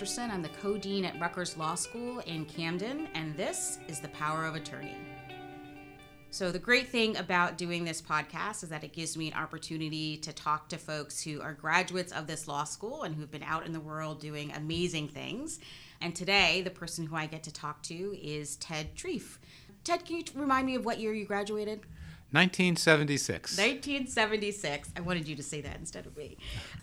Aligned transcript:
I'm 0.00 0.42
the 0.42 0.48
co 0.62 0.78
dean 0.78 1.04
at 1.04 1.20
Rutgers 1.20 1.56
Law 1.56 1.74
School 1.74 2.20
in 2.20 2.44
Camden, 2.44 3.08
and 3.14 3.36
this 3.36 3.80
is 3.88 3.98
The 3.98 4.06
Power 4.10 4.46
of 4.46 4.54
Attorney. 4.54 4.94
So, 6.30 6.52
the 6.52 6.60
great 6.60 6.88
thing 6.88 7.16
about 7.16 7.58
doing 7.58 7.84
this 7.84 8.00
podcast 8.00 8.62
is 8.62 8.68
that 8.68 8.84
it 8.84 8.92
gives 8.92 9.16
me 9.16 9.32
an 9.32 9.36
opportunity 9.36 10.16
to 10.18 10.32
talk 10.32 10.68
to 10.68 10.78
folks 10.78 11.20
who 11.20 11.40
are 11.40 11.52
graduates 11.52 12.12
of 12.12 12.28
this 12.28 12.46
law 12.46 12.62
school 12.62 13.02
and 13.02 13.12
who've 13.16 13.30
been 13.30 13.42
out 13.42 13.66
in 13.66 13.72
the 13.72 13.80
world 13.80 14.20
doing 14.20 14.52
amazing 14.52 15.08
things. 15.08 15.58
And 16.00 16.14
today, 16.14 16.62
the 16.62 16.70
person 16.70 17.04
who 17.04 17.16
I 17.16 17.26
get 17.26 17.42
to 17.42 17.52
talk 17.52 17.82
to 17.84 18.16
is 18.22 18.54
Ted 18.54 18.94
Trief. 18.94 19.40
Ted, 19.82 20.04
can 20.04 20.18
you 20.18 20.24
remind 20.36 20.68
me 20.68 20.76
of 20.76 20.84
what 20.84 21.00
year 21.00 21.12
you 21.12 21.24
graduated? 21.24 21.80
1976. 22.30 23.56
1976. 23.56 24.90
I 24.94 25.00
wanted 25.00 25.26
you 25.26 25.34
to 25.36 25.42
say 25.42 25.62
that 25.62 25.76
instead 25.78 26.04
of 26.04 26.14
me. 26.14 26.36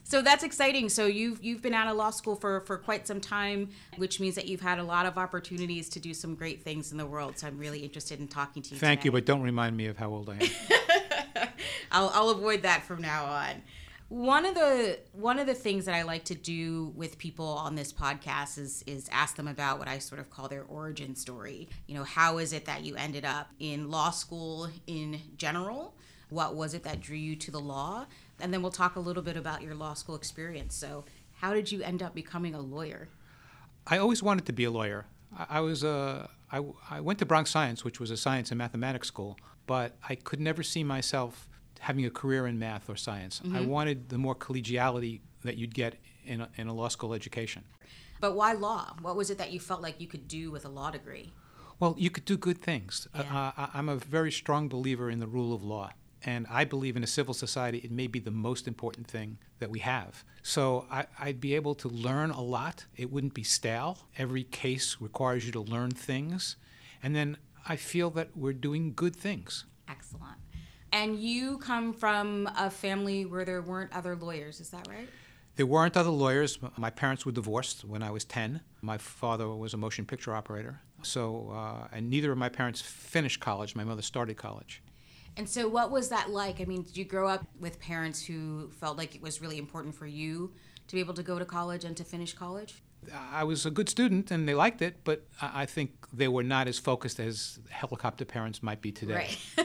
So 0.03 0.23
that's 0.23 0.44
exciting. 0.44 0.90
So 0.90 1.05
you've 1.05 1.44
you've 1.44 1.62
been 1.62 1.76
out 1.76 1.88
of 1.88 1.95
law 1.95 2.09
school 2.09 2.36
for 2.36 2.62
for 2.62 2.77
quite 2.77 3.05
some 3.05 3.22
time, 3.22 3.70
which 3.98 4.20
means 4.20 4.34
that 4.36 4.48
you've 4.48 4.62
had 4.62 4.80
a 4.80 4.84
lot 4.84 5.05
of 5.05 5.20
opportunities 5.20 5.88
to 5.89 6.00
do 6.00 6.16
some 6.16 6.34
great 6.34 6.63
things 6.63 6.91
in 6.91 6.98
the 6.98 7.05
world. 7.05 7.38
So 7.38 7.45
I'm 7.45 7.59
really 7.59 7.80
interested 7.80 8.20
in 8.20 8.27
talking 8.27 8.63
to 8.63 8.73
you. 8.73 8.80
Thank 8.80 9.02
today. 9.02 9.08
you, 9.08 9.12
but 9.12 9.26
don't 9.26 9.44
remind 9.44 9.77
me 9.77 9.86
of 9.86 9.98
how 9.98 10.09
old 10.09 10.30
I 10.31 10.39
am. 10.44 11.48
I'll 11.91 12.09
I'll 12.14 12.30
avoid 12.31 12.64
that 12.64 12.84
from 12.84 13.02
now 13.03 13.25
on. 13.25 13.62
One 14.08 14.45
of 14.45 14.54
the 14.54 15.00
one 15.14 15.40
of 15.40 15.48
the 15.48 15.55
things 15.55 15.86
that 15.86 15.95
I 15.95 16.04
like 16.04 16.26
to 16.26 16.36
do 16.36 16.94
with 16.95 17.18
people 17.18 17.48
on 17.48 17.73
this 17.73 17.91
podcast 17.91 18.59
is 18.59 18.84
is 18.86 19.09
ask 19.12 19.36
them 19.36 19.48
about 19.48 19.80
what 19.80 19.88
I 19.88 19.98
sort 19.98 20.22
of 20.22 20.30
call 20.30 20.48
their 20.48 20.64
origin 20.64 21.16
story. 21.16 21.70
You 21.88 21.95
know, 21.95 22.04
how 22.04 22.38
is 22.38 22.54
it 22.54 22.66
that 22.66 22.84
you 22.84 22.95
ended 22.95 23.26
up 23.26 23.50
in 23.59 23.90
law 23.90 24.11
school 24.11 24.70
in 24.86 25.20
general? 25.38 25.95
What 26.30 26.56
was 26.56 26.76
it 26.76 26.83
that 26.83 27.02
drew 27.02 27.17
you 27.17 27.36
to 27.38 27.52
the 27.52 27.59
law? 27.59 28.06
And 28.39 28.53
then 28.53 28.61
we'll 28.61 28.72
talk 28.72 28.95
a 28.95 29.00
little 29.00 29.23
bit 29.23 29.38
about 29.38 29.64
your 29.64 29.73
law 29.73 29.95
school 29.95 30.16
experience. 30.16 30.76
So, 30.76 31.06
how 31.33 31.53
did 31.53 31.72
you 31.72 31.81
end 31.81 32.03
up 32.03 32.14
becoming 32.14 32.53
a 32.53 32.61
lawyer? 32.61 33.09
I 33.88 33.98
always 33.98 34.22
wanted 34.22 34.45
to 34.45 34.53
be 34.53 34.66
a 34.66 34.72
lawyer. 34.72 35.06
I, 35.36 35.45
I 35.50 35.59
was 35.61 35.83
a 35.83 36.30
I, 36.52 36.61
I 36.92 37.02
went 37.02 37.17
to 37.20 37.26
Bronx 37.26 37.50
Science, 37.50 37.83
which 37.83 38.00
was 38.00 38.11
a 38.11 38.17
science 38.17 38.52
and 38.52 38.59
mathematics 38.59 39.08
school, 39.08 39.39
but 39.66 39.95
I 40.08 40.14
could 40.14 40.39
never 40.39 40.61
see 40.61 40.83
myself 40.83 41.50
having 41.86 42.05
a 42.05 42.09
career 42.09 42.47
in 42.47 42.58
math 42.58 42.89
or 42.89 42.95
science. 42.95 43.44
I 43.53 43.61
wanted 43.61 44.09
the 44.09 44.17
more 44.17 44.33
collegiality 44.33 45.22
that 45.44 45.55
you'd 45.55 45.75
get 45.75 45.94
in 46.25 46.42
a, 46.42 46.50
in 46.58 46.67
a 46.67 46.73
law 46.73 46.88
school 46.88 47.14
education. 47.14 47.64
But 48.19 48.36
why 48.36 48.53
law? 48.53 48.95
What 49.03 49.16
was 49.16 49.30
it 49.30 49.38
that 49.38 49.52
you 49.52 49.59
felt 49.59 49.81
like 49.83 50.02
you 50.02 50.08
could 50.08 50.27
do 50.27 50.50
with 50.50 50.66
a 50.66 50.69
law 50.69 50.89
degree? 50.89 51.31
Well, 51.80 51.94
you 51.95 52.09
could 52.09 52.25
do 52.25 52.38
good 52.38 52.58
things. 52.58 53.08
Yeah. 53.14 53.22
Uh, 53.22 53.52
I, 53.55 53.69
I'm 53.75 53.88
a 53.89 53.97
very 53.97 54.31
strong 54.31 54.67
believer 54.67 55.11
in 55.11 55.19
the 55.19 55.27
rule 55.27 55.53
of 55.53 55.64
law. 55.64 55.92
And 56.23 56.47
I 56.50 56.66
believe 56.66 56.97
in 56.97 57.03
a 57.03 57.08
civil 57.08 57.36
society, 57.36 57.77
it 57.77 57.92
may 57.92 58.08
be 58.08 58.17
the 58.20 58.31
most 58.31 58.67
important 58.67 59.05
thing 59.05 59.38
that 59.59 59.70
we 59.70 59.77
have. 59.80 60.23
So 60.42 60.88
I, 60.89 61.05
I'd 61.20 61.39
be 61.39 61.53
able 61.53 61.75
to 61.75 61.88
learn 61.88 62.31
a 62.31 62.42
lot. 62.42 62.86
It 62.95 63.11
wouldn't 63.11 63.36
be 63.36 63.44
stale. 63.44 63.99
Every 64.17 64.44
case 64.44 64.97
requires 64.99 65.45
you 65.45 65.52
to 65.52 65.61
learn 65.61 65.92
things. 65.92 66.55
And 67.03 67.16
then 67.16 67.38
I 67.70 67.75
feel 67.75 68.09
that 68.11 68.30
we're 68.36 68.53
doing 68.53 68.94
good 68.95 69.16
things. 69.16 69.66
Excellent. 69.88 70.39
And 70.91 71.19
you 71.19 71.58
come 71.58 71.94
from 71.94 72.50
a 72.58 72.69
family 72.69 73.25
where 73.25 73.45
there 73.45 73.61
weren't 73.61 73.94
other 73.94 74.16
lawyers, 74.16 74.59
is 74.59 74.69
that 74.69 74.88
right? 74.88 75.09
There 75.55 75.66
weren't 75.66 75.95
other 75.95 76.09
lawyers. 76.09 76.59
My 76.77 76.89
parents 76.89 77.25
were 77.25 77.31
divorced 77.31 77.86
when 77.86 78.03
I 78.03 78.11
was 78.11 78.25
10. 78.25 78.61
My 78.81 78.97
father 78.97 79.47
was 79.50 79.73
a 79.73 79.77
motion 79.77 80.05
picture 80.05 80.33
operator. 80.33 80.81
So, 81.02 81.52
uh, 81.53 81.88
and 81.92 82.09
neither 82.09 82.31
of 82.31 82.38
my 82.38 82.50
parents 82.50 82.81
finished 82.81 83.39
college. 83.39 83.75
My 83.75 83.83
mother 83.83 84.02
started 84.02 84.36
college. 84.36 84.81
And 85.38 85.47
so, 85.47 85.67
what 85.67 85.92
was 85.92 86.09
that 86.09 86.30
like? 86.30 86.61
I 86.61 86.66
mean, 86.66 86.83
did 86.83 86.97
you 86.97 87.05
grow 87.05 87.27
up 87.27 87.45
with 87.59 87.80
parents 87.80 88.26
who 88.26 88.70
felt 88.70 88.98
like 88.98 89.15
it 89.15 89.21
was 89.21 89.42
really 89.42 89.58
important 89.58 89.95
for 89.95 90.08
you 90.08 90.54
to 90.87 90.95
be 90.95 90.99
able 90.99 91.14
to 91.14 91.23
go 91.23 91.39
to 91.39 91.45
college 91.45 91.83
and 91.83 91.95
to 91.98 92.04
finish 92.04 92.33
college? 92.33 92.81
I 93.14 93.43
was 93.43 93.65
a 93.65 93.71
good 93.71 93.89
student 93.89 94.31
and 94.31 94.48
they 94.48 94.55
liked 94.55 94.81
it, 94.81 95.04
but 95.04 95.26
I 95.42 95.64
I 95.64 95.65
think 95.65 95.92
they 96.14 96.27
were 96.27 96.43
not 96.43 96.67
as 96.67 96.80
focused 96.80 97.20
as 97.20 97.60
helicopter 97.70 98.26
parents 98.26 98.64
might 98.64 98.81
be 98.81 98.92
today. 98.92 99.14
Right. 99.58 99.64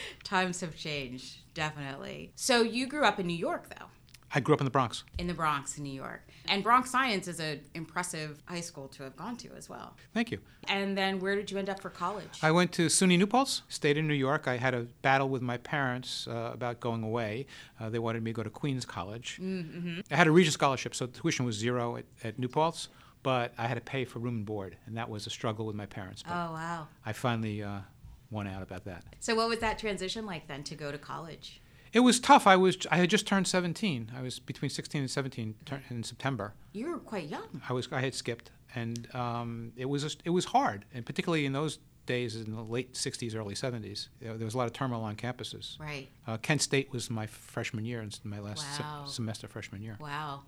Times 0.24 0.60
have 0.60 0.76
changed, 0.76 1.38
definitely. 1.54 2.32
So, 2.34 2.62
you 2.62 2.86
grew 2.86 3.04
up 3.04 3.18
in 3.18 3.26
New 3.26 3.36
York, 3.36 3.68
though, 3.70 3.86
I 4.34 4.40
grew 4.40 4.54
up 4.54 4.60
in 4.60 4.66
the 4.66 4.70
Bronx. 4.70 5.04
in 5.18 5.26
the 5.26 5.34
Bronx, 5.34 5.78
in 5.78 5.84
New 5.84 5.92
York. 5.92 6.22
And 6.46 6.62
Bronx 6.62 6.90
Science 6.90 7.28
is 7.28 7.40
an 7.40 7.60
impressive 7.74 8.42
high 8.46 8.60
school 8.60 8.88
to 8.88 9.02
have 9.02 9.16
gone 9.16 9.36
to 9.38 9.50
as 9.56 9.68
well. 9.68 9.96
Thank 10.14 10.30
you. 10.30 10.38
And 10.66 10.96
then, 10.96 11.18
where 11.18 11.34
did 11.36 11.50
you 11.50 11.58
end 11.58 11.68
up 11.68 11.80
for 11.80 11.90
college? 11.90 12.38
I 12.42 12.50
went 12.50 12.72
to 12.72 12.86
SUNY 12.86 13.18
New 13.18 13.26
Paltz, 13.26 13.62
stayed 13.68 13.96
in 13.96 14.06
New 14.06 14.14
York. 14.14 14.46
I 14.48 14.56
had 14.56 14.74
a 14.74 14.82
battle 15.02 15.28
with 15.28 15.42
my 15.42 15.56
parents 15.58 16.26
uh, 16.26 16.50
about 16.52 16.80
going 16.80 17.02
away. 17.02 17.46
Uh, 17.80 17.88
they 17.90 17.98
wanted 17.98 18.22
me 18.22 18.32
to 18.32 18.36
go 18.36 18.42
to 18.42 18.50
Queens 18.50 18.84
College. 18.84 19.38
Mm-hmm. 19.42 20.00
I 20.10 20.16
had 20.16 20.26
a 20.26 20.30
Regent 20.30 20.54
scholarship, 20.54 20.94
so 20.94 21.06
tuition 21.06 21.44
was 21.44 21.56
zero 21.56 21.96
at, 21.96 22.04
at 22.22 22.38
New 22.38 22.48
Paltz, 22.48 22.88
but 23.22 23.52
I 23.58 23.66
had 23.66 23.74
to 23.74 23.80
pay 23.80 24.04
for 24.04 24.18
room 24.18 24.36
and 24.36 24.46
board, 24.46 24.76
and 24.86 24.96
that 24.96 25.08
was 25.08 25.26
a 25.26 25.30
struggle 25.30 25.66
with 25.66 25.76
my 25.76 25.86
parents. 25.86 26.22
But 26.22 26.32
oh, 26.32 26.52
wow. 26.52 26.88
I 27.04 27.12
finally 27.12 27.62
uh, 27.62 27.80
won 28.30 28.46
out 28.46 28.62
about 28.62 28.84
that. 28.84 29.04
So, 29.20 29.34
what 29.34 29.48
was 29.48 29.58
that 29.60 29.78
transition 29.78 30.26
like 30.26 30.48
then 30.48 30.62
to 30.64 30.74
go 30.74 30.92
to 30.92 30.98
college? 30.98 31.60
It 31.92 32.00
was 32.00 32.20
tough. 32.20 32.46
I 32.46 32.56
was 32.56 32.76
I 32.90 32.98
had 32.98 33.10
just 33.10 33.26
turned 33.26 33.46
17. 33.48 34.12
I 34.16 34.20
was 34.22 34.38
between 34.38 34.70
16 34.70 35.00
and 35.00 35.10
17 35.10 35.54
tur- 35.64 35.82
in 35.90 36.02
September. 36.02 36.52
You 36.72 36.90
were 36.90 36.98
quite 36.98 37.28
young. 37.28 37.62
I 37.68 37.72
was 37.72 37.88
I 37.90 38.00
had 38.00 38.14
skipped, 38.14 38.50
and 38.74 39.12
um, 39.14 39.72
it 39.76 39.86
was 39.86 40.02
just, 40.02 40.20
it 40.24 40.30
was 40.30 40.46
hard, 40.46 40.84
and 40.92 41.06
particularly 41.06 41.46
in 41.46 41.52
those 41.52 41.78
days 42.04 42.36
in 42.36 42.54
the 42.54 42.62
late 42.62 42.94
60s, 42.94 43.36
early 43.36 43.54
70s, 43.54 44.08
there 44.20 44.34
was 44.38 44.54
a 44.54 44.58
lot 44.58 44.66
of 44.66 44.72
turmoil 44.72 45.02
on 45.02 45.14
campuses. 45.14 45.78
Right. 45.78 46.08
Uh, 46.26 46.38
Kent 46.38 46.62
State 46.62 46.90
was 46.90 47.10
my 47.10 47.26
freshman 47.26 47.84
year, 47.84 48.00
and 48.00 48.18
my 48.24 48.38
last 48.40 48.64
se- 48.76 48.82
semester 49.06 49.46
freshman 49.46 49.82
year. 49.82 49.96
Wow. 50.00 50.42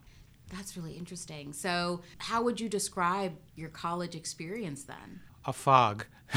That's 0.51 0.77
really 0.77 0.95
interesting. 0.95 1.53
So, 1.53 2.01
how 2.19 2.43
would 2.43 2.61
you 2.61 2.69
describe 2.69 3.35
your 3.57 3.69
college 3.69 4.15
experience 4.17 4.83
then? 4.85 5.21
A 5.47 5.53
fog. 5.53 6.07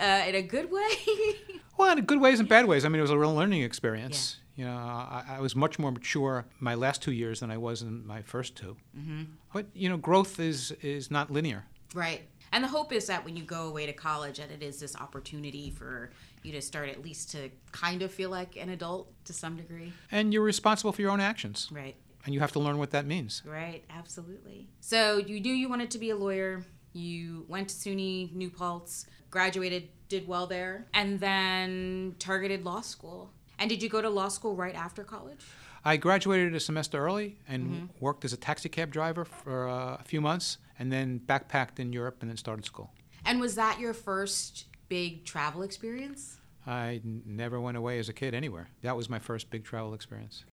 Uh, 0.00 0.24
in 0.28 0.34
a 0.34 0.42
good 0.42 0.70
way? 0.70 0.88
Well, 1.76 1.96
in 1.96 2.04
good 2.04 2.20
ways 2.20 2.40
and 2.40 2.46
bad 2.48 2.66
ways. 2.66 2.84
I 2.84 2.88
mean, 2.90 2.98
it 2.98 3.02
was 3.02 3.10
a 3.10 3.16
real 3.18 3.34
learning 3.34 3.62
experience. 3.62 4.36
You 4.54 4.66
know, 4.66 4.76
I, 4.76 5.24
I 5.36 5.40
was 5.40 5.56
much 5.56 5.78
more 5.78 5.90
mature 5.90 6.44
my 6.58 6.74
last 6.74 7.00
two 7.00 7.12
years 7.12 7.40
than 7.40 7.50
I 7.50 7.56
was 7.56 7.80
in 7.80 8.06
my 8.06 8.20
first 8.20 8.54
2 8.56 8.76
Mm-hmm. 8.98 9.22
But 9.54 9.66
you 9.72 9.88
know, 9.88 9.96
growth 9.96 10.38
is 10.38 10.72
is 10.82 11.10
not 11.10 11.30
linear. 11.30 11.64
right. 11.94 12.22
And 12.52 12.64
the 12.64 12.68
hope 12.68 12.92
is 12.92 13.06
that 13.06 13.24
when 13.24 13.34
you 13.36 13.44
go 13.44 13.68
away 13.68 13.86
to 13.86 13.92
college, 13.94 14.38
that 14.38 14.50
it 14.50 14.62
is 14.62 14.78
this 14.80 14.94
opportunity 14.96 15.70
for 15.70 16.10
you 16.42 16.52
to 16.52 16.60
start 16.60 16.88
at 16.90 17.00
least 17.02 17.30
to 17.30 17.48
kind 17.72 18.02
of 18.02 18.12
feel 18.12 18.28
like 18.28 18.56
an 18.56 18.68
adult 18.70 19.08
to 19.24 19.32
some 19.32 19.56
degree. 19.56 19.92
And 20.10 20.34
you're 20.34 20.42
responsible 20.42 20.92
for 20.92 21.00
your 21.00 21.12
own 21.12 21.20
actions, 21.20 21.68
Right. 21.72 21.94
And 22.24 22.34
you 22.34 22.40
have 22.40 22.52
to 22.52 22.60
learn 22.60 22.78
what 22.78 22.90
that 22.90 23.06
means. 23.06 23.42
Right. 23.46 23.84
Absolutely. 23.90 24.68
So, 24.80 25.18
you 25.18 25.40
knew 25.40 25.52
you 25.52 25.68
wanted 25.68 25.90
to 25.92 25.98
be 25.98 26.10
a 26.10 26.16
lawyer. 26.16 26.64
You 26.92 27.44
went 27.48 27.68
to 27.68 27.74
SUNY 27.74 28.34
New 28.34 28.50
Paltz, 28.50 29.06
graduated, 29.30 29.88
did 30.08 30.26
well 30.26 30.46
there, 30.46 30.86
and 30.92 31.20
then 31.20 32.16
targeted 32.18 32.64
law 32.64 32.80
school. 32.80 33.30
And 33.58 33.68
did 33.68 33.82
you 33.82 33.88
go 33.88 34.02
to 34.02 34.10
law 34.10 34.28
school 34.28 34.56
right 34.56 34.74
after 34.74 35.04
college? 35.04 35.40
I 35.84 35.96
graduated 35.96 36.54
a 36.54 36.60
semester 36.60 36.98
early 36.98 37.38
and 37.48 37.88
worked 38.00 38.24
as 38.24 38.32
a 38.32 38.36
taxi 38.36 38.68
cab 38.68 38.90
driver 38.90 39.24
for 39.24 39.68
uh, 39.68 39.96
a 39.98 40.02
few 40.04 40.20
months, 40.20 40.58
and 40.78 40.92
then 40.92 41.20
backpacked 41.24 41.78
in 41.78 41.92
Europe, 41.92 42.18
and 42.20 42.28
then 42.28 42.36
started 42.36 42.64
school. 42.64 42.90
And 43.24 43.40
was 43.40 43.54
that 43.54 43.78
your 43.78 43.94
first 43.94 44.66
big 44.88 45.24
travel 45.24 45.62
experience? 45.62 46.38
I 46.66 47.00
n- 47.04 47.22
never 47.24 47.60
went 47.60 47.76
away 47.76 47.98
as 47.98 48.08
a 48.08 48.12
kid 48.12 48.34
anywhere. 48.34 48.68
That 48.82 48.96
was 48.96 49.08
my 49.08 49.18
first 49.18 49.50
big 49.50 49.64
travel 49.64 49.94
experience. 49.94 50.44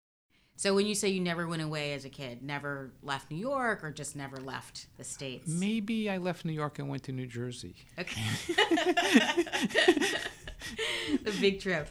So 0.58 0.74
when 0.74 0.86
you 0.86 0.94
say 0.94 1.10
you 1.10 1.20
never 1.20 1.46
went 1.46 1.60
away 1.60 1.92
as 1.92 2.06
a 2.06 2.08
kid, 2.08 2.42
never 2.42 2.90
left 3.02 3.30
New 3.30 3.36
York 3.36 3.84
or 3.84 3.90
just 3.90 4.16
never 4.16 4.38
left 4.38 4.86
the 4.96 5.04
states? 5.04 5.46
Maybe 5.48 6.08
I 6.08 6.16
left 6.16 6.46
New 6.46 6.52
York 6.52 6.78
and 6.78 6.88
went 6.88 7.02
to 7.04 7.12
New 7.12 7.26
Jersey. 7.26 7.76
Okay. 7.98 8.22
the 11.22 11.32
big 11.40 11.60
trip. 11.60 11.88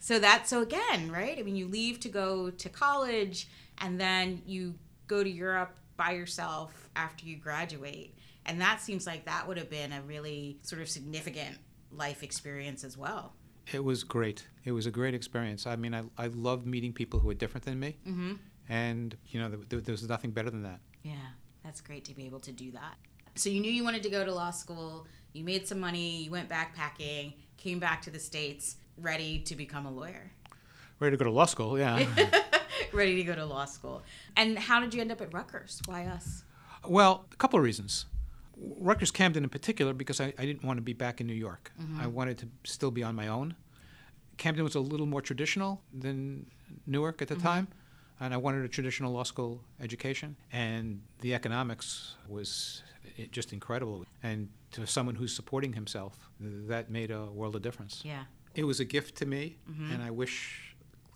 So 0.00 0.18
that 0.18 0.48
so 0.48 0.60
again, 0.60 1.12
right? 1.12 1.38
I 1.38 1.42
mean, 1.42 1.54
you 1.54 1.68
leave 1.68 2.00
to 2.00 2.08
go 2.08 2.50
to 2.50 2.68
college 2.68 3.46
and 3.78 4.00
then 4.00 4.42
you 4.44 4.74
go 5.06 5.22
to 5.22 5.30
Europe 5.30 5.72
by 5.96 6.12
yourself 6.12 6.88
after 6.96 7.26
you 7.26 7.36
graduate. 7.36 8.16
And 8.44 8.60
that 8.60 8.80
seems 8.80 9.06
like 9.06 9.26
that 9.26 9.46
would 9.46 9.56
have 9.56 9.70
been 9.70 9.92
a 9.92 10.02
really 10.02 10.58
sort 10.62 10.82
of 10.82 10.88
significant 10.88 11.58
life 11.92 12.24
experience 12.24 12.82
as 12.82 12.96
well. 12.96 13.34
It 13.72 13.84
was 13.84 14.04
great. 14.04 14.46
It 14.64 14.72
was 14.72 14.86
a 14.86 14.90
great 14.90 15.14
experience. 15.14 15.66
I 15.66 15.76
mean, 15.76 15.94
I, 15.94 16.02
I 16.18 16.26
loved 16.28 16.66
meeting 16.66 16.92
people 16.92 17.20
who 17.20 17.30
are 17.30 17.34
different 17.34 17.64
than 17.64 17.78
me. 17.78 17.96
Mm-hmm. 18.06 18.32
And, 18.68 19.16
you 19.28 19.40
know, 19.40 19.48
there, 19.48 19.80
there, 19.80 19.80
there 19.80 20.08
nothing 20.08 20.30
better 20.30 20.50
than 20.50 20.62
that. 20.62 20.80
Yeah, 21.02 21.14
that's 21.64 21.80
great 21.80 22.04
to 22.06 22.14
be 22.14 22.26
able 22.26 22.40
to 22.40 22.52
do 22.52 22.70
that. 22.72 22.94
So 23.34 23.48
you 23.48 23.60
knew 23.60 23.70
you 23.70 23.84
wanted 23.84 24.02
to 24.02 24.10
go 24.10 24.24
to 24.24 24.32
law 24.32 24.50
school, 24.50 25.06
you 25.32 25.44
made 25.44 25.66
some 25.66 25.80
money, 25.80 26.24
you 26.24 26.30
went 26.30 26.48
backpacking, 26.48 27.34
came 27.56 27.78
back 27.78 28.02
to 28.02 28.10
the 28.10 28.18
States, 28.18 28.76
ready 28.98 29.38
to 29.40 29.54
become 29.54 29.86
a 29.86 29.90
lawyer. 29.90 30.32
Ready 30.98 31.16
to 31.16 31.18
go 31.18 31.24
to 31.24 31.30
law 31.30 31.46
school, 31.46 31.78
yeah. 31.78 32.04
ready 32.92 33.16
to 33.16 33.22
go 33.22 33.34
to 33.34 33.44
law 33.44 33.64
school. 33.64 34.02
And 34.36 34.58
how 34.58 34.80
did 34.80 34.92
you 34.92 35.00
end 35.00 35.12
up 35.12 35.20
at 35.20 35.32
Rutgers? 35.32 35.80
Why 35.86 36.06
us? 36.06 36.44
well, 36.86 37.26
a 37.32 37.36
couple 37.36 37.58
of 37.58 37.64
reasons. 37.64 38.06
Rutgers 38.62 39.10
Camden 39.10 39.44
in 39.44 39.50
particular, 39.50 39.92
because 39.92 40.20
I, 40.20 40.32
I 40.38 40.44
didn't 40.44 40.64
want 40.64 40.76
to 40.78 40.82
be 40.82 40.92
back 40.92 41.20
in 41.20 41.26
New 41.26 41.34
York. 41.34 41.72
I 41.98 42.06
wanted 42.06 42.38
to 42.38 42.48
still 42.64 42.90
be 42.90 43.02
on 43.02 43.14
my 43.14 43.28
own. 43.28 43.54
Camden 44.36 44.64
was 44.64 44.74
a 44.74 44.80
little 44.80 45.06
more 45.06 45.20
traditional 45.22 45.82
than 45.92 46.46
Newark 46.86 47.20
at 47.22 47.28
the 47.28 47.36
time. 47.36 47.68
and 48.22 48.34
I 48.34 48.36
wanted 48.36 48.64
a 48.64 48.68
traditional 48.68 49.12
law 49.12 49.22
school 49.24 49.62
education, 49.80 50.36
and 50.52 51.00
the 51.20 51.34
economics 51.34 52.16
was 52.28 52.82
just 53.32 53.52
incredible. 53.52 54.04
And 54.22 54.48
to 54.72 54.86
someone 54.86 55.14
who's 55.14 55.34
supporting 55.34 55.72
himself, 55.72 56.30
that 56.40 56.90
made 56.90 57.10
a 57.10 57.24
world 57.26 57.56
of 57.56 57.62
difference. 57.62 58.02
Yeah. 58.04 58.24
It 58.54 58.64
was 58.64 58.78
a 58.80 58.84
gift 58.84 59.16
to 59.16 59.26
me, 59.26 59.56
Mhm. 59.70 59.94
and 59.94 60.02
I 60.02 60.10
wish 60.10 60.69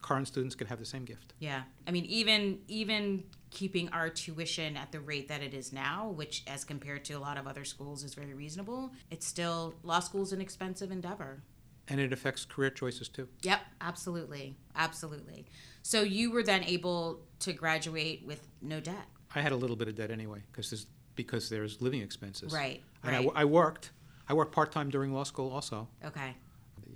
current 0.05 0.29
students 0.29 0.55
could 0.55 0.67
have 0.67 0.79
the 0.79 0.85
same 0.85 1.07
gift. 1.07 1.33
Yeah. 1.39 1.63
I 1.89 1.91
mean, 1.91 2.05
even 2.05 2.59
even 2.69 3.25
keeping 3.51 3.89
our 3.89 4.11
tuition 4.11 4.77
at 4.77 4.93
the 4.93 5.01
rate 5.01 5.29
that 5.29 5.43
it 5.43 5.55
is 5.55 5.73
now, 5.73 6.09
which 6.11 6.43
as 6.47 6.63
compared 6.65 7.05
to 7.07 7.15
a 7.15 7.19
lot 7.21 7.39
of 7.39 7.47
other 7.47 7.65
schools 7.65 8.05
is 8.05 8.13
very 8.15 8.35
reasonable, 8.35 8.93
it's 9.11 9.27
still 9.27 9.75
law 9.83 10.01
school's 10.01 10.33
an 10.33 10.41
expensive 10.43 10.91
endeavor. 10.91 11.43
And 11.89 12.01
it 12.01 12.13
affects 12.13 12.45
career 12.45 12.69
choices 12.71 13.09
too. 13.09 13.29
Yep, 13.43 13.61
absolutely. 13.81 14.57
Absolutely. 14.77 15.47
So 15.83 16.03
you 16.03 16.31
were 16.33 16.43
then 16.43 16.65
able 16.65 17.21
to 17.41 17.53
graduate 17.55 18.25
with 18.27 18.47
no 18.61 18.81
debt. 18.81 19.07
I 19.35 19.41
had 19.41 19.53
a 19.53 19.57
little 19.57 19.77
bit 19.77 19.89
of 19.89 19.95
debt 19.95 20.11
anyway, 20.11 20.41
because 20.53 20.69
there's, 20.71 20.87
because 21.15 21.49
there's 21.49 21.81
living 21.81 22.03
expenses. 22.03 22.53
Right. 22.53 22.83
And 23.03 23.13
Right. 23.13 23.25
wo- 23.25 23.33
I 23.35 23.45
worked. 23.47 23.91
I 24.29 24.35
worked 24.35 24.53
part 24.53 24.71
time 24.73 24.91
during 24.91 25.13
law 25.15 25.25
school 25.25 25.51
also. 25.51 25.89
Okay. 26.05 26.35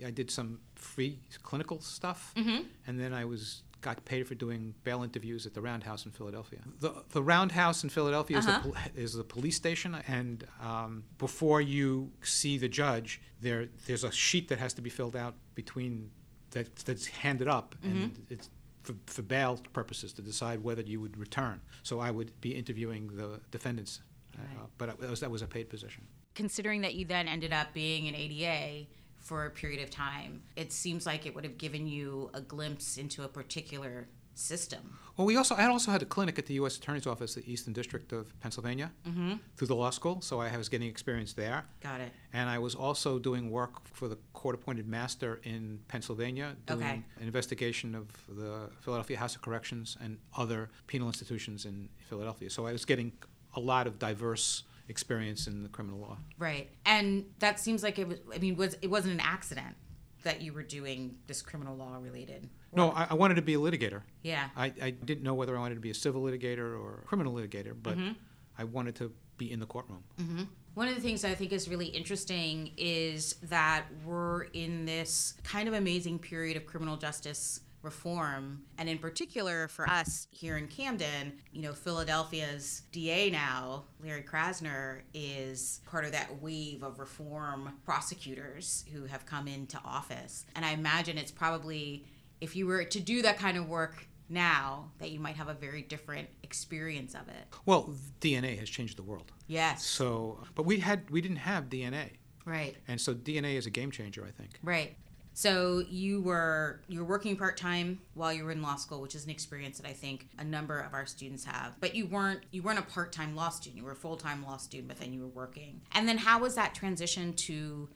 I 0.06 0.10
did 0.10 0.30
some 0.30 0.60
free 0.74 1.18
clinical 1.42 1.80
stuff, 1.80 2.32
Mhm. 2.36 2.66
and 2.86 2.98
then 3.00 3.12
I 3.12 3.24
was 3.24 3.62
got 3.80 4.04
paid 4.04 4.26
for 4.26 4.34
doing 4.34 4.74
bail 4.82 5.04
interviews 5.04 5.46
at 5.46 5.54
the 5.54 5.60
Roundhouse 5.60 6.04
in 6.04 6.10
Philadelphia. 6.10 6.60
The 6.80 7.04
the 7.10 7.22
Roundhouse 7.22 7.84
in 7.84 7.90
Philadelphia 7.90 8.38
Uh-huh. 8.38 8.48
is, 8.50 8.56
the, 8.56 8.70
pol- 8.72 8.76
is 9.04 9.12
the 9.14 9.24
police 9.24 9.56
station, 9.56 9.94
and 10.08 10.44
um, 10.60 11.04
before 11.18 11.60
you 11.60 12.10
see 12.22 12.58
the 12.58 12.68
judge, 12.68 13.20
there 13.40 13.68
there's 13.86 14.04
a 14.04 14.10
sheet 14.10 14.48
that 14.48 14.58
has 14.58 14.74
to 14.74 14.82
be 14.82 14.90
filled 14.90 15.14
out 15.16 15.34
between 15.54 16.10
that 16.50 16.74
that's 16.76 17.06
handed 17.06 17.46
up, 17.48 17.74
and 17.82 17.94
Mm-hmm. 18.12 18.32
it's 18.34 18.50
for, 18.82 18.94
for 19.06 19.22
bail 19.22 19.60
purposes 19.72 20.12
to 20.14 20.22
decide 20.22 20.62
whether 20.64 20.82
you 20.82 21.00
would 21.00 21.16
return. 21.18 21.60
So 21.82 22.00
I 22.00 22.10
would 22.10 22.40
be 22.40 22.54
interviewing 22.56 23.08
the 23.16 23.40
defendants, 23.50 24.00
uh, 24.34 24.40
Right. 24.40 24.68
but 24.78 24.88
it 24.88 24.98
was, 25.10 25.20
that 25.20 25.30
was 25.30 25.42
a 25.42 25.46
paid 25.46 25.68
position. 25.68 26.06
Considering 26.34 26.80
that 26.82 26.94
you 26.94 27.04
then 27.04 27.28
ended 27.28 27.52
up 27.52 27.74
being 27.74 28.08
an 28.08 28.14
ADA 28.14 28.86
for 29.28 29.44
a 29.44 29.50
period 29.50 29.82
of 29.82 29.90
time, 29.90 30.40
it 30.56 30.72
seems 30.72 31.04
like 31.04 31.26
it 31.26 31.34
would 31.34 31.44
have 31.44 31.58
given 31.58 31.86
you 31.86 32.30
a 32.32 32.40
glimpse 32.40 32.96
into 32.96 33.24
a 33.24 33.28
particular 33.28 34.08
system. 34.34 34.96
Well, 35.18 35.26
we 35.26 35.36
also 35.36 35.54
I 35.54 35.66
also 35.66 35.90
had 35.90 36.00
a 36.00 36.06
clinic 36.06 36.38
at 36.38 36.46
the 36.46 36.54
U.S. 36.54 36.78
Attorney's 36.78 37.06
Office, 37.06 37.34
the 37.34 37.44
Eastern 37.52 37.74
District 37.74 38.10
of 38.12 38.24
Pennsylvania, 38.40 38.90
Mm-hmm. 39.06 39.34
through 39.56 39.66
the 39.66 39.74
law 39.74 39.90
school. 39.90 40.22
So 40.22 40.40
I 40.40 40.56
was 40.56 40.68
getting 40.70 40.88
experience 40.88 41.34
there, 41.34 41.66
Got 41.82 42.00
it. 42.00 42.10
and 42.32 42.48
I 42.48 42.58
was 42.58 42.74
also 42.74 43.18
doing 43.18 43.50
work 43.50 43.86
for 43.92 44.08
the 44.08 44.16
court-appointed 44.32 44.86
master 44.88 45.40
in 45.42 45.80
Pennsylvania, 45.88 46.56
doing 46.66 46.80
Okay. 46.82 47.02
an 47.20 47.26
investigation 47.26 47.94
of 47.94 48.06
the 48.28 48.70
Philadelphia 48.80 49.18
House 49.18 49.34
of 49.36 49.42
Corrections 49.42 49.98
and 50.00 50.16
other 50.38 50.70
penal 50.86 51.08
institutions 51.08 51.66
in 51.66 51.90
Philadelphia. 52.08 52.48
So 52.48 52.66
I 52.66 52.72
was 52.72 52.86
getting 52.86 53.12
a 53.56 53.60
lot 53.60 53.86
of 53.86 53.98
diverse 53.98 54.62
experience 54.88 55.46
in 55.46 55.62
the 55.62 55.68
criminal 55.68 55.98
law. 56.00 56.16
Right. 56.38 56.70
And 56.86 57.24
that 57.38 57.60
seems 57.60 57.82
like 57.82 57.98
it 57.98 58.08
was, 58.08 58.18
I 58.34 58.38
mean, 58.38 58.56
was 58.56 58.76
it 58.82 58.88
wasn't 58.88 59.14
an 59.14 59.20
accident 59.20 59.76
that 60.24 60.42
you 60.42 60.52
were 60.52 60.62
doing 60.62 61.16
this 61.26 61.42
criminal 61.42 61.76
law 61.76 61.96
related? 62.00 62.48
No, 62.72 62.90
I, 62.90 63.08
I 63.10 63.14
wanted 63.14 63.34
to 63.36 63.42
be 63.42 63.54
a 63.54 63.58
litigator. 63.58 64.02
Yeah. 64.22 64.48
I, 64.56 64.72
I 64.82 64.90
didn't 64.90 65.22
know 65.24 65.34
whether 65.34 65.56
I 65.56 65.60
wanted 65.60 65.76
to 65.76 65.80
be 65.80 65.90
a 65.90 65.94
civil 65.94 66.22
litigator 66.22 66.78
or 66.78 67.00
a 67.04 67.06
criminal 67.06 67.34
litigator, 67.34 67.74
but 67.80 67.96
Mhm. 67.96 68.16
I 68.58 68.64
wanted 68.64 68.96
to 68.96 69.12
be 69.36 69.50
in 69.52 69.60
the 69.60 69.66
courtroom. 69.66 70.02
hmm 70.18 70.42
One 70.74 70.88
of 70.88 70.94
the 70.96 71.00
things 71.00 71.24
I 71.24 71.34
think 71.34 71.52
is 71.52 71.68
really 71.68 71.86
interesting 71.86 72.72
is 72.76 73.34
that 73.44 73.84
we're 74.04 74.44
in 74.52 74.84
this 74.84 75.34
kind 75.44 75.68
of 75.68 75.74
amazing 75.74 76.18
period 76.18 76.56
of 76.56 76.66
criminal 76.66 76.96
justice 76.96 77.60
reform. 77.82 78.62
And 78.78 78.88
in 78.88 78.98
particular, 78.98 79.68
for 79.68 79.88
us 79.88 80.26
here 80.30 80.56
in 80.56 80.66
Camden, 80.68 81.32
you 81.52 81.62
know, 81.62 81.72
Philadelphia's 81.72 82.82
DA 82.92 83.30
now, 83.30 83.84
Larry 84.02 84.22
Krasner, 84.22 85.00
is 85.14 85.80
part 85.86 86.04
of 86.04 86.12
that 86.12 86.40
wave 86.42 86.82
of 86.82 86.98
reform 86.98 87.72
prosecutors 87.84 88.84
who 88.92 89.04
have 89.04 89.26
come 89.26 89.46
into 89.48 89.78
office. 89.84 90.44
And 90.56 90.64
I 90.64 90.70
imagine 90.72 91.18
it's 91.18 91.30
probably, 91.30 92.04
if 92.40 92.56
you 92.56 92.66
were 92.66 92.84
to 92.84 93.00
do 93.00 93.22
that 93.22 93.38
kind 93.38 93.56
of 93.56 93.68
work 93.68 94.06
now, 94.28 94.90
that 94.98 95.10
you 95.10 95.18
might 95.20 95.36
have 95.36 95.48
a 95.48 95.54
very 95.54 95.82
different 95.82 96.28
experience 96.42 97.14
of 97.14 97.28
it. 97.28 97.46
Well, 97.64 97.94
DNA 98.20 98.58
has 98.58 98.68
changed 98.68 98.98
the 98.98 99.02
world. 99.02 99.32
Yes. 99.46 99.84
So, 99.84 100.42
but 100.54 100.64
we 100.64 100.80
had 100.80 101.08
we 101.10 101.20
didn't 101.22 101.38
have 101.38 101.64
DNA, 101.70 102.10
Right. 102.44 102.76
and 102.86 103.00
so 103.00 103.14
DNA 103.14 103.54
is 103.54 103.64
a 103.66 103.70
game 103.70 103.90
changer, 103.90 104.24
I 104.26 104.30
think. 104.30 104.50
Right. 104.62 104.96
So 105.38 105.84
you 105.88 106.20
were 106.20 106.80
you 106.88 106.98
were 106.98 107.04
working 107.04 107.36
part 107.36 107.56
time 107.56 108.00
while 108.14 108.32
you 108.32 108.42
were 108.42 108.50
in 108.50 108.60
law 108.60 108.74
school, 108.74 109.00
which 109.00 109.14
is 109.14 109.24
an 109.24 109.30
experience 109.30 109.78
that 109.78 109.88
I 109.88 109.92
think 109.92 110.26
a 110.36 110.42
number 110.42 110.80
of 110.80 110.94
our 110.94 111.06
students 111.06 111.44
have. 111.44 111.76
But 111.78 111.94
you 111.94 112.06
weren't 112.08 112.40
you 112.50 112.60
weren't 112.60 112.80
a 112.80 112.82
part 112.82 113.12
time 113.12 113.36
law 113.36 113.50
student. 113.50 113.78
You 113.78 113.84
were 113.84 113.92
a 113.92 113.94
full 113.94 114.16
time 114.16 114.44
law 114.44 114.56
student, 114.56 114.88
but 114.88 114.98
then 114.98 115.12
you 115.12 115.20
were 115.20 115.28
working. 115.28 115.80
And 115.92 116.08
then 116.08 116.18
how 116.18 116.40
was 116.40 116.56
that 116.56 116.74
transition 116.74 117.34
to 117.34 117.88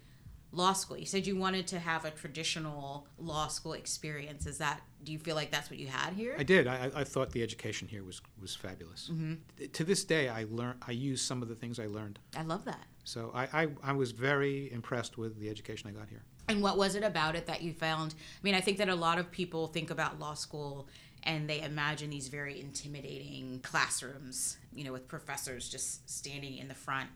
law 0.53 0.73
school? 0.73 0.97
You 0.97 1.05
said 1.05 1.27
you 1.27 1.35
wanted 1.37 1.67
to 1.67 1.81
have 1.81 2.05
a 2.05 2.13
traditional 2.13 3.09
law 3.19 3.49
school 3.49 3.73
experience. 3.73 4.47
Is 4.47 4.59
that 4.59 4.81
do 5.03 5.11
you 5.11 5.19
feel 5.19 5.35
like 5.35 5.51
that's 5.51 5.69
what 5.69 5.81
you 5.81 5.89
had 5.89 6.13
here? 6.13 6.37
I 6.39 6.45
did. 6.45 6.69
I, 6.69 6.93
I- 6.95 7.03
thought 7.03 7.33
the 7.33 7.43
education 7.43 7.89
here 7.89 8.05
was 8.05 8.23
was 8.41 8.55
fabulous. 8.55 9.11
Mm-hmm. 9.13 9.65
To 9.73 9.83
this 9.83 10.05
day, 10.05 10.29
I 10.29 10.47
learn. 10.49 10.77
I 10.87 10.93
use 10.93 11.21
some 11.21 11.43
of 11.43 11.49
the 11.49 11.57
things 11.57 11.81
I 11.81 11.87
learned. 11.87 12.21
I 12.37 12.43
love 12.43 12.65
that. 12.67 12.87
So 13.03 13.33
I, 13.35 13.63
I, 13.65 13.69
I 13.83 13.93
was 13.95 14.13
very 14.13 14.71
impressed 14.71 15.19
with 15.19 15.41
the 15.41 15.51
education 15.51 15.91
I 15.91 15.93
got 15.93 16.09
here. 16.09 16.23
And 16.53 16.63
what 16.63 16.77
was 16.77 16.95
it 16.95 17.03
about 17.03 17.35
it 17.35 17.47
that 17.47 17.63
you 17.63 17.73
found? 17.73 18.15
I 18.15 18.41
mean, 18.43 18.55
I 18.55 18.61
think 18.61 18.79
that 18.79 18.89
a 18.89 18.95
lot 18.95 19.19
of 19.19 19.31
people 19.31 19.67
think 19.69 19.91
about 19.91 20.21
law 20.21 20.35
school 20.35 20.87
and 21.25 21.49
they 21.49 21.63
imagine 21.63 22.11
these 22.11 22.29
very 22.29 22.61
intimidating 22.61 23.61
classrooms, 23.63 24.59
you 24.75 24.85
know, 24.85 24.93
with 24.93 25.09
professors 25.09 25.69
just 25.69 26.09
standing 26.11 26.59
in 26.59 26.69
the 26.69 26.75
front 26.75 27.09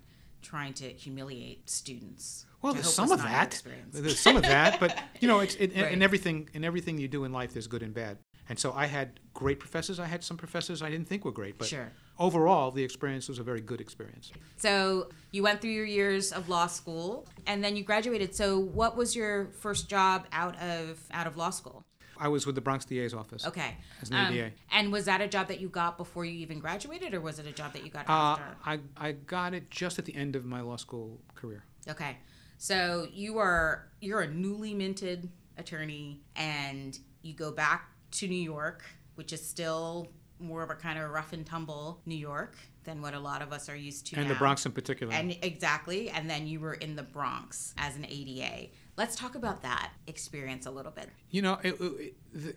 trying 0.43 0.73
to 0.75 0.88
humiliate 0.88 1.69
students. 1.69 2.47
Well, 2.62 2.73
there's 2.73 2.93
some 2.93 3.11
of 3.12 3.23
that. 3.23 3.49
experience. 3.49 3.99
There's 3.99 4.19
some 4.19 4.37
of 4.37 4.43
that, 4.43 4.81
but 4.81 4.97
you 5.21 5.29
know, 5.29 5.41
it's 5.41 5.55
it, 5.56 5.75
Right. 5.77 5.93
in 5.93 6.03
everything 6.03 6.49
in 6.55 6.65
everything 6.65 6.99
you 6.99 7.09
do 7.09 7.25
in 7.25 7.33
life. 7.33 7.53
There's 7.53 7.67
good 7.67 7.83
and 7.83 7.93
bad. 7.93 8.19
And 8.49 8.59
so 8.59 8.73
I 8.73 8.87
had 8.87 9.19
great 9.35 9.59
professors. 9.59 9.99
I 9.99 10.06
had 10.06 10.23
some 10.25 10.37
professors 10.37 10.81
I 10.83 10.88
didn't 10.88 11.09
think 11.09 11.25
were 11.25 11.33
great, 11.33 11.59
but 11.59 11.67
Sure. 11.69 11.93
Overall, 12.18 12.70
the 12.70 12.82
experience 12.84 13.28
was 13.28 13.38
a 13.38 13.42
very 13.42 13.60
good 13.60 13.80
experience. 13.80 14.32
So 14.56 15.10
you 15.32 15.42
went 15.42 15.60
through 15.60 15.70
your 15.70 15.85
years 15.87 16.32
of 16.32 16.49
law 16.49 16.66
school 16.66 17.26
and 17.46 17.62
then 17.62 17.76
you 17.76 17.85
graduated. 17.85 18.35
So 18.35 18.58
what 18.58 18.96
was 18.96 19.14
your 19.16 19.46
first 19.61 19.88
job 19.88 20.26
out 20.32 20.61
of 20.61 21.00
out 21.12 21.26
of 21.26 21.37
law 21.37 21.50
school? 21.50 21.85
I 22.18 22.28
was 22.28 22.46
with 22.46 22.54
the 22.54 22.62
Bronx 22.62 22.87
DA's 22.87 23.12
office. 23.12 23.46
Okay. 23.46 23.76
As 24.00 24.08
an 24.11 24.16
Um, 24.16 24.32
ADA. 24.32 24.52
and 24.73 24.90
was 24.90 25.04
that 25.04 25.20
a 25.20 25.28
job 25.28 25.49
that 25.49 25.61
you 25.61 25.68
got 25.68 25.99
before 25.99 26.25
you 26.25 26.32
even 26.38 26.61
graduated 26.61 27.12
or 27.12 27.20
was 27.20 27.38
it 27.38 27.46
a 27.46 27.52
job 27.52 27.75
that 27.75 27.85
you 27.85 27.90
got 27.90 28.08
Uh, 28.08 28.12
after? 28.40 28.56
I, 28.64 28.80
I 28.96 29.12
got 29.12 29.52
it 29.52 29.70
just 29.70 29.99
at 29.99 30.06
the 30.06 30.14
end 30.14 30.35
of 30.35 30.44
my 30.46 30.62
law 30.62 30.76
school 30.76 31.20
career. 31.35 31.64
Okay. 31.88 32.16
So 32.56 33.06
you 33.12 33.37
are 33.38 33.90
you're 34.00 34.23
a 34.23 34.28
newly 34.32 34.73
minted 34.73 35.28
attorney 35.58 36.23
and 36.35 36.99
you 37.20 37.35
go 37.35 37.50
back 37.52 37.90
to 38.12 38.26
New 38.28 38.35
York, 38.42 38.82
which 39.16 39.32
is 39.35 39.46
still 39.46 40.08
more 40.38 40.62
of 40.62 40.71
a 40.71 40.75
kind 40.75 40.99
of 40.99 41.11
rough 41.11 41.33
and 41.33 41.47
tumble 41.47 42.00
New 42.07 42.16
York 42.16 42.57
than 42.85 43.00
what 43.02 43.14
a 43.14 43.19
lot 43.19 43.43
of 43.43 43.52
us 43.52 43.69
are 43.69 43.76
used 43.76 44.07
to 44.07 44.16
And 44.16 44.31
the. 44.31 44.35
Bronx 44.35 44.64
in 44.66 44.73
particular. 44.73 45.12
And 45.12 45.37
exactly, 45.43 46.11
and 46.11 46.28
then 46.28 46.47
you 46.47 46.61
were 46.61 46.75
in 46.75 46.95
the 46.97 47.02
Bronx 47.02 47.75
as 47.78 47.97
an 47.97 48.07
ADA. 48.09 48.69
Let's 48.97 49.16
talk 49.16 49.35
about 49.35 49.62
that 49.62 49.93
experience 50.07 50.66
a 50.66 50.71
little 50.71 50.93
bit. 50.93 51.09
you 51.31 51.43
know, 51.43 51.59
it, 51.62 51.81
it, 51.81 52.14
the, 52.33 52.55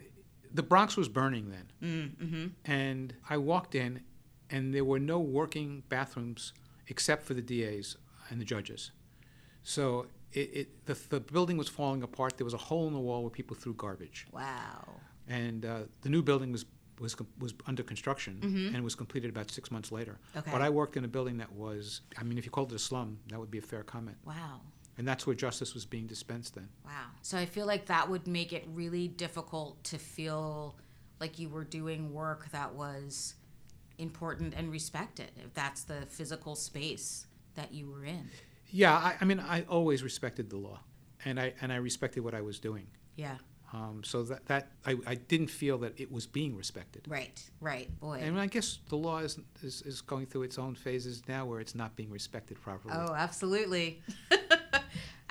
the 0.53 0.63
Bronx 0.63 0.95
was 0.98 1.09
burning 1.09 1.50
then. 1.50 2.17
Mm-hmm. 2.21 2.48
And 2.71 3.13
I 3.29 3.38
walked 3.38 3.75
in, 3.75 4.01
and 4.50 4.74
there 4.74 4.86
were 4.86 5.00
no 5.00 5.19
working 5.19 5.83
bathrooms 5.89 6.53
except 6.88 7.24
for 7.24 7.33
the 7.33 7.41
DAs 7.41 7.98
and 8.29 8.39
the 8.41 8.45
judges. 8.45 8.91
So 9.63 10.07
it, 10.33 10.39
it 10.53 10.86
the, 10.86 10.98
the 11.09 11.19
building 11.19 11.57
was 11.57 11.69
falling 11.69 12.03
apart. 12.03 12.38
There 12.38 12.45
was 12.45 12.53
a 12.53 12.57
hole 12.57 12.88
in 12.88 12.93
the 12.93 13.00
wall 13.00 13.21
where 13.21 13.29
people 13.29 13.55
threw 13.55 13.74
garbage. 13.74 14.27
Wow. 14.31 14.86
And 15.27 15.65
uh, 15.65 15.79
the 16.01 16.09
new 16.09 16.21
building 16.24 16.51
was 16.51 16.65
was 16.99 17.15
com- 17.15 17.27
was 17.39 17.53
under 17.65 17.83
construction 17.83 18.39
mm-hmm. 18.41 18.75
and 18.75 18.83
was 18.83 18.95
completed 18.95 19.29
about 19.29 19.51
six 19.51 19.71
months 19.71 19.91
later. 19.91 20.19
Okay. 20.35 20.51
But 20.51 20.61
I 20.61 20.69
worked 20.69 20.97
in 20.97 21.05
a 21.05 21.07
building 21.07 21.37
that 21.37 21.51
was, 21.51 22.01
I 22.17 22.23
mean, 22.23 22.37
if 22.37 22.45
you 22.45 22.51
called 22.51 22.71
it 22.71 22.75
a 22.75 22.79
slum, 22.79 23.19
that 23.29 23.39
would 23.39 23.51
be 23.51 23.57
a 23.57 23.61
fair 23.61 23.83
comment. 23.83 24.17
Wow. 24.25 24.61
And 24.97 25.07
that's 25.07 25.25
where 25.25 25.35
justice 25.35 25.73
was 25.73 25.85
being 25.85 26.07
dispensed 26.07 26.55
then. 26.55 26.67
Wow. 26.85 26.91
So 27.21 27.37
I 27.37 27.45
feel 27.45 27.65
like 27.65 27.85
that 27.85 28.09
would 28.09 28.27
make 28.27 28.51
it 28.51 28.65
really 28.67 29.07
difficult 29.07 29.81
to 29.85 29.97
feel 29.97 30.75
like 31.19 31.39
you 31.39 31.49
were 31.49 31.63
doing 31.63 32.13
work 32.13 32.51
that 32.51 32.73
was 32.73 33.35
important 33.97 34.53
and 34.55 34.71
respected, 34.71 35.31
if 35.37 35.53
that's 35.53 35.83
the 35.83 36.05
physical 36.09 36.55
space 36.55 37.27
that 37.55 37.73
you 37.73 37.89
were 37.89 38.05
in. 38.05 38.29
Yeah, 38.71 38.93
I, 38.93 39.15
I 39.21 39.25
mean, 39.25 39.39
I 39.39 39.63
always 39.69 40.03
respected 40.03 40.49
the 40.49 40.57
law, 40.57 40.79
and 41.25 41.39
I 41.39 41.53
and 41.61 41.73
I 41.73 41.77
respected 41.77 42.21
what 42.21 42.33
I 42.35 42.41
was 42.41 42.59
doing. 42.59 42.87
Yeah. 43.15 43.37
Um, 43.71 44.01
so 44.03 44.23
that 44.23 44.45
that 44.47 44.71
I, 44.85 44.95
I 45.05 45.15
didn't 45.15 45.49
feel 45.51 45.77
that 45.79 45.99
it 45.99 46.11
was 46.11 46.25
being 46.25 46.55
respected. 46.55 47.03
Right. 47.07 47.39
Right. 47.61 47.88
Boy. 47.99 48.19
And 48.23 48.39
I 48.39 48.47
guess 48.47 48.79
the 48.89 48.95
law 48.95 49.19
is, 49.19 49.38
is 49.61 49.83
is 49.83 50.01
going 50.01 50.25
through 50.25 50.43
its 50.43 50.57
own 50.57 50.73
phases 50.75 51.21
now, 51.27 51.45
where 51.45 51.59
it's 51.59 51.75
not 51.75 51.95
being 51.95 52.09
respected 52.09 52.59
properly. 52.61 52.95
Oh, 52.97 53.13
absolutely. 53.13 54.01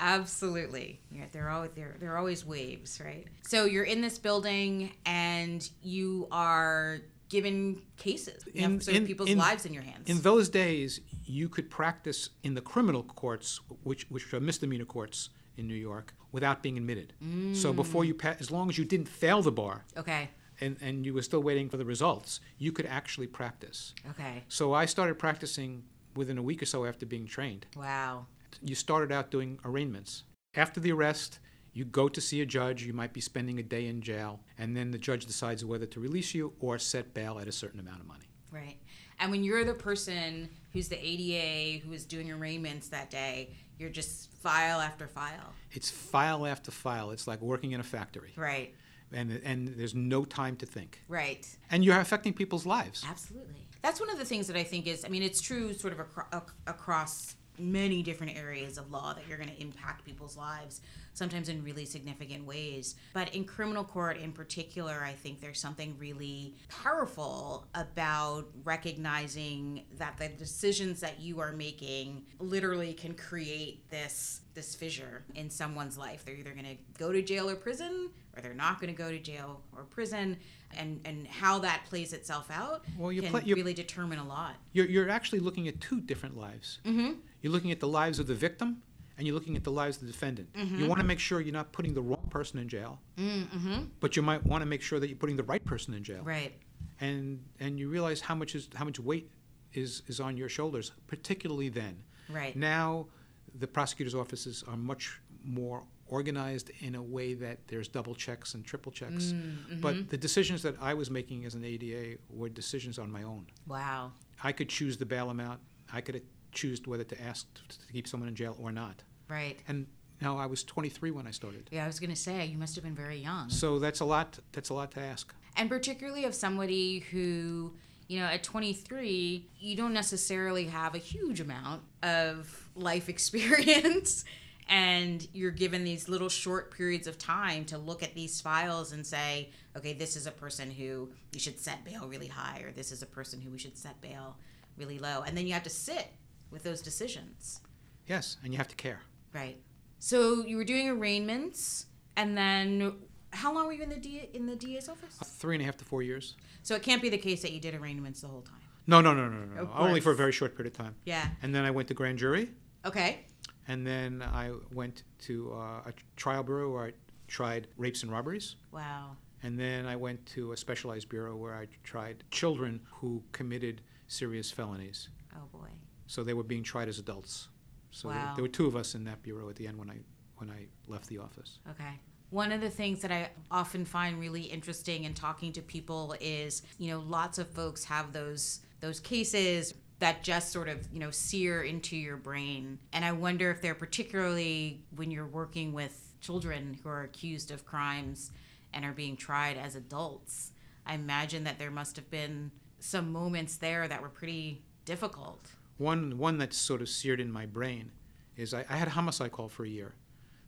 Absolutely. 0.01 1.01
Yeah, 1.11 1.25
they're 1.33 1.49
always 1.51 1.71
they're 1.75 1.97
they're 1.99 2.17
always 2.17 2.47
waves, 2.47 3.01
right? 3.05 3.27
So 3.43 3.65
you're 3.65 3.85
in 3.85 4.01
this 4.01 4.19
building 4.19 4.93
and 5.07 5.69
you 5.83 6.29
are 6.31 7.01
given 7.29 7.83
cases. 7.97 8.45
You 8.47 8.65
In- 8.65 8.79
have 8.81 8.89
in- 8.89 9.07
people's 9.07 9.29
in- 9.29 9.39
lives 9.39 9.67
in 9.67 9.75
your 9.75 9.83
hands. 9.83 10.09
In 10.09 10.21
those 10.21 10.49
days, 10.49 11.01
you 11.25 11.49
could 11.49 11.69
practice 11.69 12.31
in 12.43 12.55
the 12.55 12.61
criminal 12.61 13.03
courts, 13.03 13.61
which 13.83 14.07
which 14.09 14.33
are 14.33 14.41
misdemeanor 14.41 14.85
courts 14.85 15.31
in 15.59 15.67
New 15.67 15.75
York, 15.75 16.15
without 16.33 16.63
being 16.63 16.77
admitted. 16.77 17.13
So 17.55 17.73
mm. 17.73 17.77
before 17.77 18.05
you, 18.05 18.15
pa- 18.15 18.37
as 18.39 18.51
long 18.51 18.69
as 18.69 18.79
you 18.79 18.85
didn't 18.85 19.09
fail 19.09 19.43
the 19.43 19.53
bar, 19.53 19.85
okay. 19.97 20.31
and, 20.61 20.77
and 20.81 21.05
you 21.05 21.13
were 21.15 21.23
still 21.23 21.43
waiting 21.43 21.69
for 21.69 21.77
the 21.77 21.85
results, 21.85 22.41
you 22.59 22.73
could 22.73 22.87
actually 22.87 23.27
practice. 23.27 23.95
Okay. 24.11 24.45
So 24.49 24.73
I 24.73 24.87
started 24.87 25.19
practicing 25.19 25.83
within 26.15 26.39
a 26.39 26.43
week 26.43 26.63
or 26.63 26.67
so 26.67 26.85
after 26.85 27.07
being 27.07 27.27
trained. 27.27 27.67
Wow. 27.77 28.27
You 28.63 28.75
started 28.75 29.13
out 29.13 29.31
doing 29.31 29.59
arraignments. 29.65 30.25
After 30.55 30.81
the 30.81 30.93
arrest, 30.93 31.39
you 31.73 31.85
go 31.85 32.09
to 32.09 32.21
see 32.21 32.41
a 32.41 32.47
judge. 32.47 32.83
You 32.83 32.93
might 32.93 33.13
be 33.13 33.21
spending 33.21 33.59
a 33.59 33.63
day 33.63 33.87
in 33.87 34.01
jail, 34.01 34.41
and 34.57 34.77
then 34.77 34.91
the 34.91 34.99
judge 34.99 35.27
decides 35.27 35.65
whether 35.65 35.87
to 35.87 36.01
release 36.01 36.35
you 36.35 36.53
or 36.61 36.79
set 36.79 37.15
bail 37.15 37.39
at 37.39 37.47
a 37.47 37.53
certain 37.53 37.79
amount 37.79 38.01
of 38.01 38.07
money. 38.07 38.25
Right. 38.51 38.79
And 39.21 39.31
when 39.31 39.45
you're 39.45 39.65
the 39.65 39.75
person 39.75 40.49
who's 40.73 40.89
the 40.89 40.99
ADA 40.99 41.85
who 41.85 41.93
is 41.93 42.05
doing 42.05 42.31
arraignments 42.31 42.89
that 42.89 43.11
day, 43.11 43.55
you're 43.79 43.91
just 43.91 44.28
file 44.41 44.81
after 44.81 45.07
file. 45.07 45.53
It's 45.73 45.91
file 45.91 46.47
after 46.47 46.71
file. 46.71 47.11
It's 47.11 47.27
like 47.27 47.41
working 47.41 47.73
in 47.73 47.81
a 47.81 47.85
factory, 47.85 48.33
Right. 48.37 48.75
and 49.13 49.41
and 49.45 49.69
there's 49.69 49.95
no 49.95 50.25
time 50.25 50.57
to 50.57 50.67
think. 50.67 51.03
Right. 51.09 51.47
And 51.71 51.85
you're 51.85 52.01
affecting 52.01 52.33
people's 52.33 52.67
lives. 52.67 53.05
Absolutely. 53.07 53.67
That's 53.83 54.01
one 54.01 54.11
of 54.11 54.19
the 54.19 54.25
things 54.25 54.47
that 54.49 54.57
I 54.57 54.65
think 54.65 54.87
is, 54.87 55.05
I 55.05 55.09
mean, 55.09 55.23
it's 55.23 55.41
true 55.41 55.73
sort 55.73 55.93
of 55.93 56.01
acro- 56.01 56.27
ac- 56.35 56.53
across 56.67 57.37
many 57.61 58.03
different 58.03 58.37
areas 58.37 58.79
of 58.79 58.91
law 58.91 59.13
that 59.15 59.25
you're 59.29 59.39
going 59.39 59.51
to 59.51 59.61
impact 59.61 60.05
people's 60.05 60.37
lives, 60.37 60.81
sometimes 61.15 61.49
in 61.49 61.63
really 61.65 61.85
significant 61.85 62.45
ways. 62.47 62.95
But 63.13 63.35
in 63.35 63.45
criminal 63.45 63.85
court 63.85 64.19
in 64.19 64.33
particular, 64.33 65.03
I 65.05 65.13
think 65.13 65.41
there's 65.41 65.61
something 65.61 65.97
really 65.99 66.55
powerful 66.69 67.67
about 67.75 68.47
recognizing 68.65 69.85
that 69.99 70.17
the 70.19 70.29
decisions 70.29 71.01
that 71.01 71.21
you 71.21 71.41
are 71.41 71.53
making 71.53 72.25
literally 72.39 72.93
can 72.93 73.15
create 73.15 73.89
this 73.91 74.41
this 74.55 74.75
fissure 74.75 75.23
in 75.37 75.49
someone's 75.51 75.97
life. 75.97 76.25
They're 76.25 76.35
either 76.35 76.51
going 76.51 76.65
to 76.65 76.77
go 76.99 77.13
to 77.13 77.23
jail 77.23 77.49
or 77.49 77.55
prison 77.55 78.11
or 78.37 78.43
they're 78.43 78.55
not 78.55 78.81
going 78.81 78.93
to 78.93 78.97
go 78.97 79.09
to 79.11 79.19
jail 79.19 79.61
or 79.77 79.85
prison 79.85 80.37
and 80.77 81.01
and 81.05 81.27
how 81.29 81.61
that 81.61 81.85
plays 81.89 82.13
itself 82.13 82.51
out 82.51 82.85
Well, 82.99 83.13
you 83.13 83.23
can 83.23 83.47
you- 83.47 83.55
really 83.55 83.75
determine 83.75 84.19
a 84.19 84.27
lot. 84.27 84.57
You're, 84.73 84.87
you're 84.87 85.09
actually 85.11 85.39
looking 85.41 85.69
at 85.69 85.81
two 85.81 86.01
different 86.01 86.37
lives. 86.37 86.79
Mm-hmm. 86.85 87.13
You're 87.43 87.53
looking 87.53 87.71
at 87.71 87.81
the 87.81 87.89
lives 87.89 88.19
of 88.19 88.27
the 88.27 88.35
victim, 88.35 88.83
and 89.17 89.27
you're 89.27 89.35
looking 89.35 89.57
at 89.57 89.65
the 89.65 89.71
lives 89.73 89.97
of 89.99 90.07
the 90.07 90.13
defendant. 90.13 90.49
You 90.55 90.87
want 90.87 91.01
to 91.01 91.07
make 91.07 91.19
sure 91.19 91.41
you're 91.41 91.53
not 91.53 91.73
putting 91.73 91.95
the 91.95 92.03
wrong 92.03 92.27
person 92.31 92.59
in 92.59 92.69
jail, 92.69 93.01
Mm-hmm. 93.19 93.85
but 94.01 94.17
you 94.17 94.23
might 94.23 94.45
want 94.45 94.63
to 94.63 94.67
make 94.67 94.83
sure 94.83 94.99
that 95.01 95.09
you're 95.09 95.17
putting 95.17 95.37
the 95.37 95.43
right 95.45 95.65
person 95.65 95.95
in 95.95 96.03
jail. 96.05 96.23
Right. 96.23 96.53
And 97.01 97.41
and 97.61 97.79
you 97.79 97.89
realize 97.89 98.21
how 98.21 98.35
much 98.35 98.55
is 98.55 98.69
how 98.75 98.85
much 98.85 98.99
weight 99.01 99.31
is 99.73 100.03
is 100.07 100.21
on 100.21 100.37
your 100.37 100.49
shoulders, 100.49 100.93
particularly 101.07 101.69
then. 101.69 102.03
Right. 102.29 102.55
Now, 102.57 103.07
the 103.55 103.67
prosecutor's 103.67 104.15
offices 104.15 104.65
are 104.69 104.77
much 104.77 105.21
more 105.45 105.85
organized 106.07 106.71
in 106.81 106.95
a 106.95 107.03
way 107.03 107.35
that 107.35 107.59
there's 107.69 107.87
double 107.89 108.15
checks 108.15 108.55
and 108.55 108.65
triple 108.65 108.91
checks. 108.93 109.27
Mm-hmm. 109.27 109.81
But 109.81 110.09
the 110.11 110.17
decisions 110.17 110.63
that 110.63 110.75
I 110.81 110.95
was 110.95 111.11
making 111.11 111.45
as 111.45 111.55
an 111.55 111.65
ADA 111.65 112.19
were 112.31 112.49
decisions 112.49 112.99
on 112.99 113.11
my 113.11 113.23
own. 113.23 113.47
Wow. 113.67 114.13
I 114.43 114.53
could 114.53 114.69
choose 114.69 114.97
the 114.97 115.07
bail 115.07 115.31
amount. 115.31 115.61
I 115.93 116.01
could 116.01 116.23
choose 116.53 116.81
whether 116.87 117.05
to 117.05 117.21
ask 117.23 117.47
to 117.69 117.93
keep 117.93 118.07
someone 118.09 118.29
in 118.29 118.35
jail 118.35 118.57
or 118.61 118.73
not. 118.73 119.03
Right. 119.29 119.59
And 119.69 119.87
now 120.21 120.39
I 120.39 120.47
was 120.47 120.65
23 120.65 121.11
when 121.11 121.27
I 121.27 121.31
started. 121.31 121.69
Yeah, 121.71 121.85
I 121.85 121.87
was 121.87 122.01
going 122.01 122.11
to 122.11 122.17
say 122.17 122.47
you 122.47 122.59
must 122.59 122.75
have 122.75 122.85
been 122.85 122.95
very 122.95 123.19
young. 123.19 123.51
So 123.51 123.79
that's 123.79 124.01
a 124.01 124.05
lot. 124.05 124.39
That's 124.53 124.71
a 124.71 124.75
lot 124.75 124.91
to 124.93 125.01
ask. 125.01 125.33
and 125.57 125.69
particularly 125.69 126.25
of 126.25 126.35
somebody 126.35 127.01
who 127.11 127.73
you 128.09 128.19
know 128.21 128.27
at 128.27 128.43
23 128.43 129.47
you 129.61 129.77
don't 129.77 129.93
necessarily 129.93 130.65
have 130.67 130.95
a 130.95 130.99
huge 130.99 131.41
amount 131.41 131.83
of 132.03 132.69
life 132.75 133.09
experience 133.15 134.25
and 134.71 135.27
you're 135.33 135.51
given 135.51 135.85
these 135.85 136.09
little 136.09 136.29
short 136.29 136.71
periods 136.71 137.07
of 137.07 137.17
time 137.19 137.65
to 137.67 137.77
look 137.79 138.03
at 138.03 138.15
these 138.15 138.41
files 138.41 138.93
and 138.93 139.07
say 139.07 139.51
okay 139.77 139.93
this 139.93 140.17
is 140.17 140.27
a 140.27 140.31
person 140.31 140.71
who 140.71 141.09
we 141.33 141.39
should 141.39 141.59
set 141.59 141.85
bail 141.85 142.07
really 142.09 142.29
high 142.29 142.61
or 142.65 142.73
this 142.73 142.93
is 142.93 143.03
a 143.03 143.07
person 143.07 143.41
who 143.41 143.51
we 143.51 143.59
should 143.59 143.77
set 143.77 144.01
bail 144.01 144.37
really 144.79 144.99
low 144.99 145.23
and 145.27 145.37
then 145.37 145.47
you 145.47 145.53
have 145.53 145.63
to 145.65 145.71
sit 145.71 146.07
with 146.51 146.63
those 146.63 146.81
decisions 146.83 147.61
Yes, 148.07 148.39
and 148.43 148.53
you 148.53 148.59
have 148.59 148.69
to 148.69 148.77
care. 148.77 149.01
right 149.33 149.59
so 149.99 150.45
you 150.47 150.57
were 150.57 150.65
doing 150.65 150.89
arraignments 150.89 151.87
and 152.17 152.37
then 152.37 152.95
how 153.33 153.53
long 153.55 153.67
were 153.67 153.73
you 153.73 153.83
in 153.83 153.91
the 153.91 153.97
D- 153.97 154.29
in 154.33 154.47
the 154.47 154.57
DA's 154.57 154.89
office 154.89 155.17
Three 155.23 155.55
and 155.57 155.63
a 155.63 155.65
half 155.67 155.77
to 155.79 155.85
four 155.85 156.03
years. 156.03 156.37
so 156.63 156.75
it 156.75 156.83
can't 156.83 157.03
be 157.03 157.09
the 157.09 157.19
case 157.19 157.43
that 157.43 157.53
you 157.53 157.61
did 157.61 157.75
arraignments 157.75 158.21
the 158.23 158.29
whole 158.29 158.43
time. 158.43 158.61
No, 158.87 159.03
no, 159.03 159.13
no, 159.13 159.29
no, 159.29 159.45
no. 159.45 159.71
Only 159.77 160.01
for 160.01 160.13
a 160.13 160.17
very 160.17 160.33
short 160.33 160.57
period 160.57 160.73
of 160.73 160.79
time. 160.79 160.95
Yeah. 161.05 161.29
And 161.43 161.55
then 161.55 161.67
I 161.67 161.71
went 161.71 161.89
to 161.89 161.95
grand 161.95 162.17
jury, 162.19 162.49
Okay. 162.87 163.27
and 163.67 163.87
then 163.87 164.23
I 164.23 164.53
went 164.73 165.03
to 165.27 165.53
uh, 165.53 165.91
a 165.91 165.93
trial 166.17 166.43
bureau 166.43 166.73
where 166.73 166.85
I 166.87 166.93
tried 167.27 167.67
rapes 167.77 168.03
and 168.03 168.11
robberies. 168.11 168.57
Wow. 168.73 169.19
And 169.43 169.61
then 169.61 169.85
I 169.85 169.95
went 169.97 170.25
to 170.37 170.53
a 170.53 170.57
specialized 170.57 171.11
bureau 171.11 171.37
where 171.37 171.55
I 171.55 171.67
tried 171.85 172.25
children 172.31 172.81
who 172.91 173.23
committed 173.33 173.83
serious 174.07 174.51
felonies. 174.51 175.11
Oh 175.37 175.45
boy. 175.53 175.69
So 176.09 176.25
they 176.25 176.35
were 176.35 176.43
being 176.43 176.65
tried 176.65 176.89
as 176.89 176.99
adults. 176.99 177.49
So 177.93 178.09
there- 178.09 178.17
Wow. 178.19 178.35
there 178.35 178.43
were 178.43 178.49
two 178.49 178.67
of 178.67 178.75
us 178.75 178.95
in 178.97 179.05
that 179.05 179.23
bureau 179.23 179.49
at 179.49 179.55
the 179.57 179.69
end 179.69 179.79
when 179.79 179.91
I 179.91 180.01
when 180.39 180.51
I 180.51 180.69
left 180.87 181.09
the 181.09 181.19
office. 181.19 181.59
Okay. 181.69 181.99
One 182.31 182.53
of 182.53 182.61
the 182.61 182.71
things 182.71 183.01
that 183.03 183.11
I 183.11 183.31
often 183.51 183.85
find 183.85 184.21
really 184.21 184.43
interesting 184.43 185.03
in 185.03 185.13
talking 185.15 185.53
to 185.55 185.63
people 185.63 186.15
is, 186.21 186.63
you 186.79 186.91
know, 186.93 187.01
lots 187.01 187.39
of 187.39 187.49
folks 187.51 187.85
have 187.85 188.13
those 188.13 188.61
those 188.81 189.01
cases 189.01 189.75
that 189.99 190.23
just 190.23 190.53
sort 190.53 190.69
of, 190.69 190.87
you 190.93 191.01
know, 191.01 191.11
sear 191.11 191.63
into 191.65 191.97
your 191.97 192.17
brain. 192.17 192.79
And 192.93 193.05
I 193.05 193.11
wonder 193.11 193.51
if 193.51 193.61
they're 193.61 193.75
particularly 193.75 194.85
when 194.95 195.11
you're 195.11 195.27
working 195.27 195.73
with 195.73 196.15
children 196.21 196.79
who 196.83 196.89
are 196.89 197.03
accused 197.03 197.51
of 197.51 197.65
crimes 197.67 198.31
and 198.73 198.85
are 198.85 198.93
being 198.93 199.17
tried 199.17 199.57
as 199.57 199.75
adults. 199.75 200.53
I 200.87 200.95
imagine 200.95 201.43
that 201.45 201.59
there 201.59 201.73
must 201.73 201.97
have 201.97 202.11
been 202.11 202.53
some 202.79 203.11
moments 203.11 203.57
there 203.57 203.89
that 203.89 204.01
were 204.01 204.09
pretty 204.09 204.63
difficult. 204.85 205.51
One 205.79 206.19
one 206.19 206.39
that's 206.39 206.57
sort 206.57 206.83
of 206.83 206.89
seared 206.89 207.21
in 207.21 207.31
my 207.33 207.47
brain 207.47 207.93
is 208.37 208.53
I, 208.55 208.65
I 208.69 208.77
had 208.77 208.89
a 208.89 208.93
homicide 208.93 209.33
call 209.33 209.49
for 209.49 209.65
a 209.65 209.69
year. 209.69 209.95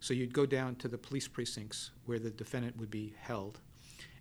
So 0.01 0.15
you'd 0.15 0.33
go 0.33 0.47
down 0.47 0.77
to 0.77 0.89
the 0.89 0.97
police 0.99 1.29
precincts 1.29 1.91
where 2.07 2.19
the 2.19 2.31
defendant 2.31 2.77
would 2.79 2.91
be 2.91 3.15
held, 3.19 3.61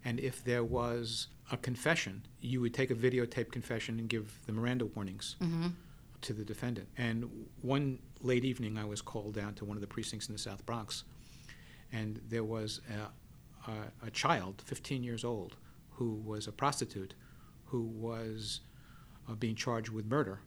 and 0.04 0.20
if 0.20 0.44
there 0.44 0.64
was 0.64 1.28
a 1.52 1.58
confession, 1.58 2.26
you 2.42 2.60
would 2.62 2.74
take 2.74 2.92
a 2.92 2.96
videotape 2.96 3.52
confession 3.52 3.98
and 3.98 4.10
give 4.10 4.40
the 4.46 4.52
Miranda 4.52 4.86
warnings 4.86 5.36
Mm-hmm. 5.42 5.68
to 6.22 6.34
the 6.34 6.44
defendant. 6.44 6.90
And 6.98 7.48
one 7.62 8.00
late 8.22 8.44
evening, 8.44 8.78
I 8.78 8.84
was 8.86 9.02
called 9.02 9.34
down 9.36 9.54
to 9.56 9.66
one 9.66 9.78
of 9.78 9.82
the 9.82 9.88
precincts 9.88 10.28
in 10.28 10.34
the 10.34 10.40
South 10.40 10.66
Bronx, 10.66 11.06
and 11.94 12.20
there 12.28 12.44
was 12.44 12.82
a, 13.68 13.72
a, 13.72 14.08
a 14.08 14.12
child, 14.12 14.62
15 14.66 15.02
years 15.02 15.24
old, 15.24 15.56
who 15.92 16.16
was 16.26 16.46
a 16.46 16.52
prostitute, 16.52 17.14
who 17.66 17.84
was 17.84 18.60
uh, 19.30 19.34
being 19.36 19.56
charged 19.56 19.90
with 19.90 20.06
murder. 20.06 20.42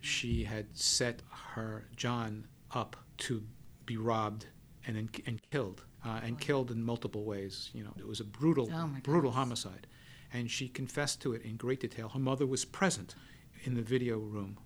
She 0.00 0.44
had 0.44 0.76
set 0.76 1.22
her 1.54 1.86
John 1.96 2.46
up 2.72 2.96
to 3.18 3.42
be 3.86 3.96
robbed 3.96 4.46
and 4.86 4.96
then 4.96 5.08
and 5.26 5.40
killed, 5.50 5.82
uh, 6.04 6.20
and 6.22 6.38
killed 6.40 6.70
in 6.70 6.82
multiple 6.82 7.24
ways. 7.24 7.70
You 7.74 7.84
know, 7.84 7.94
it 7.98 8.06
was 8.06 8.20
a 8.20 8.24
brutal, 8.24 8.70
Oh, 8.72 8.90
brutal 9.02 9.32
homicide, 9.32 9.86
and 10.32 10.50
she 10.50 10.68
confessed 10.68 11.20
to 11.22 11.32
it 11.32 11.42
in 11.42 11.56
great 11.56 11.80
detail. 11.80 12.08
Her 12.10 12.18
mother 12.20 12.46
was 12.46 12.64
present 12.64 13.14
in 13.64 13.74
the 13.74 13.82
video 13.82 14.18
room, 14.18 14.58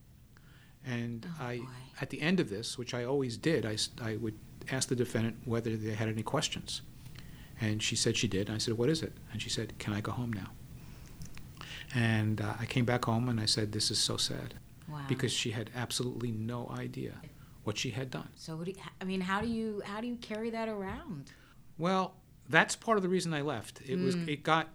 and 0.84 1.26
Oh, 1.40 1.44
I, 1.44 1.58
boy. 1.58 1.64
at 2.00 2.10
the 2.10 2.20
end 2.20 2.38
of 2.40 2.50
this, 2.50 2.76
which 2.78 2.92
I 2.94 3.04
always 3.04 3.36
did, 3.36 3.64
I 3.64 3.76
I 4.00 4.16
would 4.16 4.38
ask 4.70 4.88
the 4.88 4.96
defendant 4.96 5.36
whether 5.44 5.76
they 5.76 5.94
had 5.94 6.08
any 6.08 6.22
questions, 6.22 6.82
and 7.60 7.82
she 7.82 7.96
said 7.96 8.16
she 8.16 8.28
did. 8.28 8.50
I 8.50 8.58
said, 8.58 8.74
"What 8.74 8.88
is 8.90 9.02
it?" 9.02 9.12
And 9.32 9.40
she 9.40 9.48
said, 9.50 9.78
"Can 9.78 9.92
I 9.94 10.00
go 10.00 10.12
home 10.12 10.32
now?" 10.32 10.50
And 11.94 12.40
uh, 12.40 12.54
I 12.60 12.66
came 12.66 12.84
back 12.84 13.04
home 13.04 13.28
and 13.28 13.40
I 13.40 13.46
said, 13.46 13.72
"This 13.72 13.90
is 13.90 13.98
so 13.98 14.16
sad," 14.16 14.54
Wow. 14.88 15.04
because 15.08 15.32
she 15.32 15.50
had 15.52 15.70
absolutely 15.74 16.30
no 16.32 16.68
idea 16.76 17.14
what 17.64 17.78
she 17.78 17.90
had 17.90 18.10
done. 18.10 18.28
So 18.36 18.60
you, 18.64 18.74
I 19.00 19.04
mean, 19.04 19.20
how 19.20 19.40
do 19.40 19.48
you 19.48 19.82
how 19.84 20.00
do 20.00 20.06
you 20.06 20.16
carry 20.16 20.50
that 20.50 20.68
around? 20.68 21.30
Well, 21.78 22.14
that's 22.48 22.74
part 22.76 22.96
of 22.96 23.02
the 23.02 23.08
reason 23.08 23.32
I 23.32 23.40
left. 23.42 23.80
It 23.86 23.98
was 23.98 24.16
Mm. 24.16 24.28
it 24.28 24.42
got 24.42 24.68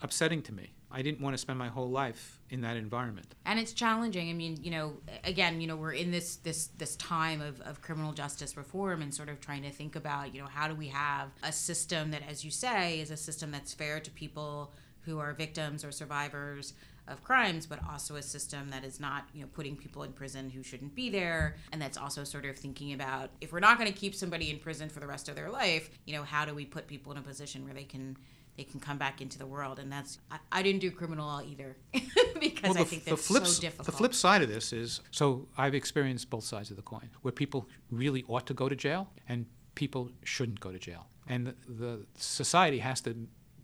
upsetting 0.00 0.42
to 0.42 0.52
me. 0.52 0.74
I 0.92 1.02
didn't 1.02 1.20
want 1.20 1.34
to 1.34 1.38
spend 1.38 1.56
my 1.56 1.68
whole 1.68 1.88
life 1.88 2.40
in 2.50 2.62
that 2.62 2.76
environment. 2.76 3.36
And 3.44 3.60
it's 3.60 3.72
challenging. 3.72 4.28
I 4.28 4.32
mean, 4.32 4.58
you 4.60 4.72
know, 4.72 4.94
again, 5.22 5.60
you 5.60 5.68
know, 5.68 5.76
we're 5.76 5.92
in 5.92 6.10
this 6.10 6.36
this 6.36 6.68
this 6.78 6.96
time 6.96 7.40
of, 7.40 7.60
of 7.60 7.80
criminal 7.80 8.12
justice 8.12 8.56
reform 8.56 9.00
and 9.02 9.14
sort 9.14 9.28
of 9.28 9.40
trying 9.40 9.62
to 9.62 9.70
think 9.70 9.94
about, 9.94 10.34
you 10.34 10.40
know, 10.40 10.48
how 10.48 10.66
do 10.66 10.74
we 10.74 10.88
have 10.88 11.28
a 11.44 11.52
system 11.52 12.10
that, 12.10 12.22
as 12.28 12.44
you 12.44 12.50
say, 12.50 12.98
is 13.00 13.10
a 13.12 13.16
system 13.16 13.50
that's 13.52 13.72
fair 13.72 14.00
to 14.00 14.10
people 14.10 14.72
who 15.02 15.18
are 15.20 15.32
victims 15.32 15.84
or 15.84 15.92
survivors 15.92 16.74
of 17.10 17.22
crimes, 17.22 17.66
but 17.66 17.80
also 17.88 18.16
a 18.16 18.22
system 18.22 18.70
that 18.70 18.84
is 18.84 19.00
not, 19.00 19.28
you 19.34 19.42
know, 19.42 19.48
putting 19.52 19.76
people 19.76 20.02
in 20.02 20.12
prison 20.12 20.50
who 20.50 20.62
shouldn't 20.62 20.94
be 20.94 21.10
there. 21.10 21.56
And 21.72 21.80
that's 21.80 21.98
also 21.98 22.24
sort 22.24 22.44
of 22.44 22.56
thinking 22.56 22.92
about 22.92 23.30
if 23.40 23.52
we're 23.52 23.60
not 23.60 23.78
going 23.78 23.92
to 23.92 23.98
keep 23.98 24.14
somebody 24.14 24.50
in 24.50 24.58
prison 24.58 24.88
for 24.88 25.00
the 25.00 25.06
rest 25.06 25.28
of 25.28 25.36
their 25.36 25.50
life, 25.50 25.90
you 26.06 26.14
know, 26.14 26.22
how 26.22 26.44
do 26.44 26.54
we 26.54 26.64
put 26.64 26.86
people 26.86 27.12
in 27.12 27.18
a 27.18 27.22
position 27.22 27.64
where 27.64 27.74
they 27.74 27.84
can 27.84 28.16
they 28.56 28.64
can 28.64 28.80
come 28.80 28.98
back 28.98 29.22
into 29.22 29.38
the 29.38 29.46
world 29.46 29.78
and 29.78 29.90
that's 29.90 30.18
i, 30.30 30.38
I 30.52 30.62
didn't 30.62 30.80
do 30.80 30.90
criminal 30.90 31.26
law 31.26 31.40
either 31.40 31.76
because 32.40 32.62
well, 32.64 32.74
the, 32.74 32.80
i 32.80 32.84
think 32.84 33.04
that's 33.04 33.22
the 33.22 33.34
flip, 33.34 33.46
so 33.46 33.60
difficult 33.60 33.86
The 33.86 33.92
flip 33.92 34.12
side 34.12 34.42
of 34.42 34.48
this 34.48 34.72
is 34.72 35.00
so 35.10 35.48
I've 35.56 35.74
experienced 35.74 36.28
both 36.28 36.44
sides 36.44 36.70
of 36.70 36.76
the 36.76 36.82
coin, 36.82 37.10
where 37.22 37.32
people 37.32 37.68
really 37.90 38.24
ought 38.28 38.46
to 38.48 38.54
go 38.54 38.68
to 38.68 38.76
jail 38.76 39.08
and 39.28 39.46
people 39.74 40.10
shouldn't 40.24 40.60
go 40.60 40.72
to 40.72 40.78
jail. 40.78 41.06
And 41.26 41.46
the, 41.46 41.54
the 41.68 42.06
society 42.16 42.78
has 42.78 43.00
to 43.02 43.16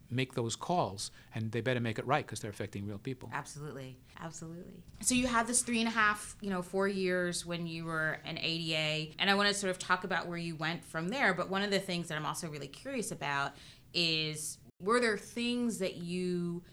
make 0.09 0.33
those 0.33 0.55
calls, 0.55 1.11
and 1.35 1.51
they 1.51 1.61
better 1.61 1.79
make 1.79 1.99
it 1.99 2.05
right 2.05 2.25
because 2.25 2.39
they're 2.39 2.51
affecting 2.51 2.85
real 2.87 2.97
people. 2.97 3.29
Absolutely, 3.33 3.97
absolutely. 4.21 4.83
So 5.01 5.15
you 5.15 5.27
had 5.27 5.47
this 5.47 5.61
three 5.61 5.79
and 5.79 5.87
a 5.87 5.91
half, 5.91 6.35
you 6.41 6.49
know, 6.49 6.61
four 6.61 6.87
years 6.87 7.45
when 7.45 7.67
you 7.67 7.85
were 7.85 8.19
an 8.25 8.37
ADA, 8.37 9.13
and 9.19 9.29
I 9.29 9.35
want 9.35 9.49
to 9.49 9.53
sort 9.53 9.71
of 9.71 9.79
talk 9.79 10.03
about 10.03 10.27
where 10.27 10.37
you 10.37 10.55
went 10.55 10.83
from 10.83 11.09
there. 11.09 11.33
But 11.33 11.49
one 11.49 11.61
of 11.61 11.71
the 11.71 11.79
things 11.79 12.07
that 12.07 12.17
I'm 12.17 12.25
also 12.25 12.47
really 12.47 12.67
curious 12.67 13.11
about 13.11 13.53
is 13.93 14.57
were 14.79 14.99
there 14.99 15.17
things 15.17 15.79
that 15.79 15.95
you 15.97 16.63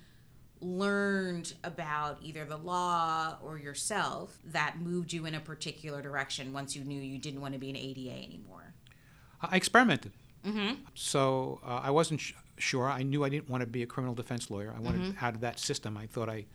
learned 0.61 1.55
about 1.63 2.19
either 2.23 2.45
the 2.45 2.57
law 2.57 3.37
or 3.43 3.59
yourself 3.59 4.39
that 4.47 4.79
moved 4.81 5.13
you 5.13 5.27
in 5.27 5.35
a 5.35 5.41
particular 5.41 6.01
direction 6.01 6.53
once 6.53 6.75
you 6.75 6.85
knew 6.85 7.01
you 7.01 7.19
didn't 7.19 7.41
want 7.41 7.53
to 7.53 7.61
be 7.61 7.71
an 7.71 7.77
ADA 7.77 8.11
anymore? 8.11 8.75
I 9.43 9.57
experimented. 9.57 10.13
Mm-hmm. 10.45 10.75
So 10.95 11.61
uh, 11.65 11.81
I 11.83 11.91
wasn't 11.91 12.21
sh- 12.21 12.33
sure. 12.59 12.89
I 12.91 13.03
knew 13.03 13.25
I 13.25 13.29
didn't 13.29 13.49
want 13.51 13.61
to 13.63 13.67
be 13.67 13.83
a 13.83 13.87
criminal 13.87 14.15
defense 14.15 14.51
lawyer. 14.51 14.73
I 14.77 14.81
wanted 14.81 15.01
Mm-hmm. 15.03 15.25
out 15.25 15.35
of 15.35 15.41
that 15.41 15.59
system. 15.59 15.97
I 15.97 16.07
thought 16.07 16.29
I, 16.29 16.47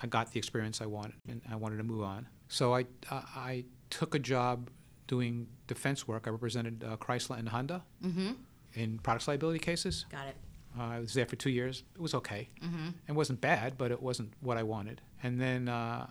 I 0.00 0.06
got 0.06 0.32
the 0.32 0.38
experience 0.38 0.80
I 0.80 0.86
wanted, 0.86 1.14
and 1.28 1.40
I 1.50 1.56
wanted 1.56 1.76
to 1.78 1.84
move 1.84 2.02
on. 2.02 2.28
So 2.48 2.74
I, 2.74 2.86
uh, 3.10 3.22
I 3.34 3.64
took 3.90 4.14
a 4.14 4.18
job 4.18 4.68
doing 5.06 5.46
defense 5.66 6.06
work. 6.08 6.26
I 6.26 6.30
represented 6.30 6.84
uh, 6.84 6.96
Chrysler 6.96 7.38
and 7.38 7.48
Honda 7.48 7.82
Mm-hmm. 8.04 8.30
in 8.74 8.98
products 8.98 9.28
liability 9.28 9.58
cases. 9.58 10.06
Got 10.10 10.28
it. 10.28 10.36
Uh, 10.78 10.82
I 10.84 10.98
was 11.00 11.12
there 11.14 11.26
for 11.26 11.36
two 11.36 11.50
years. 11.50 11.84
It 11.94 12.00
was 12.00 12.14
okay. 12.14 12.48
Mm-hmm. 12.64 12.88
It 13.08 13.12
wasn't 13.12 13.40
bad, 13.42 13.76
but 13.76 13.90
it 13.90 14.00
wasn't 14.02 14.32
what 14.40 14.56
I 14.56 14.62
wanted. 14.62 15.02
And 15.22 15.38
then 15.40 15.68
uh, 15.68 16.08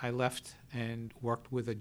I 0.00 0.10
left 0.10 0.54
and 0.72 1.12
worked 1.22 1.50
with 1.50 1.68
a 1.70 1.76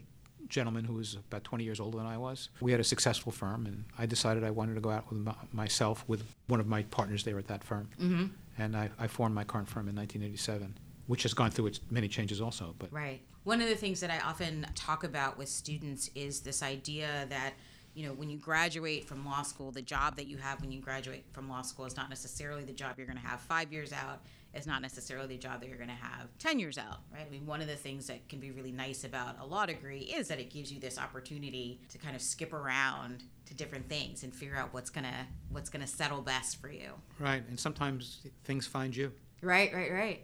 gentleman 0.52 0.84
who 0.86 0.94
was 0.94 1.16
about 1.16 1.44
20 1.44 1.64
years 1.64 1.80
older 1.80 1.98
than 1.98 2.06
I 2.06 2.18
was. 2.18 2.50
We 2.60 2.72
had 2.72 2.80
a 2.80 2.84
successful 2.84 3.32
firm, 3.32 3.66
and 3.66 3.86
I 3.98 4.06
decided 4.06 4.44
I 4.44 4.52
wanted 4.52 4.76
to 4.76 4.82
go 4.82 4.92
out 4.92 5.10
with 5.10 5.20
my, 5.20 5.34
myself 5.52 6.04
with 6.08 6.24
one 6.48 6.60
of 6.60 6.68
my 6.68 6.84
partners 6.84 7.24
there 7.24 7.40
at 7.40 7.48
that 7.48 7.64
firm. 7.64 7.90
Mm-hmm. 8.00 8.26
And 8.60 8.78
I, 8.78 8.90
I 9.00 9.08
formed 9.08 9.34
my 9.34 9.44
current 9.44 9.68
firm 9.68 9.88
in 9.88 9.96
1987, 9.96 10.78
which 11.08 11.24
has 11.24 11.34
gone 11.34 11.50
through 11.50 11.68
its 11.68 11.80
many 11.90 12.08
changes 12.08 12.42
also. 12.42 12.76
But 12.78 12.94
Right. 12.94 13.22
One 13.44 13.60
of 13.60 13.70
the 13.70 13.76
things 13.76 14.02
that 14.02 14.12
I 14.12 14.20
often 14.20 14.68
talk 14.76 15.04
about 15.04 15.38
with 15.38 15.50
students 15.50 16.12
is 16.14 16.42
this 16.42 16.62
idea 16.62 17.26
that, 17.30 17.54
you 17.96 18.06
know, 18.06 18.14
when 18.14 18.30
you 18.30 18.38
graduate 18.38 19.08
from 19.08 19.26
law 19.26 19.42
school, 19.42 19.72
the 19.72 19.82
job 19.82 20.16
that 20.18 20.28
you 20.28 20.38
have 20.38 20.62
when 20.62 20.72
you 20.72 20.80
graduate 20.80 21.26
from 21.32 21.50
law 21.50 21.64
school 21.64 21.86
is 21.86 21.98
not 21.98 22.08
necessarily 22.10 22.64
the 22.64 22.74
job 22.74 22.96
you're 22.98 23.08
going 23.08 23.18
to 23.18 23.26
have 23.26 23.40
five 23.40 23.74
years 23.74 23.94
out. 23.94 24.22
It's 24.54 24.68
not 24.68 24.82
necessarily 24.82 25.28
the 25.28 25.38
job 25.38 25.62
that 25.62 25.70
you're 25.70 25.78
going 25.78 25.90
to 25.90 25.96
have 25.96 26.28
10 26.40 26.60
years 26.60 26.78
out, 26.78 27.00
right? 27.14 27.26
I 27.26 27.30
mean, 27.30 27.46
one 27.46 27.62
of 27.62 27.68
the 27.68 27.76
things 27.76 28.08
that 28.08 28.28
can 28.28 28.40
be 28.40 28.52
really 28.52 28.72
nice 28.72 29.04
about 29.04 29.40
a 29.40 29.46
law 29.46 29.66
degree 29.66 30.02
is 30.02 30.28
that 30.28 30.40
it 30.40 30.50
gives 30.50 30.72
you 30.72 30.80
this 30.80 30.98
opportunity 30.98 31.80
to 31.90 31.98
kind 31.98 32.16
of 32.16 32.22
skip 32.22 32.52
around 32.52 33.24
to 33.46 33.54
different 33.54 33.88
things 33.88 34.24
and 34.24 34.36
figure 34.36 34.56
out 34.56 34.74
what's 34.74 34.90
going 34.90 35.06
to 35.06 35.26
what's 35.50 35.70
going 35.70 35.82
to 35.82 35.88
settle 35.88 36.22
best 36.22 36.60
for 36.60 36.70
you. 36.70 36.92
right, 37.20 37.44
and 37.48 37.60
sometimes 37.60 38.20
things 38.44 38.68
find 38.68 38.96
you. 38.96 39.12
Right, 39.42 39.74
right, 39.74 39.92
right. 39.92 40.24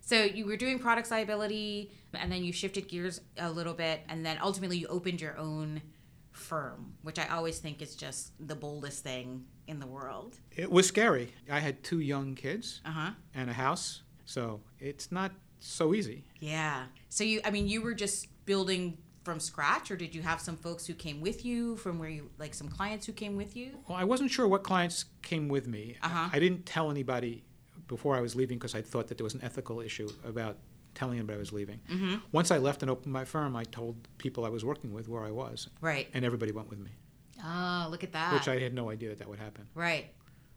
So 0.00 0.22
you 0.22 0.44
were 0.44 0.56
doing 0.56 0.78
products 0.78 1.10
liability, 1.10 1.90
and 2.12 2.30
then 2.30 2.44
you 2.44 2.52
shifted 2.52 2.88
gears 2.88 3.22
a 3.38 3.50
little 3.50 3.72
bit, 3.72 4.02
and 4.08 4.24
then 4.24 4.36
ultimately 4.42 4.76
you 4.76 4.86
opened 4.88 5.20
your 5.22 5.36
own 5.38 5.80
firm, 6.34 6.94
which 7.02 7.18
I 7.18 7.26
always 7.28 7.58
think 7.58 7.80
is 7.80 7.94
just 7.94 8.32
the 8.46 8.54
boldest 8.54 9.02
thing 9.02 9.44
in 9.66 9.78
the 9.80 9.86
world. 9.86 10.36
It 10.54 10.70
was 10.70 10.86
scary. 10.86 11.32
I 11.50 11.60
had 11.60 11.82
two 11.82 12.00
young 12.00 12.34
kids 12.34 12.80
Uh 12.84 12.90
huh. 12.90 13.10
and 13.34 13.48
a 13.48 13.52
house, 13.54 14.02
so 14.24 14.60
it's 14.78 15.10
not 15.10 15.32
so 15.60 15.94
easy. 15.94 16.24
Yeah. 16.40 16.84
So 17.08 17.24
you, 17.24 17.40
I 17.44 17.50
mean, 17.50 17.66
you 17.68 17.80
were 17.82 17.94
just 17.94 18.26
building 18.44 18.98
from 19.24 19.40
scratch, 19.40 19.90
or 19.90 19.96
did 19.96 20.14
you 20.14 20.20
have 20.20 20.40
some 20.40 20.56
folks 20.56 20.86
who 20.86 20.92
came 20.92 21.20
with 21.22 21.44
you 21.46 21.76
from 21.76 21.98
where 21.98 22.10
you, 22.10 22.28
like 22.38 22.52
some 22.52 22.68
clients 22.68 23.06
who 23.06 23.12
came 23.12 23.36
with 23.36 23.56
you? 23.56 23.78
Well, 23.88 23.96
I 23.96 24.04
wasn't 24.04 24.30
sure 24.30 24.46
what 24.46 24.62
clients 24.64 25.06
came 25.22 25.48
with 25.48 25.66
me. 25.66 25.96
Uh-huh. 26.02 26.28
I 26.32 26.38
didn't 26.38 26.66
tell 26.66 26.90
anybody 26.90 27.44
before 27.88 28.16
I 28.16 28.20
was 28.20 28.34
leaving 28.36 28.58
because 28.58 28.74
I 28.74 28.82
thought 28.82 29.06
that 29.08 29.16
there 29.18 29.24
was 29.24 29.34
an 29.34 29.42
ethical 29.42 29.80
issue 29.80 30.10
about 30.26 30.58
telling 30.94 31.18
anybody 31.18 31.36
I 31.36 31.40
was 31.40 31.52
leaving. 31.52 31.80
Mm-hmm. 31.90 32.16
Once 32.32 32.50
I 32.50 32.58
left 32.58 32.82
and 32.82 32.90
opened 32.90 33.12
my 33.12 33.24
firm, 33.24 33.56
I 33.56 33.64
told 33.64 33.96
people 34.18 34.44
I 34.44 34.48
was 34.48 34.64
working 34.64 34.92
with 34.92 35.08
where 35.08 35.24
I 35.24 35.30
was, 35.30 35.68
Right. 35.80 36.08
and 36.14 36.24
everybody 36.24 36.52
went 36.52 36.68
with 36.70 36.78
me, 36.78 36.90
Oh, 37.44 37.88
look 37.90 38.04
at 38.04 38.12
that. 38.12 38.32
which 38.34 38.48
I 38.48 38.58
had 38.58 38.74
no 38.74 38.90
idea 38.90 39.08
that 39.10 39.18
that 39.18 39.28
would 39.28 39.38
happen. 39.40 39.66
right. 39.74 40.06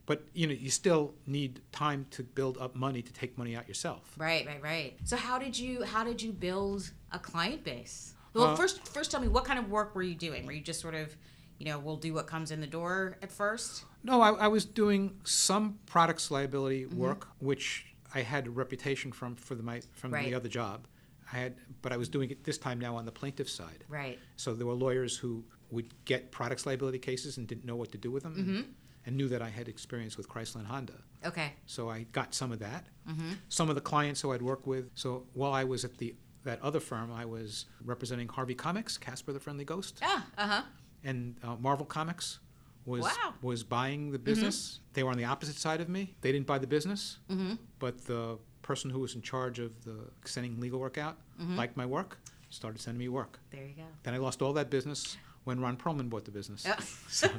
But 0.05 0.23
you 0.33 0.47
know, 0.47 0.53
you 0.53 0.69
still 0.69 1.15
need 1.25 1.59
time 1.73 2.05
to 2.11 2.23
build 2.23 2.57
up 2.59 2.77
money 2.77 3.01
to 3.01 3.11
take 3.11 3.37
money 3.37 3.57
out 3.57 3.67
yourself. 3.67 4.13
Right, 4.17 4.45
right, 4.47 4.63
right. 4.63 4.97
So 5.03 5.17
how 5.17 5.37
did 5.37 5.59
you 5.59 5.83
how 5.83 6.05
did 6.05 6.21
you 6.21 6.31
build 6.31 6.89
a 7.11 7.19
client 7.19 7.65
base? 7.65 8.13
Well, 8.33 8.45
Uh, 8.51 8.55
first 8.55 8.87
first 8.87 9.11
tell 9.11 9.19
me 9.19 9.27
what 9.27 9.43
kind 9.43 9.59
of 9.59 9.69
work 9.69 9.95
were 9.95 10.01
you 10.03 10.15
doing? 10.15 10.45
Were 10.45 10.53
you 10.53 10.61
just 10.61 10.79
sort 10.79 10.95
of, 10.95 11.13
you 11.59 11.65
know, 11.65 11.77
we'll 11.77 11.97
do 11.97 12.13
what 12.13 12.25
comes 12.25 12.51
in 12.51 12.61
the 12.61 12.67
door 12.67 13.17
at 13.21 13.33
first? 13.33 13.83
No, 14.01 14.21
I, 14.21 14.29
I 14.31 14.47
was 14.47 14.63
doing 14.63 15.19
some 15.25 15.77
products 15.87 16.31
liability 16.31 16.85
work, 16.85 17.27
which 17.39 17.87
I 18.17 18.21
had 18.23 18.47
a 18.47 18.49
reputation 18.49 19.11
from 19.11 19.35
for 19.35 19.55
the, 19.55 19.63
my 19.63 19.81
from 19.91 20.11
Right. 20.11 20.25
the 20.25 20.33
other 20.33 20.49
job. 20.49 20.87
I 21.31 21.37
had, 21.37 21.55
but 21.81 21.91
I 21.91 21.97
was 21.97 22.07
doing 22.09 22.29
it 22.31 22.43
this 22.45 22.57
time 22.57 22.79
now 22.79 22.95
on 22.95 23.05
the 23.05 23.11
plaintiff's 23.11 23.51
side. 23.51 23.83
Right. 23.89 24.17
So 24.37 24.53
there 24.53 24.65
were 24.65 24.73
lawyers 24.87 25.17
who 25.17 25.43
would 25.71 25.89
get 26.05 26.31
products 26.31 26.65
liability 26.65 26.99
cases 26.99 27.37
and 27.37 27.45
didn't 27.47 27.65
know 27.65 27.75
what 27.75 27.91
to 27.91 27.97
do 27.97 28.09
with 28.11 28.23
them, 28.23 28.33
and, 28.37 28.65
and 29.05 29.17
knew 29.17 29.27
that 29.27 29.41
I 29.41 29.49
had 29.49 29.67
experience 29.67 30.15
with 30.17 30.27
Chrysler 30.29 30.57
and 30.63 30.67
Honda. 30.67 30.93
Okay. 31.25 31.49
So 31.65 31.89
I 31.89 32.03
got 32.13 32.33
some 32.33 32.51
of 32.53 32.59
that. 32.59 32.87
Mm-hmm. 33.09 33.31
Some 33.49 33.67
of 33.69 33.75
the 33.75 33.81
clients 33.81 34.21
who 34.21 34.31
I'd 34.31 34.41
work 34.41 34.65
with. 34.65 34.89
So 34.95 35.25
while 35.33 35.51
I 35.53 35.63
was 35.65 35.83
at 35.85 35.97
the 35.97 36.15
that 36.45 36.61
other 36.61 36.79
firm, 36.79 37.11
I 37.11 37.25
was 37.25 37.65
representing 37.83 38.29
Harvey 38.29 38.55
Comics, 38.55 38.97
Casper 38.97 39.33
the 39.33 39.39
Friendly 39.41 39.65
Ghost, 39.65 39.99
Ah, 40.01 40.25
uh-huh. 40.37 40.61
and 41.03 41.35
uh, 41.43 41.57
Marvel 41.57 41.85
Comics 41.85 42.39
was 42.87 43.03
Wow. 43.03 43.33
was 43.41 43.63
buying 43.63 44.11
the 44.11 44.19
business. 44.19 44.79
They 44.93 45.03
were 45.03 45.11
on 45.11 45.17
the 45.17 45.25
opposite 45.25 45.57
side 45.57 45.81
of 45.81 45.89
me. 45.89 46.15
They 46.21 46.31
didn't 46.31 46.47
buy 46.47 46.57
the 46.57 46.67
business, 46.67 47.19
Mm-hmm. 47.29 47.55
but 47.79 48.05
the 48.05 48.39
person 48.63 48.89
who 48.89 48.99
was 48.99 49.13
in 49.15 49.21
charge 49.21 49.59
of 49.59 49.71
the 49.83 49.97
sending 50.25 50.59
legal 50.59 50.79
work 50.79 50.97
out 50.97 51.17
Mhm. 51.39 51.55
liked 51.57 51.77
my 51.77 51.85
work, 51.85 52.17
started 52.49 52.79
sending 52.81 52.99
me 52.99 53.07
work. 53.09 53.39
There 53.51 53.63
you 53.65 53.75
go. 53.75 53.83
Then 54.03 54.13
I 54.13 54.17
lost 54.17 54.41
all 54.41 54.53
that 54.53 54.69
business 54.69 55.17
when 55.43 55.59
Ron 55.59 55.77
Perelman 55.77 56.09
bought 56.09 56.25
the 56.25 56.31
business. 56.31 56.65
So 57.09 57.29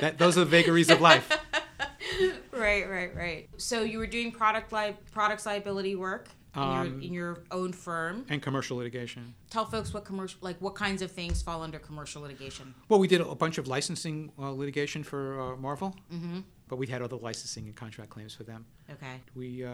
that, 0.00 0.18
those 0.18 0.36
are 0.36 0.40
the 0.40 0.50
vagaries 0.50 0.90
of 0.90 1.00
life. 1.00 1.28
right, 2.52 2.88
right, 2.88 3.14
right. 3.14 3.48
So 3.56 3.82
you 3.82 3.98
were 3.98 4.06
doing 4.06 4.32
product 4.32 4.72
li- 4.72 4.96
products 5.12 5.46
liability 5.46 5.94
work 5.94 6.28
in, 6.54 6.62
Um, 6.62 6.86
your, 6.86 7.00
in 7.02 7.12
your 7.12 7.42
own 7.50 7.72
firm. 7.72 8.24
And 8.28 8.40
commercial 8.42 8.76
litigation. 8.78 9.34
Tell 9.50 9.66
folks 9.66 9.92
what 9.94 10.04
commercial 10.04 10.38
like 10.40 10.56
what 10.60 10.74
kinds 10.74 11.02
of 11.02 11.10
things 11.10 11.42
fall 11.42 11.62
under 11.62 11.78
commercial 11.78 12.22
litigation. 12.22 12.74
Well, 12.88 13.00
we 13.00 13.08
did 13.08 13.20
a 13.20 13.34
bunch 13.34 13.58
of 13.58 13.66
licensing 13.68 14.32
uh, 14.38 14.50
litigation 14.52 15.02
for 15.02 15.40
uh, 15.40 15.56
Marvel, 15.56 15.94
Mm-hmm. 16.12 16.40
but 16.68 16.76
we 16.76 16.86
had 16.86 17.02
other 17.02 17.16
licensing 17.16 17.64
and 17.66 17.76
contract 17.76 18.10
claims 18.10 18.34
for 18.34 18.44
them. 18.44 18.64
Okay. 18.90 19.20
We, 19.34 19.64
uh, 19.64 19.70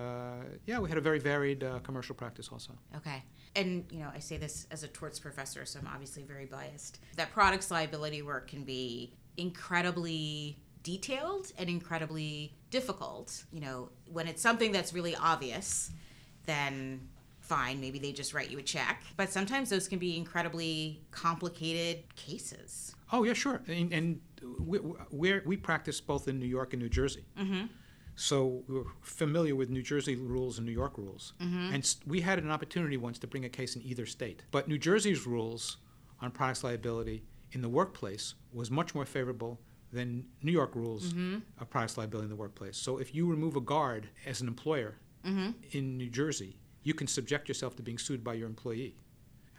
yeah, 0.66 0.78
we 0.80 0.88
had 0.88 0.98
a 0.98 1.00
very 1.00 1.20
varied 1.20 1.62
uh, 1.62 1.78
commercial 1.80 2.14
practice 2.14 2.48
also. 2.52 2.72
Okay. 2.96 3.22
And, 3.56 3.84
you 3.90 4.00
know, 4.00 4.10
I 4.12 4.18
say 4.18 4.36
this 4.36 4.66
as 4.72 4.82
a 4.82 4.88
torts 4.88 5.20
professor, 5.20 5.64
so 5.64 5.78
I'm 5.78 5.86
obviously 5.86 6.24
very 6.24 6.46
biased. 6.46 6.98
That 7.16 7.30
products 7.32 7.70
liability 7.70 8.22
work 8.22 8.48
can 8.48 8.64
be 8.64 9.12
incredibly 9.36 10.58
detailed 10.82 11.52
and 11.56 11.68
incredibly 11.70 12.54
difficult. 12.70 13.44
You 13.52 13.60
know, 13.60 13.90
when 14.12 14.26
it's 14.26 14.42
something 14.42 14.72
that's 14.72 14.92
really 14.92 15.16
obvious, 15.16 15.90
then 16.46 17.08
fine, 17.40 17.80
maybe 17.80 17.98
they 17.98 18.12
just 18.12 18.32
write 18.32 18.50
you 18.50 18.58
a 18.58 18.62
check. 18.62 19.02
But 19.16 19.30
sometimes 19.30 19.68
those 19.70 19.86
can 19.88 19.98
be 19.98 20.16
incredibly 20.16 21.02
complicated 21.10 22.04
cases. 22.16 22.94
Oh, 23.12 23.22
yeah, 23.24 23.34
sure. 23.34 23.60
And, 23.68 23.92
and 23.92 24.20
we, 24.58 24.78
we're, 25.10 25.42
we 25.44 25.56
practice 25.56 26.00
both 26.00 26.26
in 26.26 26.38
New 26.38 26.46
York 26.46 26.72
and 26.72 26.82
New 26.82 26.88
Jersey. 26.88 27.24
Mm-hmm. 27.38 27.66
So 28.16 28.62
we're 28.68 28.84
familiar 29.02 29.56
with 29.56 29.70
New 29.70 29.82
Jersey 29.82 30.16
rules 30.16 30.58
and 30.58 30.66
New 30.66 30.72
York 30.72 30.96
rules. 30.96 31.34
Mm-hmm. 31.40 31.74
And 31.74 31.96
we 32.06 32.20
had 32.20 32.38
an 32.38 32.50
opportunity 32.50 32.96
once 32.96 33.18
to 33.18 33.26
bring 33.26 33.44
a 33.44 33.48
case 33.48 33.76
in 33.76 33.82
either 33.82 34.06
state. 34.06 34.44
But 34.50 34.68
New 34.68 34.78
Jersey's 34.78 35.26
rules 35.26 35.78
on 36.22 36.30
products 36.30 36.64
liability 36.64 37.24
in 37.52 37.60
the 37.60 37.68
workplace 37.68 38.34
was 38.52 38.70
much 38.70 38.94
more 38.94 39.04
favorable 39.04 39.60
than 39.92 40.24
New 40.42 40.52
York 40.52 40.74
rules 40.74 41.12
Mm-hmm. 41.12 41.38
of 41.60 41.70
products 41.70 41.98
liability 41.98 42.24
in 42.24 42.30
the 42.30 42.36
workplace. 42.36 42.76
So 42.76 42.98
if 42.98 43.14
you 43.14 43.26
remove 43.28 43.54
a 43.56 43.60
guard 43.60 44.08
as 44.26 44.40
an 44.40 44.48
employer 44.48 44.96
Mm-hmm. 45.24 45.50
in 45.72 45.96
New 45.98 46.10
Jersey, 46.10 46.56
you 46.82 46.94
can 46.94 47.06
subject 47.06 47.48
yourself 47.48 47.76
to 47.76 47.82
being 47.82 47.98
sued 47.98 48.22
by 48.22 48.34
your 48.34 48.46
employee. 48.48 48.94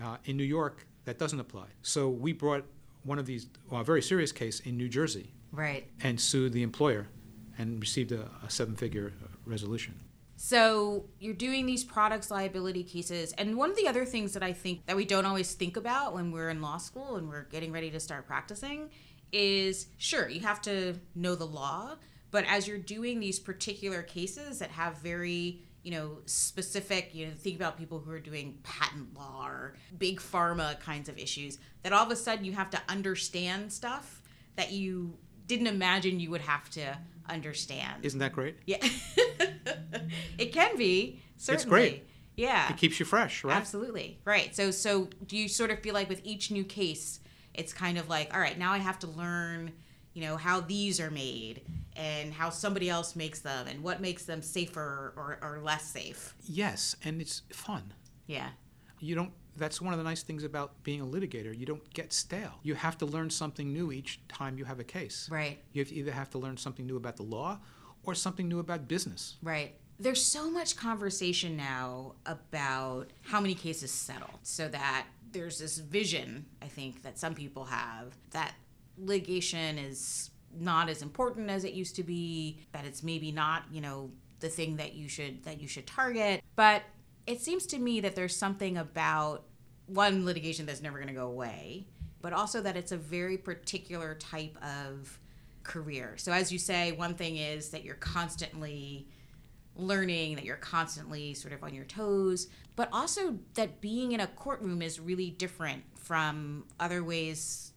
Uh, 0.04 0.18
in 0.26 0.36
New 0.38 0.44
York, 0.44 0.86
that 1.06 1.18
doesn't 1.18 1.40
apply. 1.40 1.68
So 1.82 2.10
we 2.10 2.34
brought 2.34 2.66
one 3.04 3.18
of 3.18 3.26
these, 3.26 3.48
well, 3.70 3.82
a 3.82 3.84
very 3.84 4.02
serious 4.02 4.32
case 4.32 4.60
in 4.62 4.76
New 4.78 4.90
Jersey 4.90 5.32
Right. 5.52 5.88
and 6.04 6.20
sued 6.20 6.52
the 6.54 6.64
employer 6.64 7.08
and 7.58 7.80
received 7.80 8.12
a, 8.12 8.30
a 8.46 8.50
seven 8.50 8.76
figure 8.76 9.14
resolution. 9.46 9.96
So 10.38 11.06
you're 11.20 11.34
doing 11.34 11.66
these 11.66 11.84
products 11.86 12.30
liability 12.30 12.84
cases, 12.84 13.32
and 13.38 13.56
one 13.56 13.70
of 13.72 13.78
the 13.78 13.88
other 13.88 14.04
things 14.06 14.34
that 14.34 14.44
I 14.44 14.52
think 14.52 14.86
that 14.86 14.98
we 14.98 15.06
don't 15.06 15.26
always 15.26 15.54
think 15.54 15.78
about 15.78 16.14
when 16.14 16.30
we're 16.32 16.50
in 16.50 16.62
law 16.62 16.78
school 16.78 17.16
and 17.16 17.30
we're 17.30 17.44
getting 17.46 17.72
ready 17.72 17.90
to 17.92 18.00
start 18.02 18.28
practicing 18.28 18.90
is 19.32 19.88
sure 19.98 20.28
you 20.30 20.42
have 20.42 20.62
to 20.64 20.96
know 21.16 21.36
the 21.36 21.46
law, 21.48 21.96
but 22.36 22.44
as 22.56 22.68
you're 22.68 22.78
doing 22.96 23.20
these 23.20 23.40
particular 23.40 24.02
cases 24.02 24.60
that 24.60 24.72
have 24.72 24.98
very 24.98 25.62
you 25.84 25.92
know 25.92 26.18
specific 26.26 27.04
you 27.14 27.26
know 27.26 27.32
think 27.46 27.56
about 27.56 27.78
people 27.78 28.00
who 28.00 28.12
are 28.12 28.20
doing 28.32 28.58
patent 28.64 29.08
law 29.18 29.46
or 29.48 29.76
big 29.98 30.20
pharma 30.20 30.78
kinds 30.80 31.08
of 31.10 31.16
issues 31.18 31.58
that 31.84 31.94
all 31.94 32.04
of 32.06 32.12
a 32.12 32.16
sudden 32.16 32.44
you 32.44 32.54
have 32.62 32.70
to 32.70 32.80
understand 32.90 33.72
stuff 33.72 34.22
that 34.58 34.72
you 34.72 35.18
didn't 35.48 35.68
imagine 35.68 36.20
you 36.20 36.30
would 36.32 36.42
have 36.42 36.70
to 36.72 36.86
understand 37.30 38.04
Isn't 38.04 38.20
that 38.20 38.34
great? 38.34 38.56
yeah 38.66 38.78
it 40.38 40.52
can 40.54 40.78
be 40.78 41.22
certainly 41.38 41.64
it's 41.64 41.66
great. 41.70 42.08
yeah 42.36 42.70
It 42.72 42.78
keeps 42.78 43.00
you 43.00 43.06
fresh, 43.06 43.44
right? 43.44 43.56
Absolutely. 43.56 44.20
Right. 44.26 44.56
So 44.56 44.72
so 44.72 45.10
do 45.26 45.38
you 45.38 45.48
sort 45.48 45.72
of 45.72 45.80
feel 45.80 45.94
like 45.94 46.10
with 46.10 46.22
each 46.24 46.52
new 46.52 46.64
case 46.66 47.20
it's 47.54 47.74
kind 47.74 47.98
of 47.98 48.10
like 48.10 48.34
all 48.34 48.40
right, 48.40 48.58
now 48.58 48.72
I 48.74 48.80
have 48.80 49.00
to 49.00 49.08
learn, 49.08 49.72
you 50.16 50.22
know, 50.22 50.38
how 50.38 50.62
these 50.62 51.00
are 51.00 51.12
made 51.12 51.62
and 51.96 52.34
how 52.34 52.50
somebody 52.50 52.90
else 52.90 53.16
makes 53.16 53.40
them 53.40 53.68
and 53.68 53.84
what 53.84 54.02
makes 54.02 54.24
them 54.24 54.42
safer 54.42 55.14
or, 55.16 55.38
or 55.42 55.60
less 55.62 55.84
safe. 55.84 56.34
Yes, 56.46 56.96
and 57.04 57.22
it's 57.22 57.44
fun. 57.52 57.94
Yeah. 58.26 58.50
You 59.00 59.14
don't. 59.14 59.32
That's 59.58 59.80
one 59.80 59.94
of 59.94 60.00
the 60.00 60.04
nice 60.04 60.24
things 60.24 60.44
about 60.44 60.84
being 60.84 61.02
a 61.02 61.06
litigator. 61.06 61.58
You 61.58 61.66
don't 61.66 61.94
get 61.94 62.12
stale. 62.12 62.60
You 62.64 62.76
have 62.76 62.98
to 62.98 63.06
learn 63.06 63.30
something 63.30 63.72
new 63.72 63.92
each 63.92 64.20
time 64.28 64.58
you 64.58 64.66
have 64.66 64.80
a 64.80 64.84
case. 64.84 65.30
Right. 65.32 65.60
You 65.74 65.84
have 65.84 65.94
either 65.94 66.12
have 66.12 66.30
to 66.32 66.40
learn 66.40 66.58
something 66.58 66.86
new 66.86 66.98
about 66.98 67.18
the 67.18 67.24
law 67.24 67.60
or 68.04 68.16
something 68.16 68.48
new 68.48 68.60
about 68.60 68.88
business. 68.88 69.38
Right. 69.44 69.76
There's 69.98 70.24
so 70.24 70.50
much 70.50 70.76
conversation 70.76 71.56
now 71.56 72.16
about 72.26 73.12
how 73.22 73.40
many 73.40 73.56
cases 73.56 73.92
settle 73.92 74.40
so 74.44 74.68
that 74.70 75.08
there's 75.32 75.60
this 75.60 75.78
vision, 75.78 76.46
I 76.62 76.68
think, 76.68 77.04
that 77.04 77.18
some 77.18 77.34
people 77.34 77.66
have 77.66 78.18
that 78.32 78.56
litigation 78.98 79.78
is 79.78 80.32
not 80.58 80.90
as 80.90 81.02
important 81.02 81.50
as 81.50 81.64
it 81.64 81.74
used 81.74 81.96
to 81.98 82.04
be, 82.04 82.60
that 82.72 82.86
it's 82.86 83.04
maybe 83.04 83.32
not, 83.32 83.64
you 83.72 83.82
know, 83.82 84.12
the 84.40 84.50
thing 84.50 84.78
that 84.78 84.94
you 84.94 85.08
should 85.08 85.44
that 85.44 85.62
you 85.62 85.68
should 85.68 85.88
target. 85.88 86.44
But 86.56 86.84
it 87.26 87.42
seems 87.42 87.66
to 87.68 87.80
me 87.80 88.02
that 88.02 88.16
there's 88.16 88.36
something 88.36 88.78
about 88.78 89.44
one 89.88 90.26
litigation 90.26 90.66
that's 90.66 90.82
never 90.82 90.98
going 90.98 91.08
to 91.08 91.14
go 91.14 91.28
away, 91.28 91.88
but 92.22 92.34
also 92.34 92.62
that 92.62 92.76
it's 92.76 92.92
a 92.92 92.98
very 92.98 93.38
particular 93.38 94.16
type 94.16 94.58
of 94.64 95.20
career. 95.64 96.16
So 96.18 96.32
as 96.32 96.52
you 96.52 96.60
say, 96.60 96.92
one 96.92 97.16
thing 97.16 97.38
is 97.38 97.70
that 97.70 97.84
you're 97.84 97.96
constantly 97.96 99.08
learning, 99.76 100.36
that 100.36 100.46
you're 100.46 100.56
constantly 100.56 101.34
sort 101.34 101.54
of 101.54 101.64
on 101.64 101.74
your 101.74 101.86
toes, 101.86 102.48
but 102.76 102.88
also 102.94 103.38
that 103.56 103.82
being 103.82 104.14
in 104.14 104.20
a 104.22 104.28
courtroom 104.28 104.82
is 104.82 105.00
really 105.00 105.32
different 105.32 105.84
from 105.98 106.66
other 106.80 107.04
ways 107.04 107.74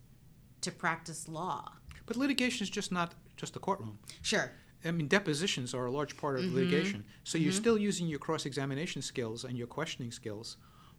to 0.62 0.70
practice 0.70 1.28
law. 1.28 1.72
But 2.06 2.16
litigation 2.16 2.64
is 2.64 2.70
just 2.70 2.90
not 2.90 3.14
just 3.36 3.54
the 3.54 3.60
courtroom. 3.60 3.98
Sure. 4.22 4.52
I 4.84 4.90
mean, 4.92 5.08
depositions 5.08 5.74
are 5.74 5.86
a 5.86 5.90
large 5.90 6.16
part 6.16 6.38
of 6.38 6.44
mm-hmm. 6.44 6.54
litigation. 6.54 7.04
So 7.24 7.36
you're 7.36 7.52
mm-hmm. 7.52 7.60
still 7.60 7.78
using 7.78 8.06
your 8.06 8.18
cross 8.18 8.46
examination 8.46 9.02
skills 9.02 9.44
and 9.44 9.58
your 9.58 9.66
questioning 9.66 10.12
skills, 10.12 10.56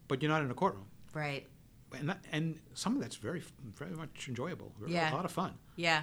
but 0.08 0.22
you're 0.22 0.30
not 0.30 0.42
in 0.42 0.50
a 0.50 0.54
courtroom. 0.54 0.86
Right. 1.14 1.46
And, 1.98 2.08
that, 2.10 2.24
and 2.30 2.58
some 2.74 2.94
of 2.94 3.02
that's 3.02 3.16
very, 3.16 3.42
very 3.76 3.92
much 3.92 4.26
enjoyable. 4.28 4.72
Very- 4.78 4.92
Yeah. 4.92 5.12
A 5.12 5.16
lot 5.16 5.24
of 5.24 5.32
fun. 5.32 5.54
Yeah. 5.76 6.02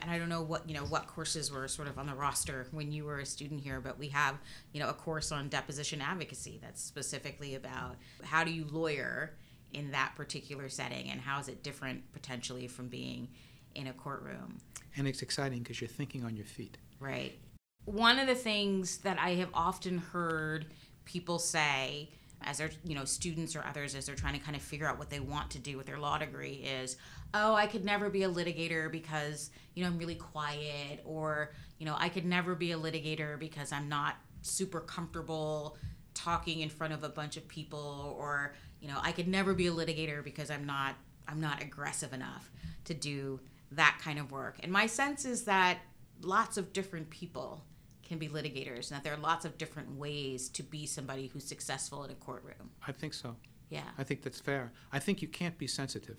And 0.00 0.10
I 0.10 0.18
don't 0.18 0.28
know 0.28 0.42
what, 0.42 0.68
you 0.68 0.74
know, 0.74 0.84
what 0.84 1.06
courses 1.08 1.50
were 1.50 1.66
sort 1.68 1.88
of 1.88 1.98
on 1.98 2.06
the 2.06 2.14
roster 2.14 2.68
when 2.70 2.92
you 2.92 3.04
were 3.04 3.18
a 3.18 3.26
student 3.26 3.60
here, 3.60 3.80
but 3.80 3.98
we 3.98 4.08
have, 4.08 4.38
you 4.72 4.80
know, 4.80 4.88
a 4.88 4.92
course 4.92 5.32
on 5.32 5.48
deposition 5.48 6.00
advocacy 6.00 6.58
that's 6.62 6.80
specifically 6.80 7.56
about 7.56 7.96
how 8.22 8.44
do 8.44 8.52
you 8.52 8.64
lawyer 8.70 9.34
in 9.72 9.90
that 9.92 10.12
particular 10.16 10.68
setting 10.68 11.10
and 11.10 11.20
how 11.20 11.38
is 11.40 11.48
it 11.48 11.62
different 11.62 12.12
potentially 12.12 12.66
from 12.66 12.88
being 12.88 13.28
in 13.74 13.86
a 13.86 13.92
courtroom. 13.92 14.58
And 14.96 15.06
it's 15.06 15.22
exciting 15.22 15.60
because 15.60 15.80
you're 15.80 15.88
thinking 15.88 16.24
on 16.24 16.36
your 16.36 16.46
feet. 16.46 16.76
Right. 16.98 17.38
One 17.84 18.18
of 18.18 18.26
the 18.26 18.34
things 18.34 18.98
that 18.98 19.18
I 19.18 19.30
have 19.34 19.48
often 19.54 19.98
heard 19.98 20.66
people 21.04 21.38
say 21.38 22.10
as 22.42 22.58
they're, 22.58 22.70
you 22.84 22.94
know, 22.94 23.04
students 23.04 23.54
or 23.54 23.64
others 23.64 23.94
as 23.94 24.06
they're 24.06 24.14
trying 24.14 24.34
to 24.34 24.40
kind 24.40 24.56
of 24.56 24.62
figure 24.62 24.86
out 24.86 24.98
what 24.98 25.10
they 25.10 25.20
want 25.20 25.50
to 25.50 25.58
do 25.58 25.76
with 25.76 25.86
their 25.86 25.98
law 25.98 26.18
degree 26.18 26.64
is, 26.82 26.96
oh, 27.34 27.54
I 27.54 27.66
could 27.66 27.84
never 27.84 28.08
be 28.08 28.22
a 28.22 28.28
litigator 28.28 28.90
because, 28.90 29.50
you 29.74 29.82
know, 29.82 29.90
I'm 29.90 29.98
really 29.98 30.14
quiet 30.14 31.00
or, 31.04 31.52
you 31.78 31.86
know, 31.86 31.94
I 31.98 32.08
could 32.08 32.24
never 32.24 32.54
be 32.54 32.72
a 32.72 32.78
litigator 32.78 33.38
because 33.38 33.72
I'm 33.72 33.88
not 33.88 34.16
super 34.42 34.80
comfortable 34.80 35.76
talking 36.14 36.60
in 36.60 36.70
front 36.70 36.92
of 36.92 37.04
a 37.04 37.08
bunch 37.08 37.36
of 37.36 37.46
people 37.46 38.16
or, 38.18 38.54
you 38.80 38.88
know, 38.88 38.98
I 39.02 39.12
could 39.12 39.28
never 39.28 39.54
be 39.54 39.66
a 39.66 39.72
litigator 39.72 40.22
because 40.24 40.50
I'm 40.50 40.64
not 40.66 40.94
I'm 41.28 41.40
not 41.40 41.62
aggressive 41.62 42.12
enough 42.12 42.50
to 42.84 42.94
do 42.94 43.40
that 43.72 43.98
kind 44.02 44.18
of 44.18 44.32
work. 44.32 44.56
And 44.62 44.72
my 44.72 44.86
sense 44.86 45.24
is 45.24 45.44
that 45.44 45.78
lots 46.22 46.56
of 46.56 46.72
different 46.72 47.08
people 47.10 47.62
can 48.02 48.18
be 48.18 48.28
litigators 48.28 48.88
and 48.90 48.96
that 48.96 49.04
there 49.04 49.14
are 49.14 49.20
lots 49.20 49.44
of 49.44 49.56
different 49.56 49.96
ways 49.96 50.48
to 50.48 50.62
be 50.64 50.86
somebody 50.86 51.28
who's 51.28 51.44
successful 51.44 52.02
in 52.04 52.10
a 52.10 52.14
courtroom. 52.14 52.70
I 52.86 52.90
think 52.90 53.14
so. 53.14 53.36
Yeah. 53.68 53.82
I 53.96 54.02
think 54.02 54.22
that's 54.22 54.40
fair. 54.40 54.72
I 54.92 54.98
think 54.98 55.22
you 55.22 55.28
can't 55.28 55.56
be 55.56 55.66
sensitive, 55.68 56.18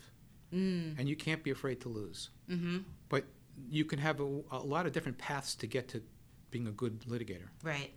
Mm. 0.54 0.98
and 0.98 1.08
you 1.08 1.16
can't 1.16 1.42
be 1.42 1.50
afraid 1.50 1.80
to 1.82 1.88
lose. 1.88 2.28
Mm-hmm. 2.48 2.78
But 3.08 3.24
you 3.70 3.84
can 3.84 3.98
have 3.98 4.20
a, 4.20 4.40
a 4.50 4.58
lot 4.58 4.86
of 4.86 4.92
different 4.92 5.18
paths 5.18 5.54
to 5.56 5.66
get 5.66 5.88
to 5.88 6.02
being 6.50 6.66
a 6.66 6.70
good 6.70 7.00
litigator. 7.08 7.48
Right. 7.62 7.90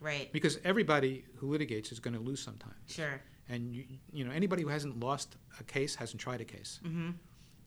Right. 0.00 0.32
Because 0.32 0.58
everybody 0.64 1.24
who 1.36 1.56
litigates 1.56 1.90
is 1.92 1.98
going 2.00 2.14
to 2.14 2.20
lose 2.20 2.40
sometimes 2.42 2.74
Sure. 2.88 3.20
And 3.52 3.74
you, 3.76 3.84
you 4.12 4.24
know, 4.24 4.30
anybody 4.32 4.62
who 4.62 4.68
hasn't 4.68 4.98
lost 4.98 5.36
a 5.60 5.64
case 5.64 5.94
hasn't 5.94 6.20
tried 6.20 6.40
a 6.40 6.44
case. 6.44 6.80
Mm-hmm. 6.84 7.10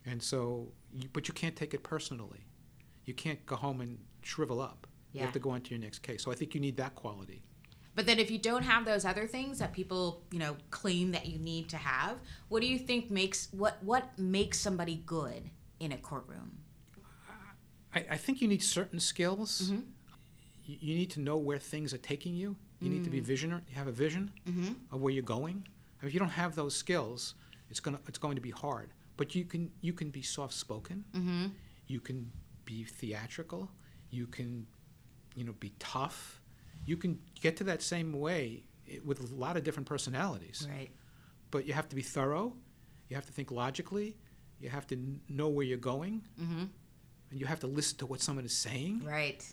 And 0.07 0.21
so, 0.21 0.71
you, 0.91 1.07
but 1.13 1.27
you 1.27 1.33
can't 1.33 1.55
take 1.55 1.73
it 1.73 1.83
personally. 1.83 2.43
You 3.05 3.13
can't 3.13 3.43
go 3.45 3.55
home 3.55 3.81
and 3.81 3.97
shrivel 4.23 4.59
up. 4.61 4.87
You 5.13 5.21
have 5.21 5.31
to 5.33 5.39
go 5.39 5.51
on 5.51 5.61
to 5.61 5.69
your 5.69 5.79
next 5.79 5.99
case. 5.99 6.23
So 6.23 6.31
I 6.31 6.35
think 6.35 6.53
you 6.55 6.59
need 6.59 6.75
that 6.77 6.93
quality. 6.95 7.41
But 7.95 8.05
then 8.05 8.19
if 8.19 8.29
you 8.29 8.37
don't 8.37 8.63
have 8.63 8.83
those 8.83 9.05
other 9.05 9.27
things 9.27 9.59
that 9.59 9.71
people, 9.71 10.23
you 10.31 10.39
know, 10.39 10.57
claim 10.71 11.11
that 11.11 11.25
you 11.27 11.37
need 11.39 11.69
to 11.69 11.77
have, 11.77 12.17
what 12.49 12.61
do 12.61 12.67
you 12.67 12.77
think 12.77 13.09
makes 13.09 13.47
what 13.51 13.77
what 13.81 14.03
makes 14.19 14.59
somebody 14.59 15.01
good 15.05 15.49
in 15.79 15.93
a 15.93 15.97
courtroom? 15.97 16.49
I, 17.93 18.05
I 18.11 18.17
think 18.17 18.41
you 18.41 18.47
need 18.49 18.61
certain 18.63 18.99
skills. 18.99 19.71
Mhm. 19.71 19.83
You, 20.65 20.77
you 20.81 20.95
need 20.95 21.11
to 21.11 21.21
know 21.21 21.37
where 21.37 21.59
things 21.59 21.93
are 21.93 21.97
taking 22.13 22.35
you. 22.35 22.57
You 22.81 22.89
need 22.89 23.05
to 23.05 23.09
be 23.09 23.21
visionary. 23.21 23.61
You 23.69 23.75
have 23.75 23.87
a 23.87 23.91
vision 24.05 24.31
Mm-hmm. 24.47 24.73
of 24.93 25.01
where 25.01 25.13
you're 25.13 25.23
going. 25.39 25.65
If 26.05 26.13
you 26.13 26.19
don't 26.19 26.29
have 26.29 26.55
those 26.55 26.75
skills, 26.75 27.35
it's 27.69 27.79
gonna 27.79 27.99
it's 28.07 28.17
going 28.17 28.35
to 28.35 28.41
be 28.41 28.51
hard. 28.51 28.89
But 29.17 29.33
you 29.35 29.45
can 29.45 29.71
you 29.81 29.93
can 29.93 30.09
be 30.09 30.21
soft 30.21 30.53
spoken. 30.53 31.05
Mm-hmm. 31.15 31.45
You 31.87 31.99
can 31.99 32.31
be 32.65 32.83
theatrical. 32.83 33.69
You 34.09 34.27
can, 34.27 34.67
you 35.35 35.43
know, 35.43 35.53
be 35.59 35.71
tough. 35.79 36.41
You 36.85 36.97
can 36.97 37.19
get 37.41 37.57
to 37.57 37.63
that 37.65 37.81
same 37.81 38.13
way 38.19 38.63
with 39.03 39.19
a 39.19 39.35
lot 39.35 39.57
of 39.57 39.63
different 39.63 39.87
personalities. 39.87 40.67
Right. 40.69 40.89
But 41.51 41.65
you 41.65 41.73
have 41.73 41.89
to 41.89 41.95
be 41.95 42.01
thorough. 42.01 42.53
You 43.09 43.15
have 43.15 43.25
to 43.25 43.31
think 43.31 43.51
logically. 43.51 44.17
You 44.59 44.69
have 44.69 44.87
to 44.87 44.95
kn- 44.95 45.21
know 45.29 45.49
where 45.49 45.65
you're 45.65 45.77
going, 45.77 46.23
Mm-hmm. 46.41 46.63
and 47.31 47.39
you 47.39 47.45
have 47.45 47.59
to 47.61 47.67
listen 47.67 47.97
to 47.99 48.05
what 48.05 48.21
someone 48.21 48.45
is 48.45 48.55
saying. 48.55 49.03
Right. 49.03 49.43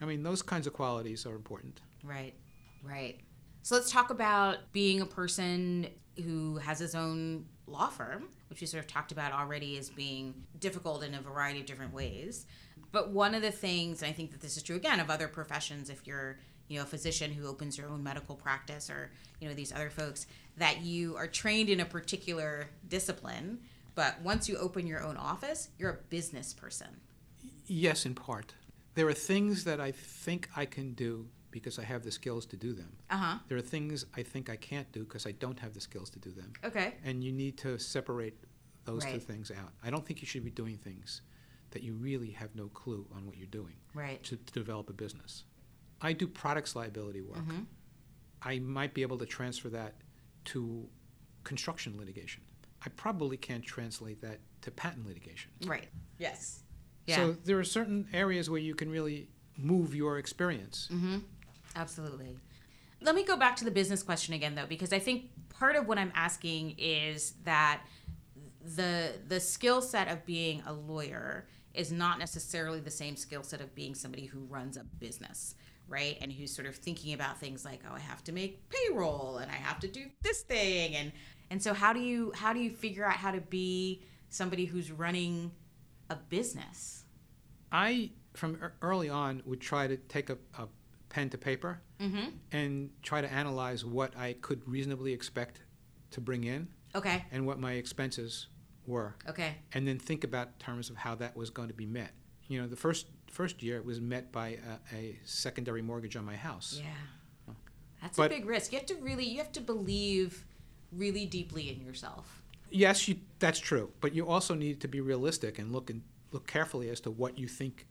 I 0.00 0.04
mean, 0.04 0.22
those 0.22 0.42
kinds 0.42 0.66
of 0.66 0.72
qualities 0.72 1.26
are 1.26 1.34
important. 1.34 1.80
Right, 2.02 2.34
right. 2.82 3.20
So 3.62 3.76
let's 3.76 3.92
talk 3.92 4.10
about 4.10 4.72
being 4.72 5.00
a 5.00 5.06
person 5.06 5.86
who 6.24 6.58
has 6.58 6.80
his 6.80 6.96
own 6.96 7.46
law 7.66 7.88
firm, 7.88 8.28
which 8.50 8.60
we 8.60 8.66
sort 8.66 8.84
of 8.84 8.90
talked 8.90 9.12
about 9.12 9.32
already 9.32 9.78
as 9.78 9.88
being 9.88 10.34
difficult 10.58 11.04
in 11.04 11.14
a 11.14 11.20
variety 11.20 11.60
of 11.60 11.66
different 11.66 11.94
ways. 11.94 12.46
But 12.90 13.10
one 13.10 13.36
of 13.36 13.42
the 13.42 13.52
things, 13.52 14.02
and 14.02 14.10
I 14.10 14.12
think 14.12 14.32
that 14.32 14.40
this 14.40 14.56
is 14.56 14.64
true 14.64 14.76
again 14.76 14.98
of 14.98 15.10
other 15.10 15.28
professions, 15.28 15.90
if 15.90 16.06
you're 16.06 16.38
you 16.68 16.78
know 16.78 16.84
a 16.84 16.86
physician 16.86 17.32
who 17.32 17.46
opens 17.46 17.78
your 17.78 17.88
own 17.88 18.02
medical 18.02 18.34
practice 18.34 18.90
or 18.90 19.10
you 19.40 19.48
know 19.48 19.54
these 19.54 19.72
other 19.72 19.90
folks, 19.90 20.26
that 20.56 20.82
you 20.82 21.16
are 21.16 21.28
trained 21.28 21.68
in 21.68 21.80
a 21.80 21.84
particular 21.84 22.68
discipline, 22.88 23.60
but 23.94 24.20
once 24.22 24.48
you 24.48 24.58
open 24.58 24.88
your 24.88 25.02
own 25.02 25.16
office, 25.16 25.68
you're 25.78 25.90
a 25.90 25.98
business 26.10 26.52
person. 26.52 26.88
Yes, 27.66 28.04
in 28.04 28.14
part. 28.16 28.54
There 28.94 29.06
are 29.06 29.14
things 29.14 29.64
that 29.64 29.80
I 29.80 29.92
think 29.92 30.48
I 30.56 30.66
can 30.66 30.92
do 30.94 31.28
because 31.52 31.78
I 31.78 31.84
have 31.84 32.02
the 32.02 32.10
skills 32.10 32.44
to 32.46 32.56
do 32.56 32.72
them. 32.72 32.96
Uh 33.10 33.16
huh. 33.16 33.38
There 33.48 33.56
are 33.56 33.60
things 33.62 34.04
I 34.16 34.22
think 34.24 34.50
I 34.50 34.56
can't 34.56 34.90
do 34.92 35.04
because 35.04 35.26
I 35.26 35.32
don't 35.32 35.58
have 35.60 35.74
the 35.74 35.80
skills 35.80 36.10
to 36.10 36.18
do 36.18 36.30
them. 36.32 36.52
Okay. 36.64 36.94
And 37.04 37.22
you 37.22 37.30
need 37.32 37.56
to 37.58 37.78
separate 37.78 38.34
those 38.84 39.04
two 39.04 39.20
things 39.20 39.50
out. 39.52 39.70
I 39.84 39.90
don't 39.90 40.04
think 40.04 40.20
you 40.22 40.26
should 40.26 40.44
be 40.44 40.50
doing 40.50 40.76
things 40.76 41.22
that 41.70 41.82
you 41.82 41.94
really 41.94 42.30
have 42.32 42.54
no 42.56 42.66
clue 42.68 43.06
on 43.14 43.24
what 43.26 43.36
you're 43.38 43.46
doing 43.46 43.74
Right. 43.94 44.22
to, 44.24 44.36
to 44.36 44.52
develop 44.52 44.90
a 44.90 44.92
business. 44.92 45.44
I 46.00 46.12
do 46.12 46.26
products 46.26 46.74
liability 46.74 47.20
work. 47.22 47.38
Mm-hmm. 47.38 47.60
I 48.42 48.58
might 48.58 48.92
be 48.92 49.02
able 49.02 49.18
to 49.18 49.26
transfer 49.26 49.68
that 49.68 49.94
to 50.46 50.88
construction 51.44 51.96
litigation. 51.96 52.42
I 52.84 52.88
probably 52.90 53.36
can't 53.36 53.64
translate 53.64 54.20
that 54.22 54.40
to 54.62 54.70
patent 54.72 55.06
litigation. 55.06 55.52
Right. 55.64 55.88
Yes. 56.18 56.64
Yeah. 57.06 57.16
So 57.16 57.36
there 57.44 57.58
are 57.60 57.64
certain 57.64 58.08
areas 58.12 58.50
where 58.50 58.60
you 58.60 58.74
can 58.74 58.90
really 58.90 59.28
move 59.56 59.94
your 59.94 60.18
experience. 60.18 60.88
mm-hmm. 60.92 61.18
Absolutely. 61.76 62.36
Let 63.00 63.14
me 63.14 63.24
go 63.24 63.36
back 63.36 63.56
to 63.56 63.64
the 63.64 63.70
business 63.70 64.02
question 64.02 64.34
again, 64.34 64.54
though, 64.54 64.66
because 64.66 64.92
I 64.92 64.98
think 64.98 65.30
part 65.48 65.76
of 65.76 65.88
what 65.88 65.98
I'm 65.98 66.12
asking 66.14 66.76
is 66.78 67.34
that 67.44 67.82
the 68.76 69.12
the 69.26 69.40
skill 69.40 69.82
set 69.82 70.08
of 70.08 70.24
being 70.24 70.62
a 70.66 70.72
lawyer 70.72 71.48
is 71.74 71.90
not 71.90 72.18
necessarily 72.18 72.78
the 72.78 72.90
same 72.90 73.16
skill 73.16 73.42
set 73.42 73.60
of 73.60 73.74
being 73.74 73.94
somebody 73.94 74.26
who 74.26 74.40
runs 74.44 74.76
a 74.76 74.84
business 74.84 75.54
right? 75.88 76.16
And 76.22 76.32
who's 76.32 76.54
sort 76.54 76.66
of 76.66 76.76
thinking 76.76 77.12
about 77.12 77.38
things 77.38 77.64
like 77.64 77.80
oh 77.90 77.94
i 77.94 77.98
have 77.98 78.24
to 78.24 78.32
make 78.32 78.62
payroll 78.70 79.38
and 79.38 79.50
i 79.50 79.54
have 79.54 79.78
to 79.80 79.88
do 79.88 80.06
this 80.22 80.40
thing. 80.40 80.94
And 80.94 81.12
and 81.50 81.62
so 81.62 81.74
how 81.74 81.92
do 81.92 82.00
you 82.00 82.32
how 82.34 82.54
do 82.54 82.60
you 82.60 82.70
figure 82.70 83.04
out 83.04 83.16
how 83.16 83.30
to 83.30 83.40
be 83.40 84.02
somebody 84.30 84.64
who's 84.64 84.90
running 84.90 85.52
a 86.08 86.16
business? 86.16 87.04
I, 87.70 88.10
from 88.34 88.58
early 88.80 89.10
on, 89.10 89.42
would 89.44 89.60
try 89.60 89.86
to 89.86 89.96
take 89.96 90.30
a, 90.30 90.38
a 90.58 90.66
pen 91.12 91.28
to 91.30 91.36
paper 91.38 91.80
mm-hmm. 92.00 92.30
and 92.52 92.90
try 93.02 93.20
to 93.20 93.30
analyze 93.30 93.84
what 93.84 94.16
I 94.16 94.32
could 94.40 94.66
reasonably 94.66 95.12
expect 95.12 95.60
to 96.12 96.20
bring 96.20 96.44
in 96.44 96.68
okay 96.94 97.24
and 97.30 97.46
what 97.46 97.58
my 97.60 97.72
expenses 97.72 98.48
were, 98.86 99.14
okay 99.28 99.56
and 99.74 99.86
then 99.86 99.98
think 99.98 100.24
about 100.24 100.58
terms 100.58 100.90
of 100.90 100.96
how 100.96 101.14
that 101.16 101.36
was 101.36 101.50
going 101.50 101.68
to 101.68 101.74
be 101.74 101.86
met. 101.86 102.12
You 102.48 102.60
know, 102.62 102.66
the 102.66 102.76
first 102.76 103.06
first 103.30 103.62
year 103.62 103.76
it 103.76 103.84
was 103.84 104.00
met 104.00 104.32
by 104.32 104.58
a, 104.92 104.96
a 104.96 105.18
secondary 105.24 105.82
mortgage 105.82 106.16
on 106.16 106.24
my 106.24 106.36
house. 106.36 106.80
yeah 106.82 107.54
that's 108.00 108.16
But- 108.16 108.32
a 108.32 108.34
big 108.34 108.46
risk 108.46 108.72
you 108.72 108.78
have 108.78 108.86
to 108.86 108.96
really 108.96 109.24
you 109.26 109.38
have 109.38 109.52
to 109.52 109.60
believe 109.60 110.44
really 110.90 111.26
deeply 111.26 111.70
in 111.70 111.80
yourself 111.80 112.42
Yes, 112.74 113.06
you, 113.06 113.16
that's 113.38 113.58
true, 113.58 113.90
but 114.00 114.14
you 114.14 114.26
also 114.26 114.54
need 114.54 114.80
to 114.80 114.88
be 114.88 115.02
realistic 115.02 115.58
and 115.58 115.72
look 115.72 115.90
and 115.90 116.00
look 116.30 116.46
carefully 116.46 116.88
as 116.88 117.00
to 117.00 117.10
what 117.10 117.36
you 117.38 117.46
think 117.46 117.86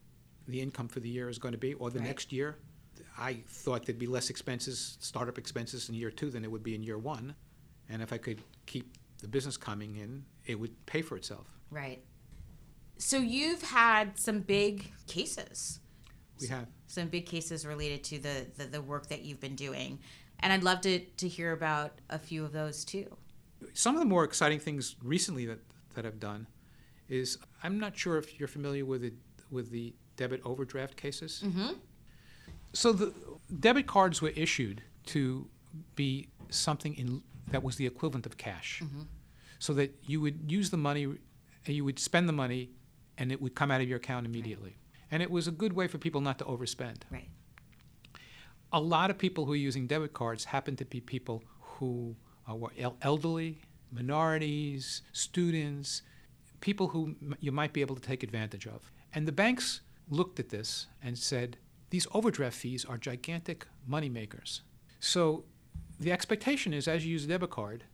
the 0.48 0.60
income 0.60 0.88
for 0.88 0.98
the 0.98 1.08
year 1.08 1.28
is 1.28 1.38
going 1.38 1.52
to 1.52 1.58
be, 1.58 1.74
or 1.74 1.88
the 1.88 2.00
Right. 2.00 2.08
next 2.08 2.32
year. 2.32 2.56
I 3.18 3.42
thought 3.46 3.86
there'd 3.86 3.98
be 3.98 4.06
less 4.06 4.30
expenses, 4.30 4.96
startup 5.00 5.38
expenses 5.38 5.88
in 5.88 5.94
year 5.94 6.10
two 6.10 6.30
than 6.30 6.44
it 6.44 6.50
would 6.50 6.62
be 6.62 6.74
in 6.74 6.82
year 6.82 6.98
one, 6.98 7.34
and 7.88 8.02
if 8.02 8.12
I 8.12 8.18
could 8.18 8.40
keep 8.66 8.96
the 9.18 9.28
business 9.28 9.56
coming 9.56 9.96
in, 9.96 10.24
it 10.46 10.58
would 10.58 10.86
pay 10.86 11.02
for 11.02 11.16
itself. 11.16 11.46
Right. 11.70 12.02
So 12.98 13.18
you've 13.18 13.62
had 13.62 14.18
some 14.18 14.40
big 14.40 14.90
cases, 15.06 15.80
We 16.40 16.48
have. 16.48 16.66
some 16.86 17.08
big 17.08 17.26
cases 17.26 17.66
related 17.66 18.04
to 18.04 18.18
the, 18.18 18.46
the, 18.56 18.64
the 18.64 18.82
work 18.82 19.08
that 19.08 19.22
you've 19.22 19.40
been 19.40 19.56
doing. 19.56 19.98
And 20.40 20.52
I'd 20.52 20.62
love 20.64 20.80
to, 20.82 20.98
to 20.98 21.28
hear 21.28 21.52
about 21.52 21.92
a 22.10 22.18
few 22.18 22.44
of 22.44 22.52
those 22.52 22.84
too. 22.84 23.16
Some 23.74 23.94
of 23.94 24.00
the 24.00 24.06
more 24.06 24.24
exciting 24.24 24.58
things 24.58 24.96
recently 25.02 25.46
that, 25.46 25.60
that 25.94 26.04
I've 26.04 26.18
done 26.20 26.46
is 27.08 27.38
I'm 27.62 27.78
not 27.78 27.96
sure 27.96 28.18
if 28.18 28.38
you're 28.38 28.48
familiar 28.48 28.84
with 28.84 29.02
the, 29.02 29.12
with 29.50 29.70
the 29.70 29.94
debit 30.16 30.40
overdraft 30.44 30.96
cases. 30.96 31.42
Mm-hmm. 31.44 31.74
So 32.72 32.92
the 32.92 33.12
debit 33.60 33.86
cards 33.86 34.22
were 34.22 34.32
issued 34.34 34.82
to 35.06 35.48
be 35.94 36.28
something 36.50 36.94
in, 36.94 37.22
that 37.50 37.62
was 37.62 37.76
the 37.76 37.86
equivalent 37.86 38.26
of 38.26 38.36
cash, 38.36 38.80
mm-hmm. 38.82 39.02
so 39.58 39.74
that 39.74 39.94
you 40.06 40.20
would 40.20 40.50
use 40.50 40.70
the 40.70 40.76
money, 40.76 41.06
you 41.66 41.84
would 41.84 41.98
spend 41.98 42.28
the 42.28 42.32
money, 42.32 42.70
and 43.18 43.30
it 43.30 43.40
would 43.40 43.54
come 43.54 43.70
out 43.70 43.80
of 43.80 43.88
your 43.88 43.98
account 43.98 44.26
immediately. 44.26 44.76
And 45.10 45.22
it 45.22 45.30
was 45.30 45.46
a 45.46 45.50
good 45.50 45.74
way 45.74 45.86
for 45.86 45.98
people 45.98 46.20
not 46.20 46.38
to 46.38 46.44
overspend. 46.44 47.02
Right. 47.10 47.28
A 48.72 48.80
lot 48.80 49.10
of 49.10 49.18
people 49.18 49.44
who 49.44 49.52
are 49.52 49.56
using 49.56 49.86
debit 49.86 50.14
cards 50.14 50.44
happen 50.44 50.76
to 50.76 50.84
be 50.86 51.00
people 51.00 51.42
who 51.60 52.16
were 52.48 52.72
el- 52.78 52.96
elderly, 53.02 53.60
minorities, 53.90 55.02
students, 55.12 56.02
people 56.60 56.88
who 56.88 57.14
m- 57.20 57.36
you 57.40 57.52
might 57.52 57.74
be 57.74 57.82
able 57.82 57.94
to 57.94 58.00
take 58.00 58.22
advantage 58.22 58.66
of. 58.66 58.90
And 59.14 59.28
the 59.28 59.32
banks 59.32 59.82
looked 60.08 60.40
at 60.40 60.48
this 60.48 60.86
and 61.02 61.18
said, 61.18 61.58
these 61.92 62.06
overdraft 62.14 62.56
fees 62.56 62.86
are 62.86 62.96
gigantic 62.96 63.66
money 63.86 64.08
makers. 64.08 64.62
So 64.98 65.44
the 66.00 66.10
expectation 66.10 66.72
is 66.72 66.88
as 66.88 67.04
you 67.04 67.12
use 67.12 67.26
a 67.26 67.28
debit 67.28 67.50
card, 67.50 67.84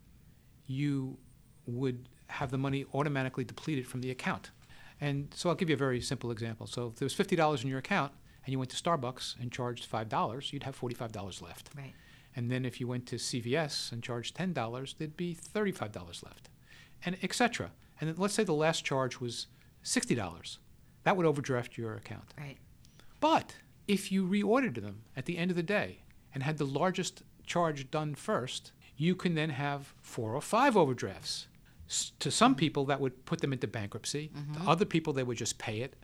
you 0.69 1.19
would 1.67 2.09
have 2.29 2.53
the 2.53 2.59
money 2.59 2.85
automatically 2.95 3.43
depleted 3.43 3.89
from 3.89 4.01
the 4.01 4.13
account. 4.13 4.53
And 5.01 5.35
so 5.35 5.49
I'll 5.49 5.57
give 5.57 5.69
you 5.69 5.75
a 5.75 5.79
very 5.79 6.01
simple 6.01 6.31
example. 6.31 6.69
So 6.69 6.87
if 6.87 6.95
there 6.95 7.07
was 7.07 7.15
$50 7.15 7.65
in 7.65 7.69
your 7.69 7.81
account 7.81 8.13
and 8.45 8.53
you 8.53 8.59
went 8.61 8.71
to 8.71 8.81
Starbucks 8.81 9.35
and 9.41 9.51
charged 9.51 9.91
$5, 9.91 10.53
you'd 10.53 10.63
have 10.63 10.81
$45 10.81 11.43
left. 11.43 11.71
Right. 11.77 11.93
And 12.37 12.53
then 12.53 12.65
if 12.65 12.79
you 12.79 12.87
went 12.87 13.05
to 13.07 13.17
CVS 13.17 13.91
and 13.91 14.01
charged 14.01 14.37
$10, 14.37 14.97
there'd 14.97 15.17
be 15.17 15.35
$35 15.35 16.25
left, 16.25 16.51
and 17.05 17.17
et 17.21 17.35
cetera. 17.35 17.73
And 18.01 18.09
then 18.09 18.17
let's 18.17 18.35
say 18.35 18.45
the 18.45 18.53
last 18.53 18.85
charge 18.85 19.19
was 19.19 19.49
$60. 19.85 20.59
That 21.03 21.17
would 21.17 21.27
overdraft 21.27 21.77
your 21.77 21.95
account. 21.95 22.33
Right. 22.39 22.59
But 23.19 23.57
if 23.88 24.12
you 24.12 24.27
reordered 24.27 24.81
them 24.81 25.03
at 25.16 25.24
the 25.24 25.38
end 25.38 25.51
of 25.51 25.57
the 25.57 25.62
day 25.62 26.03
and 26.33 26.42
had 26.42 26.59
the 26.59 26.66
largest 26.66 27.22
charge 27.46 27.90
done 27.90 28.14
first, 28.14 28.72
you 28.96 29.16
can 29.16 29.35
then 29.35 29.51
have 29.51 29.94
four 30.03 30.35
or 30.35 30.42
five 30.42 30.77
overdrafts. 30.77 31.48
S- 31.88 32.12
to 32.20 32.31
some 32.31 32.53
mm-hmm. 32.53 32.59
people, 32.59 32.85
that 32.85 33.01
would 33.01 33.24
put 33.24 33.40
them 33.40 33.53
into 33.53 33.66
bankruptcy. 33.66 34.29
To 34.29 34.40
mm-hmm. 34.40 34.68
other 34.68 34.85
people, 34.85 35.12
they 35.14 35.22
would 35.22 35.38
just 35.38 35.59
pay 35.59 35.81
it. 35.81 35.96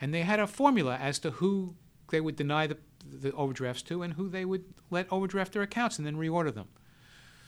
And 0.00 0.12
they 0.12 0.22
had 0.22 0.40
a 0.40 0.46
formula 0.46 0.96
as 0.96 1.18
to 1.20 1.30
who 1.32 1.74
they 2.10 2.20
would 2.20 2.36
deny 2.36 2.66
the, 2.66 2.78
the 3.04 3.32
overdrafts 3.32 3.82
to 3.82 4.02
and 4.02 4.14
who 4.14 4.28
they 4.28 4.44
would 4.44 4.64
let 4.90 5.06
overdraft 5.12 5.52
their 5.52 5.62
accounts 5.62 5.98
and 5.98 6.06
then 6.06 6.16
reorder 6.16 6.54
them. 6.54 6.68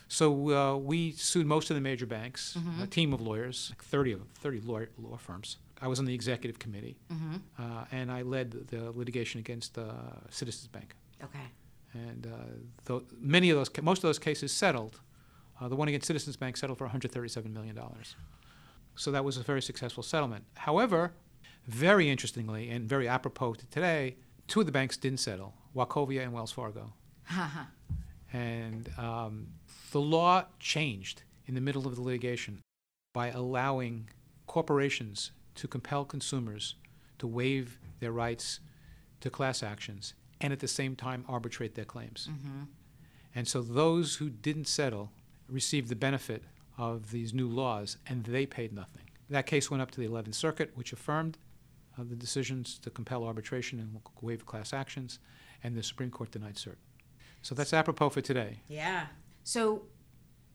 So 0.09 0.51
uh, 0.51 0.77
we 0.77 1.13
sued 1.13 1.47
most 1.47 1.71
of 1.71 1.75
the 1.75 1.83
major 1.83 2.07
banks, 2.07 2.57
a 2.57 2.59
mm-hmm. 2.59 2.85
team 2.87 3.13
of 3.13 3.21
lawyers, 3.21 3.71
like 3.71 3.83
30 3.83 4.13
of 4.13 4.19
them, 4.21 4.29
30 4.37 4.61
law, 4.63 4.81
law 4.99 5.17
firms. 5.19 5.59
I 5.81 5.87
was 5.89 5.99
on 5.99 6.05
the 6.07 6.15
executive 6.15 6.59
committee, 6.59 6.97
Mm-hmm. 7.13 7.37
uh, 7.59 7.85
and 7.93 8.11
I 8.11 8.23
led 8.23 8.51
the 8.69 8.91
litigation 8.91 9.39
against 9.41 9.79
uh, 9.79 9.85
Citizens 10.31 10.67
Bank. 10.69 10.95
Okay. 11.23 11.47
And 11.95 12.27
uh, 12.27 12.31
tho- 12.85 13.05
many 13.21 13.51
of 13.51 13.57
those, 13.57 13.69
ca- 13.69 13.83
most 13.83 13.99
of 13.99 14.03
those 14.03 14.19
cases 14.19 14.53
settled. 14.53 15.01
Uh, 15.61 15.69
the 15.69 15.77
one 15.77 15.89
against 15.89 16.07
Citizens 16.07 16.37
Bank 16.37 16.57
settled 16.57 16.79
for 16.79 16.85
137 16.85 17.53
million 17.53 17.75
dollars. 17.75 18.15
So 18.97 19.11
that 19.13 19.25
was 19.25 19.37
a 19.37 19.43
very 19.43 19.63
successful 19.63 20.03
settlement. 20.03 20.45
However, 20.57 21.13
very 21.67 22.09
interestingly 22.11 22.69
and 22.71 22.89
very 22.89 23.07
apropos 23.09 23.55
to 23.55 23.67
today, 23.67 24.17
two 24.49 24.61
of 24.61 24.67
the 24.67 24.73
banks 24.73 24.97
didn't 24.97 25.21
settle: 25.21 25.55
Wachovia 25.75 26.23
and 26.25 26.33
Wells 26.33 26.53
Fargo. 26.53 26.93
And 28.33 28.91
um, 28.99 29.47
the 29.93 30.01
law 30.01 30.45
changed 30.61 31.23
in 31.47 31.55
the 31.55 31.61
middle 31.61 31.87
of 31.87 31.97
the 31.97 32.03
litigation 32.03 32.61
by 33.15 33.29
allowing 33.29 34.11
corporations 34.47 35.31
to 35.59 35.69
compel 35.69 36.05
consumers 36.05 36.75
to 37.19 37.27
waive 37.27 37.79
their 38.01 38.13
rights 38.13 38.61
to 39.21 39.31
class 39.31 39.63
actions 39.63 40.15
and 40.41 40.53
at 40.53 40.61
the 40.61 40.69
same 40.69 40.95
time 40.95 41.25
arbitrate 41.29 41.75
their 41.75 41.85
claims. 41.85 42.29
mm-hmm. 42.31 42.65
And 43.35 43.47
so 43.47 43.61
those 43.61 44.17
who 44.17 44.31
didn't 44.31 44.67
settle 44.67 45.11
received 45.49 45.89
the 45.89 45.97
benefit 45.97 46.43
of 46.77 47.11
these 47.11 47.35
new 47.35 47.49
laws 47.49 47.97
and 48.07 48.25
they 48.25 48.47
paid 48.47 48.73
nothing. 48.73 49.03
That 49.31 49.47
case 49.47 49.71
went 49.71 49.83
up 49.83 49.91
to 49.93 50.01
the 50.01 50.09
11th 50.09 50.35
Circuit, 50.35 50.71
which 50.75 50.93
affirmed 50.93 51.39
uh, 51.99 52.05
the 52.09 52.17
decisions 52.17 52.79
to 52.79 52.91
compel 52.91 53.25
arbitration 53.25 53.79
and 53.81 54.01
waive 54.23 54.47
class 54.47 54.73
actions, 54.73 55.19
and 55.63 55.77
the 55.77 55.83
Supreme 55.83 56.11
Court 56.11 56.31
denied 56.31 56.55
cert. 56.55 56.77
So 57.43 57.55
that's 57.55 57.73
apropos 57.73 58.11
for 58.11 58.21
today. 58.21 58.61
Yeah. 58.69 59.07
So 59.45 59.83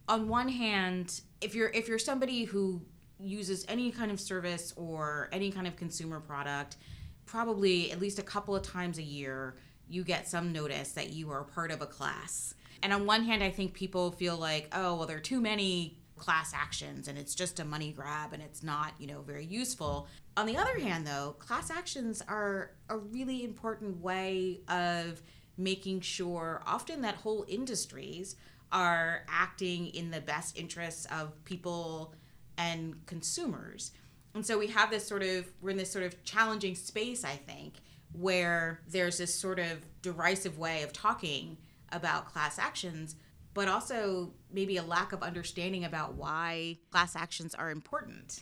on 0.07 0.27
one 0.27 0.49
hand, 0.49 1.21
if 1.41 1.55
you're 1.55 1.69
if 1.69 1.87
you're 1.87 1.99
somebody 1.99 2.45
who 2.45 2.81
uses 3.23 3.65
any 3.67 3.91
kind 3.91 4.11
of 4.11 4.19
service 4.19 4.73
or 4.75 5.29
any 5.31 5.51
kind 5.51 5.67
of 5.67 5.75
consumer 5.75 6.19
product, 6.19 6.77
probably 7.25 7.91
at 7.91 7.99
least 7.99 8.19
a 8.19 8.23
couple 8.23 8.55
of 8.55 8.63
times 8.63 8.97
a 8.97 9.03
year, 9.03 9.55
you 9.87 10.03
get 10.03 10.27
some 10.27 10.51
notice 10.51 10.91
that 10.93 11.13
you 11.13 11.31
are 11.31 11.43
part 11.43 11.71
of 11.71 11.81
a 11.81 11.85
class. 11.85 12.53
And 12.81 12.91
on 12.91 13.05
one 13.05 13.23
hand, 13.23 13.43
I 13.43 13.49
think 13.49 13.73
people 13.73 14.11
feel 14.11 14.37
like, 14.37 14.67
oh, 14.73 14.95
well, 14.95 15.07
there 15.07 15.17
are 15.17 15.21
too 15.21 15.39
many 15.39 15.97
class 16.17 16.53
actions 16.53 17.07
and 17.07 17.17
it's 17.17 17.35
just 17.35 17.59
a 17.59 17.65
money 17.65 17.91
grab 17.91 18.33
and 18.33 18.41
it's 18.41 18.63
not, 18.63 18.93
you 18.99 19.07
know, 19.07 19.21
very 19.21 19.45
useful. 19.45 20.07
On 20.37 20.45
the 20.45 20.57
other 20.57 20.79
hand, 20.79 21.05
though, 21.05 21.35
class 21.39 21.69
actions 21.69 22.21
are 22.27 22.71
a 22.89 22.97
really 22.97 23.43
important 23.43 24.01
way 24.01 24.61
of 24.67 25.21
making 25.57 26.01
sure 26.01 26.63
often 26.65 27.01
that 27.01 27.15
whole 27.15 27.45
industries 27.47 28.35
are 28.71 29.23
acting 29.29 29.87
in 29.87 30.11
the 30.11 30.21
best 30.21 30.57
interests 30.57 31.05
of 31.11 31.31
people 31.45 32.13
and 32.57 33.05
consumers. 33.05 33.91
And 34.35 34.45
so 34.45 34.57
we 34.57 34.67
have 34.67 34.89
this 34.89 35.07
sort 35.07 35.21
of, 35.23 35.45
we're 35.61 35.71
in 35.71 35.77
this 35.77 35.91
sort 35.91 36.05
of 36.05 36.23
challenging 36.23 36.75
space, 36.75 37.23
I 37.23 37.35
think, 37.35 37.75
where 38.13 38.81
there's 38.87 39.17
this 39.17 39.33
sort 39.33 39.59
of 39.59 39.85
derisive 40.01 40.57
way 40.57 40.83
of 40.83 40.91
talking 40.93 41.57
about 41.91 42.25
class 42.25 42.57
actions, 42.57 43.15
but 43.53 43.67
also 43.67 44.33
maybe 44.51 44.77
a 44.77 44.83
lack 44.83 45.13
of 45.13 45.21
understanding 45.21 45.85
about 45.85 46.15
why 46.15 46.77
class 46.91 47.15
actions 47.15 47.53
are 47.53 47.69
important. 47.69 48.39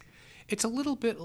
It's 0.48 0.64
a 0.64 0.68
little 0.70 0.96
bit 0.96 1.18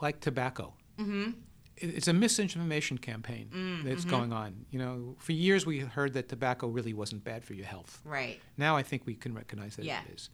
like 0.00 0.20
tobacco. 0.20 0.74
Mm-hmm. 0.98 1.32
It's 1.76 2.06
a 2.08 2.12
misinformation 2.12 2.98
campaign 2.98 3.50
Mm, 3.52 3.84
that's 3.84 4.04
mhm. 4.04 4.10
going 4.10 4.32
on. 4.32 4.64
You 4.70 4.78
know, 4.78 5.16
for 5.18 5.32
years 5.32 5.66
we 5.66 5.80
heard 5.80 6.14
that 6.14 6.28
tobacco 6.28 6.68
really 6.68 6.94
wasn't 6.94 7.24
bad 7.24 7.44
for 7.44 7.54
your 7.54 7.66
health. 7.66 8.00
Right. 8.04 8.40
Now 8.56 8.76
I 8.76 8.82
think 8.82 9.06
we 9.06 9.14
can 9.14 9.34
recognize 9.34 9.76
that 9.76 9.84
Yeah. 9.84 10.00
it 10.08 10.14
is. 10.14 10.30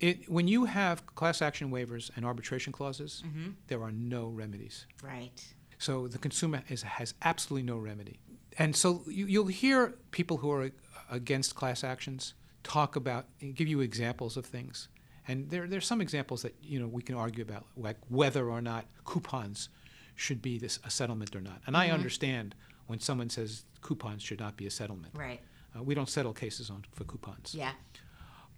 It, 0.00 0.28
when 0.30 0.46
you 0.48 0.64
have 0.66 1.04
class 1.06 1.42
action 1.42 1.70
waivers 1.70 2.10
and 2.16 2.24
arbitration 2.24 2.72
clauses, 2.72 3.22
Mm-hmm. 3.26 3.50
there 3.66 3.82
are 3.82 3.90
no 3.92 4.28
remedies. 4.28 4.86
Right. 5.02 5.44
So 5.78 6.06
the 6.08 6.18
consumer 6.18 6.62
is, 6.68 6.82
has 6.82 7.14
absolutely 7.22 7.66
no 7.66 7.78
remedy. 7.78 8.20
And 8.58 8.74
so 8.76 9.02
you, 9.08 9.26
you'll 9.26 9.46
hear 9.46 9.94
people 10.10 10.36
who 10.38 10.50
are 10.50 10.70
against 11.10 11.54
class 11.54 11.82
actions 11.84 12.34
talk 12.64 12.96
about 12.96 13.26
give 13.54 13.68
you 13.68 13.80
examples 13.80 14.36
of 14.36 14.44
things. 14.46 14.88
And 15.26 15.48
there, 15.50 15.66
there's 15.66 15.86
some 15.86 16.00
examples 16.00 16.42
that 16.42 16.54
you 16.62 16.80
know 16.80 16.86
we 16.88 17.02
can 17.02 17.14
argue 17.14 17.42
about, 17.42 17.66
like 17.76 17.96
whether 18.08 18.48
or 18.48 18.60
not 18.60 18.86
coupons 19.04 19.68
should 20.16 20.40
be 20.42 20.58
this, 20.58 20.78
a 20.84 20.90
settlement 20.90 21.36
or 21.36 21.40
not. 21.40 21.60
And 21.66 21.76
I 21.76 21.90
understand 21.90 22.54
when 22.86 22.98
someone 22.98 23.30
says 23.30 23.64
coupons 23.82 24.22
should 24.22 24.40
not 24.40 24.56
be 24.56 24.66
a 24.66 24.70
settlement. 24.70 25.12
Right. 25.16 25.40
Uh, 25.76 25.82
we 25.82 25.94
don't 25.94 26.08
settle 26.08 26.32
cases 26.32 26.70
on 26.70 26.84
for 26.92 27.04
coupons. 27.04 27.54
Yeah. 27.54 27.72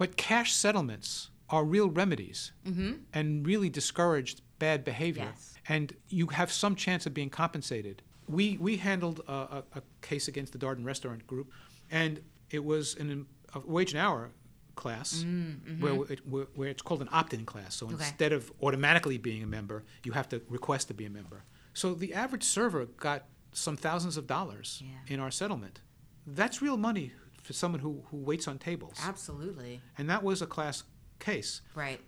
But 0.01 0.17
cash 0.17 0.55
settlements 0.55 1.29
are 1.51 1.63
real 1.63 1.91
remedies 1.91 2.53
mm-hmm. 2.67 2.93
and 3.13 3.47
really 3.47 3.69
discourage 3.69 4.39
bad 4.59 4.83
behavior. 4.83 5.29
Yes. 5.35 5.55
And 5.69 5.95
you 6.09 6.29
have 6.29 6.51
some 6.51 6.75
chance 6.75 7.05
of 7.05 7.13
being 7.13 7.29
compensated. 7.29 8.01
We, 8.27 8.57
we 8.57 8.79
handled 8.79 9.21
a, 9.29 9.33
a, 9.33 9.65
a 9.75 9.83
case 10.01 10.27
against 10.27 10.55
the 10.55 10.59
Darden 10.59 10.87
Restaurant 10.87 11.27
Group, 11.27 11.53
and 11.91 12.23
it 12.49 12.65
was 12.65 12.95
an, 12.95 13.11
um, 13.11 13.27
a 13.55 13.61
wage 13.61 13.93
and 13.93 14.01
hour 14.01 14.31
class 14.75 15.23
mm, 15.23 15.61
mm-hmm. 15.61 15.83
where, 15.83 16.11
it, 16.11 16.27
where, 16.27 16.47
where 16.55 16.69
it's 16.71 16.81
called 16.81 17.03
an 17.03 17.11
opt-in 17.13 17.45
class. 17.45 17.75
So 17.75 17.85
Okay. 17.85 17.97
instead 17.97 18.33
of 18.33 18.51
automatically 18.63 19.19
being 19.19 19.43
a 19.43 19.47
member, 19.47 19.85
you 20.03 20.13
have 20.13 20.31
to 20.31 20.41
request 20.49 20.89
to 20.89 20.95
be 20.95 21.05
a 21.05 21.11
member. 21.11 21.45
So 21.75 21.93
the 21.93 22.15
average 22.15 22.45
server 22.45 22.87
got 22.87 23.27
some 23.53 23.77
thousands 23.77 24.17
of 24.17 24.27
dollars 24.27 24.83
Yeah. 24.83 25.15
in 25.15 25.21
our 25.21 25.31
settlement. 25.31 25.83
That's 26.27 26.63
real 26.63 26.79
money 26.79 27.13
for 27.51 27.55
someone 27.55 27.81
who, 27.81 28.05
who 28.13 28.17
waits 28.19 28.47
on 28.47 28.59
tables. 28.59 28.97
Absolutely. 29.03 29.81
And 29.99 30.09
that 30.09 30.23
was 30.23 30.41
a 30.41 30.47
class 30.47 30.85
case. 31.19 31.63
Right. 31.75 32.01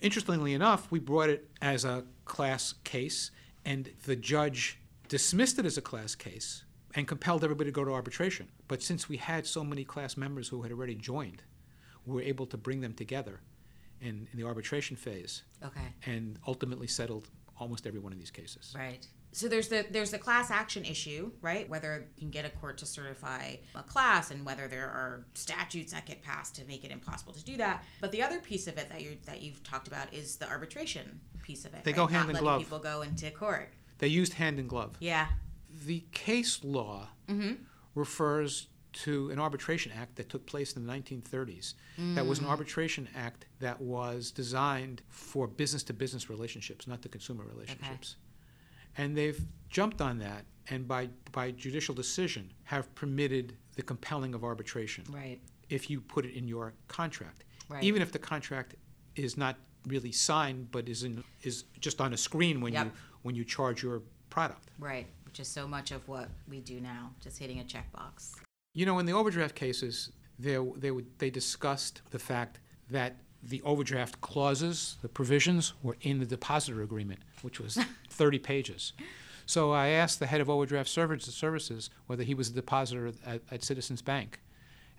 Interestingly 0.00 0.54
enough, 0.54 0.90
we 0.90 0.98
brought 0.98 1.28
it 1.28 1.46
as 1.60 1.84
a 1.84 2.04
class 2.24 2.72
case, 2.84 3.30
and 3.66 3.90
the 4.06 4.16
judge 4.16 4.78
dismissed 5.08 5.58
it 5.58 5.66
as 5.66 5.76
a 5.76 5.82
class 5.82 6.14
case 6.14 6.64
and 6.94 7.06
compelled 7.06 7.44
everybody 7.44 7.68
to 7.68 7.74
go 7.74 7.84
to 7.84 7.92
arbitration. 7.92 8.48
But 8.66 8.82
since 8.82 9.10
we 9.10 9.18
had 9.18 9.46
so 9.46 9.62
many 9.62 9.84
class 9.84 10.16
members 10.16 10.48
who 10.48 10.62
had 10.62 10.72
already 10.72 10.94
joined, 10.94 11.42
we 12.06 12.14
were 12.14 12.22
able 12.22 12.46
to 12.46 12.56
bring 12.56 12.80
them 12.80 12.94
together 12.94 13.40
in, 14.00 14.26
in 14.32 14.38
the 14.38 14.46
arbitration 14.46 14.96
phase 14.96 15.42
Okay. 15.62 15.94
and 16.06 16.38
ultimately 16.46 16.86
settled 16.86 17.28
almost 17.60 17.86
every 17.86 18.00
one 18.00 18.12
of 18.12 18.18
these 18.18 18.30
cases. 18.30 18.74
Right. 18.74 19.06
So 19.32 19.48
there's 19.48 19.68
the 19.68 19.86
there's 19.90 20.10
the 20.10 20.18
class 20.18 20.50
action 20.50 20.84
issue, 20.84 21.32
right? 21.40 21.68
Whether 21.68 22.08
you 22.16 22.22
can 22.22 22.30
get 22.30 22.44
a 22.44 22.50
court 22.50 22.78
to 22.78 22.86
certify 22.86 23.56
a 23.74 23.82
class 23.82 24.30
and 24.30 24.44
whether 24.44 24.68
there 24.68 24.86
are 24.86 25.26
statutes 25.34 25.92
that 25.92 26.06
get 26.06 26.22
passed 26.22 26.56
to 26.56 26.64
make 26.64 26.84
it 26.84 26.90
impossible 26.90 27.32
to 27.34 27.44
do 27.44 27.56
that. 27.58 27.84
But 28.00 28.12
the 28.12 28.22
other 28.22 28.40
piece 28.40 28.66
of 28.66 28.78
it 28.78 28.88
that 28.88 29.02
you 29.02 29.18
that 29.26 29.42
you've 29.42 29.62
talked 29.62 29.88
about 29.88 30.12
is 30.12 30.36
the 30.36 30.48
arbitration 30.48 31.20
piece 31.42 31.64
of 31.64 31.74
it. 31.74 31.84
They 31.84 31.92
right? 31.92 31.96
go 31.96 32.02
Not 32.04 32.12
hand 32.12 32.30
in 32.30 32.34
letting 32.34 32.44
glove. 32.44 32.60
People 32.60 32.78
go 32.78 33.02
into 33.02 33.30
court. 33.30 33.70
They 33.98 34.08
used 34.08 34.34
hand 34.34 34.58
in 34.58 34.66
glove. 34.66 34.96
Yeah. 35.00 35.26
The 35.86 36.04
case 36.12 36.64
law 36.64 37.08
mm-hmm. 37.28 37.54
refers 37.94 38.68
to 39.04 39.30
an 39.30 39.38
arbitration 39.38 39.92
act 39.92 40.16
that 40.16 40.28
took 40.28 40.46
place 40.46 40.72
in 40.72 40.86
the 40.86 40.92
1930s. 40.92 41.74
That 42.14 42.26
was 42.26 42.38
an 42.38 42.46
mm. 42.46 42.50
arbitration 42.50 43.08
act 43.14 43.46
that 43.60 43.80
was 43.80 44.30
designed 44.30 45.02
for 45.08 45.46
business 45.46 45.82
to 45.84 45.92
business 45.92 46.30
relationships, 46.30 46.86
not 46.86 47.02
to 47.02 47.08
consumer 47.08 47.44
relationships. 47.44 48.16
And 48.98 49.16
they've 49.16 49.40
jumped 49.70 50.00
on 50.00 50.18
that 50.18 50.44
and 50.68 50.86
by, 50.86 51.08
by 51.32 51.52
judicial 51.52 51.94
decision 51.94 52.52
have 52.64 52.94
permitted 52.94 53.56
the 53.76 53.82
compelling 53.82 54.34
of 54.34 54.44
arbitration 54.44 55.04
Right. 55.10 55.40
if 55.70 55.88
you 55.88 56.00
put 56.00 56.26
it 56.26 56.34
in 56.34 56.46
your 56.46 56.74
contract. 56.88 57.44
Right. 57.68 57.82
Even 57.82 58.02
if 58.02 58.12
the 58.12 58.18
contract 58.18 58.74
is 59.16 59.36
not 59.36 59.56
really 59.86 60.12
signed 60.12 60.70
but 60.70 60.88
is 60.88 61.04
in, 61.04 61.24
is 61.42 61.64
just 61.80 62.00
on 62.00 62.12
a 62.12 62.16
screen 62.16 62.60
when 62.60 62.74
you 62.74 62.90
when 63.22 63.34
you 63.34 63.44
charge 63.44 63.82
your 63.82 64.02
product. 64.30 64.70
Right. 64.78 65.06
Which 65.24 65.40
is 65.40 65.48
so 65.48 65.66
much 65.66 65.90
of 65.90 66.06
what 66.08 66.28
we 66.48 66.60
do 66.60 66.80
now, 66.80 67.10
just 67.20 67.38
hitting 67.38 67.60
a 67.60 67.64
checkbox. 67.64 68.34
You 68.74 68.86
know, 68.86 68.98
in 68.98 69.06
the 69.06 69.12
overdraft 69.12 69.54
cases, 69.54 70.12
they, 70.38 70.56
they, 70.76 70.90
would, 70.90 71.06
they 71.18 71.30
discussed 71.30 72.02
the 72.10 72.18
fact 72.18 72.60
that 72.90 73.16
the 73.42 73.62
overdraft 73.62 74.20
clauses, 74.20 74.96
the 75.02 75.08
provisions, 75.08 75.72
were 75.82 75.96
in 76.02 76.18
the 76.18 76.26
depositor 76.26 76.82
agreement, 76.82 77.20
which 77.42 77.60
was 77.60 77.78
30 78.10 78.38
pages. 78.38 78.92
So 79.46 79.72
I 79.72 79.88
asked 79.88 80.18
the 80.18 80.26
head 80.26 80.40
of 80.40 80.50
overdraft 80.50 80.88
service- 80.90 81.24
services 81.24 81.88
whether 82.06 82.22
he 82.22 82.34
was 82.34 82.50
a 82.50 82.52
depositor 82.52 83.12
at, 83.24 83.40
at 83.50 83.62
Citizens 83.64 84.02
Bank. 84.02 84.40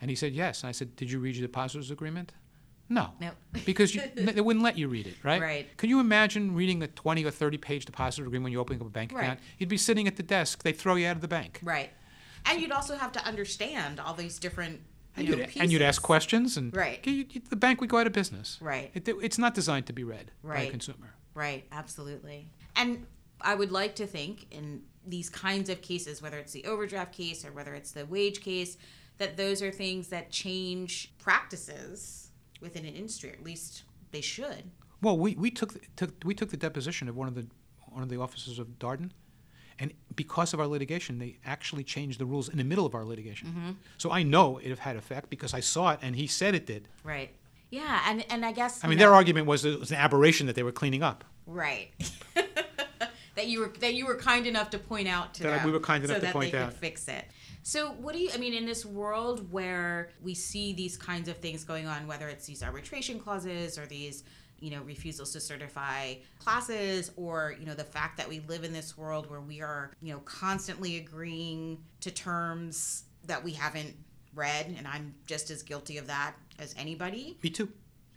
And 0.02 0.10
he 0.10 0.15
said 0.15 0.34
yes. 0.34 0.63
And 0.63 0.69
I 0.69 0.71
said, 0.71 0.95
Did 0.95 1.12
you 1.12 1.19
read 1.19 1.36
your 1.36 1.45
depositor's 1.47 1.91
agreement? 1.91 2.32
No. 2.88 3.10
No. 3.19 3.32
Because 3.65 3.93
you, 3.93 4.02
they 4.15 4.41
wouldn't 4.41 4.63
let 4.63 4.78
you 4.78 4.88
read 4.88 5.06
it, 5.06 5.15
right? 5.23 5.41
Right. 5.41 5.78
Can 5.78 5.89
you 5.89 5.99
imagine 5.99 6.56
reading 6.56 6.82
a 6.82 6.88
20 6.88 7.23
or 7.25 7.32
30 7.32 7.58
page 7.58 7.86
depositor 7.86 8.23
agreement 8.23 8.45
when 8.45 8.52
you're 8.54 8.62
opening 8.62 8.82
up 8.82 8.88
a 8.88 8.89
bank 8.89 9.12
Right. 9.13 9.23
account? 9.25 9.39
You'd 9.60 9.69
be 9.69 9.78
sitting 9.78 10.08
at 10.08 10.15
the 10.15 10.23
desk, 10.23 10.63
they'd 10.63 10.71
throw 10.78 10.95
you 10.95 11.06
out 11.08 11.15
of 11.17 11.21
the 11.21 11.28
bank. 11.28 11.60
Right. 11.62 11.91
And 12.45 12.62
you'd 12.62 12.71
also 12.71 12.95
have 12.95 13.12
to 13.12 13.25
understand 13.25 13.99
all 13.99 14.13
these 14.13 14.39
different 14.39 14.80
And 15.17 15.30
know, 15.30 15.38
you'd, 15.38 15.58
and 15.58 15.72
you'd 15.72 15.82
ask 15.82 16.02
questions, 16.02 16.56
and 16.58 16.74
Right. 16.76 17.06
you- 17.06 17.26
you- 17.30 17.41
the 17.50 17.56
bank 17.56 17.82
would 17.82 17.89
go 17.89 17.98
out 17.98 18.08
of 18.08 18.13
business. 18.13 18.58
Right. 18.62 18.91
It, 18.93 19.08
it's 19.08 19.38
not 19.38 19.54
designed 19.54 19.86
to 19.88 19.93
be 19.93 20.04
read 20.04 20.32
right. 20.43 20.56
by 20.58 20.62
a 20.63 20.72
consumer. 20.72 21.13
Right, 21.34 21.65
absolutely. 21.72 22.50
And 22.76 23.06
I 23.41 23.56
would 23.56 23.72
like 23.72 23.95
to 23.95 24.08
think 24.08 24.48
in 24.52 24.84
these 25.06 25.30
kinds 25.30 25.69
of 25.69 25.82
cases, 25.82 26.22
whether 26.22 26.38
it's 26.38 26.52
the 26.54 26.65
overdraft 26.65 27.13
case 27.13 27.43
or 27.45 27.52
whether 27.52 27.74
it's 27.74 27.91
the 27.91 28.06
wage 28.06 28.41
case, 28.41 28.78
that 29.17 29.36
those 29.38 29.62
are 29.62 29.72
things 29.72 30.08
that 30.10 30.32
change 30.32 31.12
practices 31.17 32.32
within 32.62 32.86
an 32.86 32.93
industry. 32.95 33.32
At 33.32 33.43
least 33.43 33.84
they 34.12 34.22
should. 34.22 34.72
Well, 35.02 35.17
we, 35.17 35.36
we 35.36 35.50
took, 35.52 35.74
the- 35.74 35.82
took 35.95 36.13
we 36.24 36.34
took 36.34 36.50
the 36.50 36.58
deposition 36.58 37.08
of 37.10 37.15
one 37.15 37.28
of 37.28 37.36
the 37.36 37.48
one 37.88 38.04
of 38.04 38.10
the 38.10 38.17
officers 38.19 38.60
of 38.60 38.67
Darden, 38.80 39.10
because 40.19 40.53
of 40.53 40.60
our 40.60 40.67
litigation, 40.67 41.17
they 41.17 41.38
actually 41.45 41.86
changed 41.86 42.19
the 42.19 42.25
rules 42.25 42.49
in 42.49 42.58
the 42.58 42.63
middle 42.65 42.86
of 42.86 42.93
our 42.93 43.05
litigation. 43.05 43.47
Mm-hmm. 43.47 43.71
So 43.97 44.12
I 44.12 44.21
know 44.21 44.58
it 44.58 44.77
had 44.77 44.97
effect 44.97 45.29
because 45.29 45.53
I 45.53 45.62
saw 45.62 45.91
it, 45.91 45.99
and 46.01 46.13
he 46.13 46.27
said 46.27 46.55
it 46.55 46.65
did. 46.65 46.89
Right. 47.05 47.29
Yeah, 47.71 48.01
and 48.05 48.25
and 48.29 48.45
I 48.45 48.51
guess 48.51 48.84
I 48.84 48.89
mean, 48.89 48.97
know- 48.97 49.05
their 49.05 49.13
argument 49.13 49.47
was 49.47 49.63
it 49.63 49.79
was 49.79 49.91
an 49.91 49.97
aberration 49.97 50.45
that 50.47 50.58
they 50.58 50.63
were 50.63 50.73
cleaning 50.73 51.03
up. 51.03 51.23
Right. 51.47 51.91
that 53.36 53.47
you 53.47 53.62
were 53.62 53.71
that 53.79 53.93
you 53.93 54.05
were 54.05 54.17
kind 54.17 54.45
enough 54.45 54.69
to 54.71 54.77
point 54.79 55.08
out 55.08 55.34
to 55.36 55.43
That 55.43 55.60
them 55.60 55.67
we 55.67 55.71
were 55.71 55.79
kind 55.79 56.03
so 56.03 56.10
enough 56.10 56.19
to 56.19 56.25
that 56.25 56.34
point 56.34 56.51
they 56.51 56.58
out. 56.58 56.71
could 56.71 56.79
fix 56.79 57.08
it. 57.08 57.23
So 57.63 57.91
what 57.91 58.13
do 58.13 58.19
you 58.19 58.29
I 58.34 58.38
mean 58.38 58.53
in 58.53 58.65
this 58.65 58.86
world 58.86 59.49
where 59.53 60.10
we 60.21 60.34
see 60.34 60.73
these 60.73 60.97
kinds 60.97 61.29
of 61.29 61.38
things 61.38 61.63
going 61.63 61.88
on 61.88 62.08
whether 62.08 62.27
it's 62.27 62.45
these 62.45 62.62
arbitration 62.62 63.19
clauses 63.19 63.77
or 63.77 63.86
these 63.86 64.23
you 64.62 64.72
know 64.72 64.82
refusals 64.82 65.32
to 65.34 65.39
certify 65.39 66.15
classes 66.39 67.12
or 67.15 67.56
you 67.60 67.65
know 67.65 67.74
the 67.74 67.84
fact 67.84 68.17
that 68.17 68.28
we 68.28 68.39
live 68.41 68.63
in 68.63 68.74
this 68.74 68.98
world 68.98 69.30
where 69.30 69.41
we 69.41 69.62
are 69.62 69.91
you 70.02 70.13
know 70.13 70.19
constantly 70.19 70.98
agreeing 70.98 71.78
to 72.02 72.12
terms 72.12 73.04
that 73.26 73.43
we 73.43 73.52
haven't 73.54 73.95
read 74.36 74.74
and 74.78 74.88
I'm 74.88 75.13
just 75.26 75.50
as 75.52 75.63
guilty 75.63 75.98
of 75.98 76.08
that 76.08 76.34
as 76.60 76.76
anybody. 76.78 77.38
Me 77.43 77.50
too. 77.50 77.69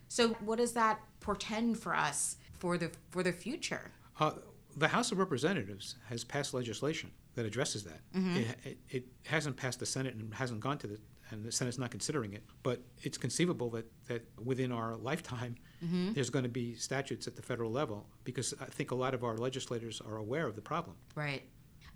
So 0.07 0.29
what 0.45 0.57
does 0.57 0.73
that 0.73 0.99
portend 1.19 1.79
for 1.79 1.95
us 1.95 2.37
for 2.59 2.77
the 2.77 2.91
for 3.09 3.23
the 3.23 3.31
future? 3.31 3.91
Uh, 4.19 4.31
the 4.77 4.87
House 4.87 5.11
of 5.11 5.19
Representatives 5.19 5.95
has 6.09 6.23
passed 6.23 6.53
legislation 6.53 7.11
that 7.35 7.45
addresses 7.45 7.83
that. 7.83 7.99
It, 8.13 8.47
it, 8.63 8.77
it 8.89 9.03
hasn't 9.25 9.57
passed 9.57 9.79
the 9.79 9.85
Senate 9.85 10.15
and 10.15 10.33
hasn't 10.33 10.59
gone 10.59 10.77
to 10.79 10.87
the 10.87 10.99
and 11.31 11.43
the 11.43 11.51
Senate's 11.51 11.79
not 11.79 11.91
considering 11.91 12.33
it. 12.33 12.43
But 12.63 12.81
it's 13.01 13.17
conceivable 13.17 13.69
that, 13.71 13.85
that 14.07 14.25
within 14.43 14.71
our 14.71 14.95
lifetime, 14.95 15.55
mm-hmm. 15.83 16.13
there's 16.13 16.29
going 16.29 16.43
to 16.43 16.49
be 16.49 16.75
statutes 16.75 17.27
at 17.27 17.35
the 17.35 17.41
federal 17.41 17.71
level 17.71 18.07
because 18.23 18.53
I 18.59 18.65
think 18.65 18.91
a 18.91 18.95
lot 18.95 19.13
of 19.13 19.23
our 19.23 19.37
legislators 19.37 20.01
are 20.01 20.17
aware 20.17 20.47
of 20.47 20.55
the 20.55 20.61
problem. 20.61 20.95
Right. 21.15 21.43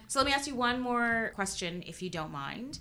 So 0.08 0.20
let 0.20 0.26
me 0.26 0.34
ask 0.34 0.48
you 0.48 0.56
one 0.56 0.80
more 0.80 1.32
question, 1.36 1.84
if 1.86 2.02
you 2.02 2.10
don't 2.10 2.32
mind. 2.32 2.80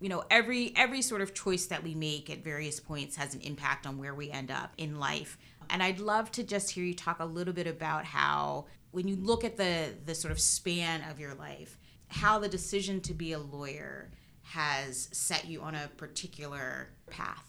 You 0.00 0.10
know, 0.10 0.24
every 0.30 0.74
every 0.76 1.00
sort 1.00 1.22
of 1.22 1.32
choice 1.32 1.66
that 1.66 1.82
we 1.82 1.94
make 1.94 2.28
at 2.28 2.44
various 2.44 2.80
points 2.80 3.16
has 3.16 3.34
an 3.34 3.40
impact 3.40 3.86
on 3.86 3.96
where 3.96 4.14
we 4.14 4.30
end 4.30 4.50
up 4.50 4.72
in 4.76 4.98
life. 4.98 5.38
And 5.70 5.82
I'd 5.82 6.00
love 6.00 6.30
to 6.32 6.42
just 6.42 6.70
hear 6.70 6.84
you 6.84 6.94
talk 6.94 7.18
a 7.20 7.24
little 7.24 7.54
bit 7.54 7.66
about 7.66 8.04
how, 8.04 8.66
when 8.90 9.08
you 9.08 9.16
look 9.16 9.42
at 9.42 9.56
the 9.56 9.94
the 10.04 10.14
sort 10.14 10.32
of 10.32 10.40
span 10.40 11.02
of 11.10 11.18
your 11.18 11.34
life, 11.34 11.78
how 12.08 12.38
the 12.38 12.48
decision 12.48 13.00
to 13.02 13.14
be 13.14 13.32
a 13.32 13.38
lawyer 13.38 14.10
has 14.46 15.08
set 15.12 15.46
you 15.46 15.60
on 15.60 15.74
a 15.74 15.88
particular 15.96 16.90
path. 17.10 17.44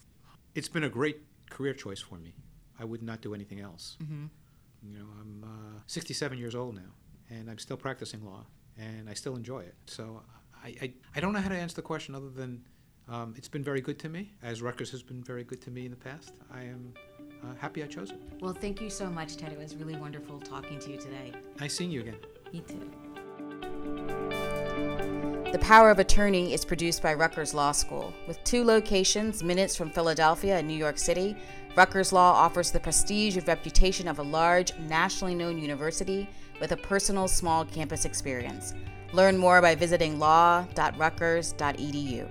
It's 0.56 0.68
been 0.68 0.84
a 0.84 0.90
great 0.90 1.22
career 1.50 1.74
choice 1.74 2.02
for 2.02 2.16
me. 2.16 2.34
I 2.80 2.86
would 2.86 3.04
not 3.04 3.22
do 3.22 3.34
anything 3.34 3.60
else. 3.60 3.98
You 4.00 4.98
know, 4.98 5.06
I'm 5.20 5.44
uh, 5.44 5.80
67 5.88 6.38
years 6.38 6.56
old 6.56 6.76
now, 6.76 6.92
and 7.30 7.50
I'm 7.50 7.58
still 7.60 7.78
practicing 7.78 8.24
law, 8.26 8.46
and 8.78 9.10
I 9.10 9.14
still 9.14 9.36
enjoy 9.36 9.60
it. 9.62 9.76
So 9.86 10.22
I, 10.64 10.76
I, 10.82 10.94
I 11.16 11.20
don't 11.20 11.34
know 11.34 11.40
how 11.40 11.50
to 11.50 11.56
answer 11.56 11.76
the 11.76 11.82
question 11.82 12.16
other 12.16 12.30
than 12.30 12.64
um, 13.10 13.34
it's 13.38 13.48
been 13.48 13.64
very 13.64 13.82
good 13.82 14.00
to 14.00 14.10
me, 14.10 14.32
as 14.44 14.62
Rutgers 14.62 14.92
has 14.92 15.02
been 15.04 15.24
very 15.24 15.44
good 15.44 15.62
to 15.62 15.72
me 15.72 15.86
in 15.86 15.92
the 15.92 15.98
past. 15.98 16.34
I 16.52 16.64
am 16.64 16.94
uh, 17.44 17.54
happy 17.60 17.84
I 17.84 17.88
chose 17.88 18.12
it. 18.12 18.20
Well, 18.42 18.54
thank 18.54 18.82
you 18.82 18.90
so 18.90 19.08
much, 19.08 19.38
Ted. 19.38 19.52
It 19.52 19.60
was 19.60 19.76
really 19.76 19.96
wonderful 19.96 20.40
talking 20.40 20.80
to 20.80 20.92
you 20.92 20.98
today. 20.98 21.32
Nice 21.60 21.76
seeing 21.76 21.92
you 21.92 22.02
again. 22.02 22.18
Me 22.54 22.62
too. 22.62 22.92
The 25.54 25.60
Power 25.60 25.90
of 25.90 26.00
Attorney 26.00 26.54
is 26.54 26.66
produced 26.66 27.02
by 27.02 27.14
Rutgers 27.14 27.54
Law 27.54 27.72
School. 27.72 28.14
With 28.28 28.44
two 28.44 28.66
locations, 28.66 29.42
minutes 29.42 29.78
from 29.78 29.90
Philadelphia 29.90 30.58
and 30.58 30.68
New 30.68 30.76
York 30.76 30.98
City, 30.98 31.38
Rutgers 31.78 32.12
Law 32.12 32.34
offers 32.34 32.70
the 32.70 32.82
prestige 32.82 33.38
and 33.38 33.48
reputation 33.48 34.10
of 34.10 34.20
a 34.20 34.24
large, 34.24 34.78
nationally 34.78 35.36
known 35.36 35.58
university 35.58 36.30
with 36.60 36.74
a 36.74 36.78
personal 36.78 37.30
small 37.30 37.64
campus 37.64 38.04
experience. 38.04 38.74
Learn 39.14 39.38
more 39.38 39.62
by 39.62 39.74
visiting 39.74 40.20
law.rutgers.edu. 40.20 42.28